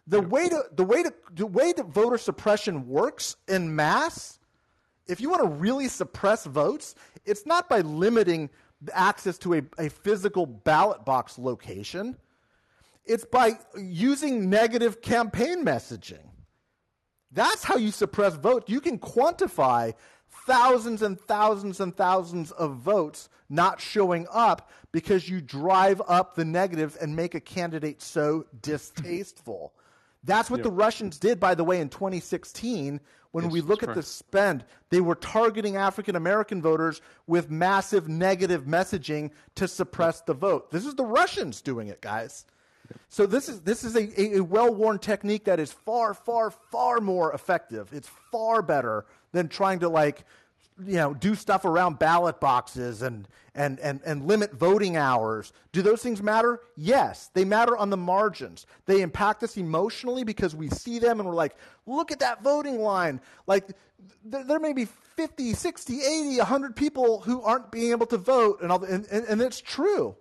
The 0.07 0.21
way 0.21 0.47
to 0.49 0.63
the 0.75 0.83
way 0.83 1.01
to 1.01 1.11
the 1.33 1.47
way 1.47 1.73
that 1.73 1.88
voter 1.88 2.19
suppression 2.19 2.88
works 2.88 3.36
in 3.47 3.75
mass 3.75 4.38
if 5.07 5.21
you 5.21 5.29
want 5.29 5.43
to 5.43 5.49
really 5.49 5.88
suppress 5.88 6.45
votes, 6.45 6.95
it's 7.25 7.45
not 7.45 7.69
by 7.69 7.81
limiting 7.81 8.49
access 8.93 9.38
to 9.39 9.55
a, 9.55 9.61
a 9.77 9.89
physical 9.89 10.45
ballot 10.45 11.05
box 11.05 11.38
location, 11.38 12.17
it's 13.06 13.26
by 13.26 13.60
using 13.78 14.49
negative 14.49 15.01
campaign 15.01 15.64
messaging. 15.64 16.30
That's 17.32 17.64
how 17.64 17.76
you 17.76 17.91
suppress 17.91 18.36
votes. 18.36 18.70
You 18.70 18.80
can 18.80 18.97
quantify 18.97 19.93
thousands 20.45 21.01
and 21.01 21.20
thousands 21.20 21.80
and 21.80 21.95
thousands 21.95 22.51
of 22.51 22.76
votes 22.78 23.30
not 23.49 23.82
showing 23.82 24.28
up 24.32 24.70
because 24.91 25.30
you 25.30 25.41
drive 25.41 26.01
up 26.08 26.36
the 26.36 26.45
negatives 26.45 26.95
and 26.95 27.16
make 27.16 27.36
a 27.36 27.39
candidate 27.39 28.01
so 28.01 28.45
distasteful. 28.62 29.74
That's 30.24 30.49
what 30.49 30.64
the 30.64 30.72
Russians 30.72 31.20
did, 31.20 31.39
by 31.39 31.53
the 31.53 31.64
way, 31.64 31.80
in 31.80 31.89
2016 31.89 32.99
when 33.36 33.43
yes, 33.43 33.51
we 33.51 33.60
look 33.60 33.84
at 33.84 33.93
the 33.93 34.01
spend, 34.01 34.64
they 34.91 35.01
were 35.01 35.16
targeting 35.16 35.76
African 35.76 36.16
American 36.16 36.62
voters 36.62 37.01
with 37.28 37.51
massive 37.51 38.08
negative 38.08 38.64
messaging 38.64 39.30
to 39.56 39.68
suppress 39.68 40.22
the 40.22 40.34
vote. 40.34 40.72
This 40.72 40.86
is 40.86 40.95
the 40.95 41.03
Russians 41.03 41.62
doing 41.62 41.89
it, 41.89 41.99
guys. 41.99 42.45
So 43.09 43.25
this 43.25 43.49
is 43.49 43.61
this 43.61 43.83
is 43.83 43.95
a, 43.95 44.38
a 44.38 44.39
well-worn 44.41 44.99
technique 44.99 45.45
that 45.45 45.59
is 45.59 45.71
far, 45.71 46.13
far, 46.13 46.51
far 46.51 46.99
more 46.99 47.33
effective. 47.33 47.89
It's 47.91 48.09
far 48.31 48.61
better 48.61 49.05
than 49.31 49.47
trying 49.47 49.79
to 49.79 49.89
like 49.89 50.25
you 50.83 50.97
know, 50.97 51.13
do 51.13 51.36
stuff 51.36 51.63
around 51.63 51.99
ballot 51.99 52.39
boxes 52.39 53.01
and, 53.01 53.27
and, 53.53 53.79
and, 53.79 54.01
and 54.05 54.27
limit 54.27 54.53
voting 54.53 54.97
hours. 54.97 55.53
Do 55.71 55.81
those 55.81 56.01
things 56.01 56.21
matter? 56.21 56.59
Yes, 56.75 57.29
they 57.33 57.45
matter 57.45 57.77
on 57.77 57.89
the 57.89 57.97
margins. 57.97 58.65
They 58.86 59.01
impact 59.01 59.41
us 59.43 59.55
emotionally 59.55 60.23
because 60.23 60.53
we 60.53 60.69
see 60.69 60.99
them 60.99 61.19
and 61.19 61.29
we're 61.29 61.36
like, 61.36 61.55
look 61.86 62.11
at 62.11 62.19
that 62.19 62.43
voting 62.43 62.79
line. 62.81 63.21
Like, 63.47 63.67
th- 64.29 64.45
there 64.45 64.59
may 64.59 64.73
be 64.73 64.86
50, 65.15 65.53
60, 65.53 66.01
80, 66.01 66.38
100 66.39 66.75
people 66.75 67.21
who 67.21 67.41
aren't 67.41 67.71
being 67.71 67.91
able 67.91 68.07
to 68.07 68.17
vote, 68.17 68.62
and, 68.62 68.70
all, 68.70 68.83
and, 68.83 69.05
and, 69.09 69.25
and 69.28 69.41
it's 69.41 69.62
true. 69.62 70.16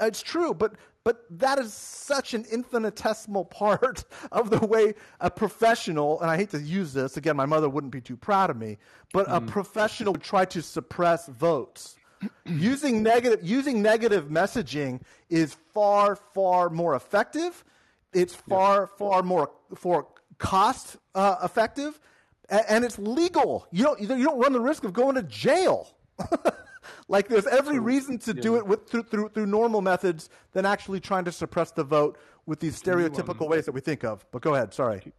It's 0.00 0.22
true, 0.22 0.54
but 0.54 0.74
but 1.04 1.24
that 1.30 1.58
is 1.58 1.72
such 1.74 2.34
an 2.34 2.44
infinitesimal 2.50 3.44
part 3.62 4.04
of 4.30 4.50
the 4.50 4.64
way 4.64 4.94
a 5.20 5.30
professional, 5.30 6.20
and 6.20 6.30
I 6.30 6.36
hate 6.36 6.50
to 6.50 6.60
use 6.60 6.92
this, 6.92 7.16
again, 7.16 7.36
my 7.36 7.46
mother 7.46 7.68
wouldn't 7.68 7.92
be 7.92 8.00
too 8.00 8.16
proud 8.16 8.50
of 8.50 8.56
me, 8.56 8.78
but 9.12 9.26
mm. 9.26 9.36
a 9.36 9.40
professional 9.40 10.12
would 10.12 10.22
try 10.22 10.44
to 10.46 10.62
suppress 10.62 11.26
votes. 11.28 11.96
using 12.46 13.02
negative 13.02 13.40
using 13.42 13.82
negative 13.82 14.26
messaging 14.26 15.00
is 15.28 15.56
far 15.74 16.14
far 16.14 16.70
more 16.70 16.94
effective. 16.94 17.64
It's 18.12 18.34
far 18.34 18.86
far 18.86 19.22
more 19.22 19.50
for 19.74 20.06
cost 20.38 20.98
uh, 21.14 21.36
effective, 21.42 21.98
and, 22.48 22.64
and, 22.68 22.84
it's 22.84 22.98
legal. 22.98 23.66
You 23.72 23.84
don't 23.84 24.00
you 24.00 24.06
don't 24.06 24.38
run 24.38 24.52
the 24.52 24.60
risk 24.60 24.84
of 24.84 24.92
going 24.92 25.16
to 25.16 25.22
jail. 25.22 25.88
like 27.08 27.28
there's 27.28 27.46
every 27.46 27.78
reason 27.78 28.18
to 28.18 28.34
do 28.34 28.56
it 28.56 28.66
with 28.66 28.88
through, 28.88 29.04
through, 29.04 29.28
through 29.30 29.46
normal 29.46 29.80
methods 29.80 30.28
than 30.52 30.66
actually 30.66 31.00
trying 31.00 31.24
to 31.24 31.32
suppress 31.32 31.70
the 31.70 31.84
vote 31.84 32.18
with 32.46 32.60
these 32.60 32.80
stereotypical 32.80 33.42
um, 33.42 33.48
ways 33.48 33.66
that 33.66 33.72
we 33.72 33.80
think 33.80 34.04
of. 34.04 34.24
But 34.30 34.42
go 34.42 34.54
ahead. 34.54 34.74
Sorry. 34.74 35.12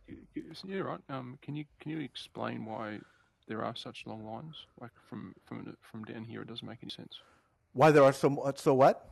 Yeah, 0.63 0.79
right. 0.79 0.99
Um, 1.09 1.37
can 1.41 1.55
you 1.55 1.65
can 1.79 1.91
you 1.91 1.99
explain 1.99 2.65
why 2.65 2.99
there 3.47 3.63
are 3.63 3.75
such 3.75 4.03
long 4.05 4.25
lines? 4.25 4.55
Like 4.79 4.91
from 5.09 5.35
from 5.45 5.75
from 5.81 6.03
down 6.03 6.23
here, 6.23 6.41
it 6.41 6.47
doesn't 6.47 6.67
make 6.67 6.79
any 6.81 6.91
sense. 6.91 7.19
Why 7.73 7.91
there 7.91 8.03
are 8.03 8.13
so 8.13 8.53
so 8.55 8.73
what? 8.73 9.09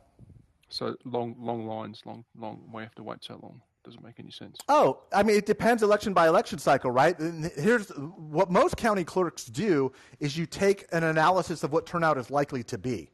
So 0.68 0.96
long 1.04 1.36
long 1.38 1.66
lines, 1.66 2.02
long 2.04 2.24
long. 2.36 2.62
Why 2.70 2.82
have 2.82 2.94
to 2.96 3.02
wait 3.02 3.24
so 3.24 3.38
long? 3.42 3.60
Doesn't 3.84 4.02
make 4.02 4.18
any 4.18 4.30
sense. 4.30 4.56
Oh, 4.68 5.00
I 5.12 5.22
mean, 5.22 5.36
it 5.36 5.46
depends 5.46 5.82
election 5.82 6.12
by 6.12 6.28
election 6.28 6.58
cycle, 6.58 6.90
right? 6.90 7.16
Here's 7.56 7.88
what 7.90 8.50
most 8.50 8.76
county 8.76 9.04
clerks 9.04 9.44
do 9.44 9.92
is 10.20 10.36
you 10.36 10.46
take 10.46 10.86
an 10.92 11.02
analysis 11.04 11.64
of 11.64 11.72
what 11.72 11.86
turnout 11.86 12.18
is 12.18 12.30
likely 12.30 12.62
to 12.64 12.78
be. 12.78 13.10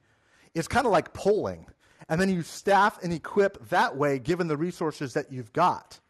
It's 0.55 0.69
kind 0.69 0.87
of 0.87 0.93
like 0.93 1.13
polling, 1.13 1.67
and 2.09 2.21
then 2.21 2.29
you 2.29 2.43
staff 2.43 3.03
and 3.03 3.13
equip 3.13 3.69
that 3.69 3.97
way 3.97 4.19
given 4.19 4.49
the 4.49 4.57
resources 4.57 5.15
that 5.15 5.33
you've 5.33 5.53
got. 5.53 6.01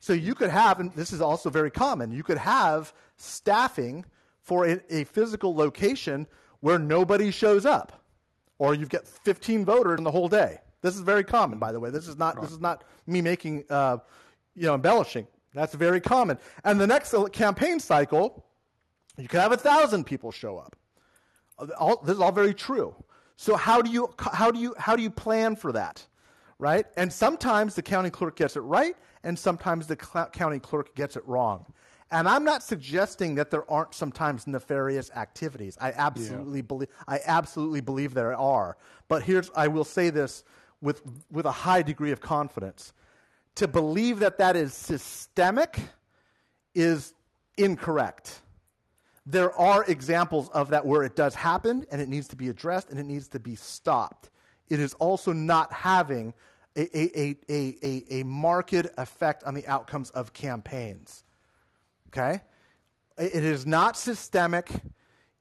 So 0.00 0.12
you 0.12 0.34
could 0.34 0.50
have, 0.50 0.80
and 0.80 0.92
this 0.94 1.12
is 1.12 1.20
also 1.20 1.50
very 1.50 1.70
common, 1.70 2.12
you 2.12 2.22
could 2.22 2.38
have 2.38 2.94
staffing 3.16 4.04
for 4.40 4.66
a, 4.66 4.80
a 4.90 5.04
physical 5.04 5.54
location 5.54 6.26
where 6.60 6.78
nobody 6.78 7.30
shows 7.30 7.66
up, 7.66 8.04
or 8.58 8.74
you've 8.74 8.88
got 8.88 9.06
15 9.06 9.64
voters 9.64 9.98
in 9.98 10.04
the 10.04 10.10
whole 10.10 10.28
day. 10.28 10.60
This 10.82 10.94
is 10.94 11.00
very 11.00 11.24
common, 11.24 11.58
by 11.58 11.72
the 11.72 11.80
way. 11.80 11.90
This 11.90 12.06
is 12.08 12.16
not 12.16 12.40
this 12.40 12.50
is 12.50 12.60
not 12.60 12.84
me 13.06 13.20
making 13.20 13.64
uh, 13.68 13.98
you 14.54 14.66
know 14.66 14.74
embellishing. 14.74 15.26
That's 15.54 15.74
very 15.74 16.00
common. 16.00 16.38
And 16.64 16.80
the 16.80 16.86
next 16.86 17.14
campaign 17.32 17.80
cycle, 17.80 18.44
you 19.16 19.28
could 19.28 19.40
have 19.40 19.52
a 19.52 19.56
thousand 19.56 20.04
people 20.04 20.30
show 20.30 20.58
up. 20.58 20.76
All, 21.78 22.00
this 22.02 22.14
is 22.14 22.20
all 22.20 22.32
very 22.32 22.54
true. 22.54 22.94
So 23.36 23.56
how 23.56 23.82
do 23.82 23.90
you 23.90 24.14
how 24.18 24.50
do 24.50 24.58
you 24.58 24.74
how 24.78 24.94
do 24.94 25.02
you 25.02 25.10
plan 25.10 25.56
for 25.56 25.72
that, 25.72 26.06
right? 26.58 26.86
And 26.96 27.12
sometimes 27.12 27.74
the 27.74 27.82
county 27.82 28.10
clerk 28.10 28.36
gets 28.36 28.56
it 28.56 28.60
right, 28.60 28.96
and 29.24 29.38
sometimes 29.38 29.86
the 29.86 29.98
cl- 30.00 30.28
county 30.30 30.58
clerk 30.58 30.94
gets 30.94 31.16
it 31.16 31.26
wrong. 31.26 31.66
And 32.10 32.28
I'm 32.28 32.42
not 32.42 32.62
suggesting 32.62 33.34
that 33.34 33.50
there 33.50 33.70
aren't 33.70 33.94
sometimes 33.94 34.46
nefarious 34.46 35.10
activities. 35.14 35.76
I 35.80 35.92
absolutely 35.92 36.60
yeah. 36.60 36.62
believe 36.62 36.88
I 37.06 37.20
absolutely 37.26 37.80
believe 37.80 38.14
there 38.14 38.34
are. 38.34 38.76
But 39.08 39.22
here's 39.22 39.50
I 39.54 39.68
will 39.68 39.84
say 39.84 40.10
this 40.10 40.44
with 40.80 41.02
with 41.30 41.46
a 41.46 41.52
high 41.52 41.82
degree 41.82 42.12
of 42.12 42.20
confidence. 42.20 42.92
To 43.56 43.68
believe 43.68 44.20
that 44.20 44.38
that 44.38 44.54
is 44.56 44.72
systemic 44.72 45.80
is 46.74 47.12
incorrect. 47.56 48.40
There 49.26 49.52
are 49.58 49.84
examples 49.84 50.48
of 50.50 50.70
that 50.70 50.86
where 50.86 51.02
it 51.02 51.16
does 51.16 51.34
happen 51.34 51.84
and 51.90 52.00
it 52.00 52.08
needs 52.08 52.28
to 52.28 52.36
be 52.36 52.48
addressed 52.48 52.90
and 52.90 52.98
it 52.98 53.04
needs 53.04 53.28
to 53.28 53.40
be 53.40 53.56
stopped. 53.56 54.30
It 54.68 54.80
is 54.80 54.94
also 54.94 55.32
not 55.32 55.72
having 55.72 56.32
a, 56.76 56.98
a, 56.98 57.36
a, 57.50 57.76
a, 57.82 58.20
a 58.20 58.22
marked 58.24 58.86
effect 58.96 59.44
on 59.44 59.54
the 59.54 59.66
outcomes 59.66 60.10
of 60.10 60.32
campaigns. 60.32 61.24
Okay? 62.08 62.40
It 63.18 63.44
is 63.44 63.66
not 63.66 63.96
systemic. 63.96 64.70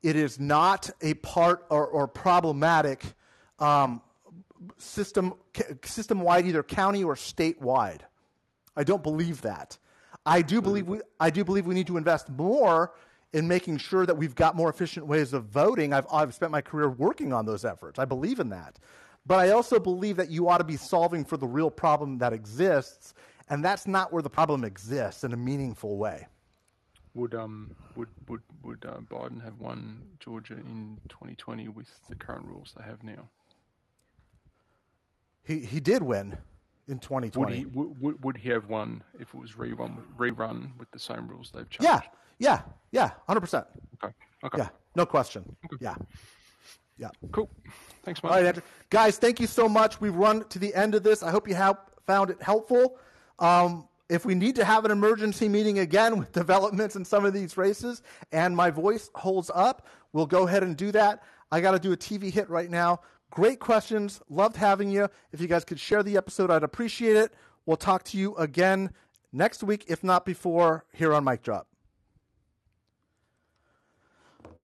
It 0.02 0.16
is 0.16 0.40
not 0.40 0.90
a 1.02 1.14
part 1.16 1.66
or, 1.70 1.86
or 1.88 2.08
problematic 2.08 3.06
um, 3.60 4.02
system 4.78 5.34
system 5.84 6.22
wide, 6.22 6.46
either 6.46 6.64
county 6.64 7.04
or 7.04 7.16
statewide. 7.16 8.02
I 8.76 8.84
don't 8.84 9.04
believe 9.04 9.42
that. 9.42 9.78
I 10.26 10.42
do 10.42 10.62
believe 10.62 10.88
we 10.88 11.02
I 11.20 11.30
do 11.30 11.44
believe 11.44 11.66
we 11.66 11.76
need 11.76 11.88
to 11.88 11.98
invest 11.98 12.30
more 12.30 12.94
in 13.34 13.48
making 13.48 13.78
sure 13.78 14.06
that 14.06 14.16
we've 14.16 14.36
got 14.36 14.56
more 14.56 14.70
efficient 14.70 15.06
ways 15.08 15.34
of 15.34 15.46
voting. 15.46 15.94
I've 15.94 16.08
I've 16.12 16.34
spent 16.34 16.52
my 16.52 16.62
career 16.62 16.90
working 16.90 17.34
on 17.34 17.46
those 17.46 17.66
efforts. 17.66 18.00
I 18.00 18.06
believe 18.06 18.40
in 18.40 18.50
that. 18.50 18.80
But 19.26 19.40
I 19.40 19.50
also 19.52 19.78
believe 19.78 20.16
that 20.18 20.30
you 20.30 20.48
ought 20.48 20.60
to 20.60 20.64
be 20.64 20.78
solving 20.78 21.26
for 21.26 21.36
the 21.36 21.48
real 21.48 21.70
problem 21.70 22.18
that 22.20 22.32
exists, 22.32 23.14
and 23.50 23.64
that's 23.64 23.86
not 23.86 24.14
where 24.14 24.22
the 24.22 24.30
problem 24.30 24.64
exists 24.64 25.26
in 25.26 25.34
a 25.34 25.38
meaningful 25.38 25.98
way. 25.98 26.28
Would 27.14 27.36
um 27.36 27.76
would 27.96 28.10
would 28.28 28.42
would 28.64 28.86
uh, 28.86 29.00
Biden 29.10 29.44
have 29.44 29.60
won 29.60 30.02
Georgia 30.20 30.54
in 30.54 30.98
2020 31.10 31.68
with 31.70 31.88
the 32.08 32.16
current 32.16 32.46
rules 32.46 32.74
they 32.78 32.84
have 32.84 33.04
now? 33.04 33.28
He 35.48 35.60
he 35.60 35.80
did 35.80 36.04
win 36.04 36.38
in 36.90 37.00
2020. 37.00 37.32
Would 37.40 37.58
he 37.58 37.66
would, 37.66 38.24
would 38.24 38.38
he 38.38 38.50
have 38.50 38.68
won 38.68 39.02
if 39.18 39.34
it 39.34 39.40
was 39.40 39.54
rerun 39.54 39.98
rerun 40.18 40.78
with 40.78 40.92
the 40.92 41.00
same 41.00 41.28
rules 41.28 41.52
they've 41.54 41.70
changed? 41.70 41.84
Yeah, 41.84 42.02
yeah, 42.38 42.62
yeah, 42.92 43.12
hundred 43.28 43.42
percent. 43.42 43.66
Okay, 44.04 44.14
okay. 44.44 44.58
Yeah, 44.58 44.70
no 44.96 45.06
question. 45.06 45.56
Okay. 45.66 45.78
Yeah, 45.80 45.96
yeah. 46.98 47.10
Cool. 47.32 47.50
Thanks, 48.04 48.22
Mike. 48.22 48.32
All 48.32 48.38
right, 48.38 48.46
Andrew. 48.46 48.62
guys. 48.90 49.18
Thank 49.18 49.40
you 49.40 49.48
so 49.48 49.70
much. 49.70 50.02
We've 50.02 50.16
run 50.16 50.44
to 50.50 50.60
the 50.60 50.76
end 50.76 50.96
of 50.96 51.04
this. 51.04 51.24
I 51.24 51.32
hope 51.32 51.48
you 51.48 51.56
have 51.56 51.78
found 52.06 52.30
it 52.30 52.42
helpful. 52.42 53.00
Um, 53.40 53.88
if 54.10 54.26
we 54.26 54.36
need 54.36 54.56
to 54.56 54.66
have 54.66 54.84
an 54.86 54.92
emergency 54.92 55.48
meeting 55.48 55.80
again 55.80 56.18
with 56.18 56.32
developments 56.44 56.98
in 56.98 57.06
some 57.06 57.24
of 57.24 57.34
these 57.34 57.56
races 57.56 58.02
and 58.32 58.56
my 58.56 58.70
voice 58.70 59.10
holds 59.16 59.50
up, 59.54 59.88
we'll 60.12 60.26
go 60.26 60.48
ahead 60.48 60.64
and 60.64 60.76
do 60.76 60.92
that. 60.92 61.24
I 61.52 61.62
got 61.62 61.72
to 61.72 61.80
do 61.80 61.94
a 61.94 61.98
TV 61.98 62.32
hit 62.32 62.50
right 62.50 62.70
now. 62.70 63.00
Great 63.32 63.60
questions. 63.60 64.22
Loved 64.30 64.56
having 64.56 64.90
you. 64.90 65.10
If 65.32 65.42
you 65.42 65.48
guys 65.48 65.66
could 65.66 65.80
share 65.80 66.04
the 66.04 66.18
episode, 66.18 66.50
I'd 66.50 66.64
appreciate 66.64 67.16
it. 67.16 67.34
We'll 67.66 67.78
talk 67.78 68.04
to 68.06 68.18
you 68.18 68.36
again 68.36 68.92
next 69.34 69.64
week, 69.64 69.86
if 69.88 70.04
not 70.04 70.26
before, 70.26 70.86
here 70.94 71.14
on 71.14 71.24
Mic 71.24 71.44
Drop. 71.44 71.68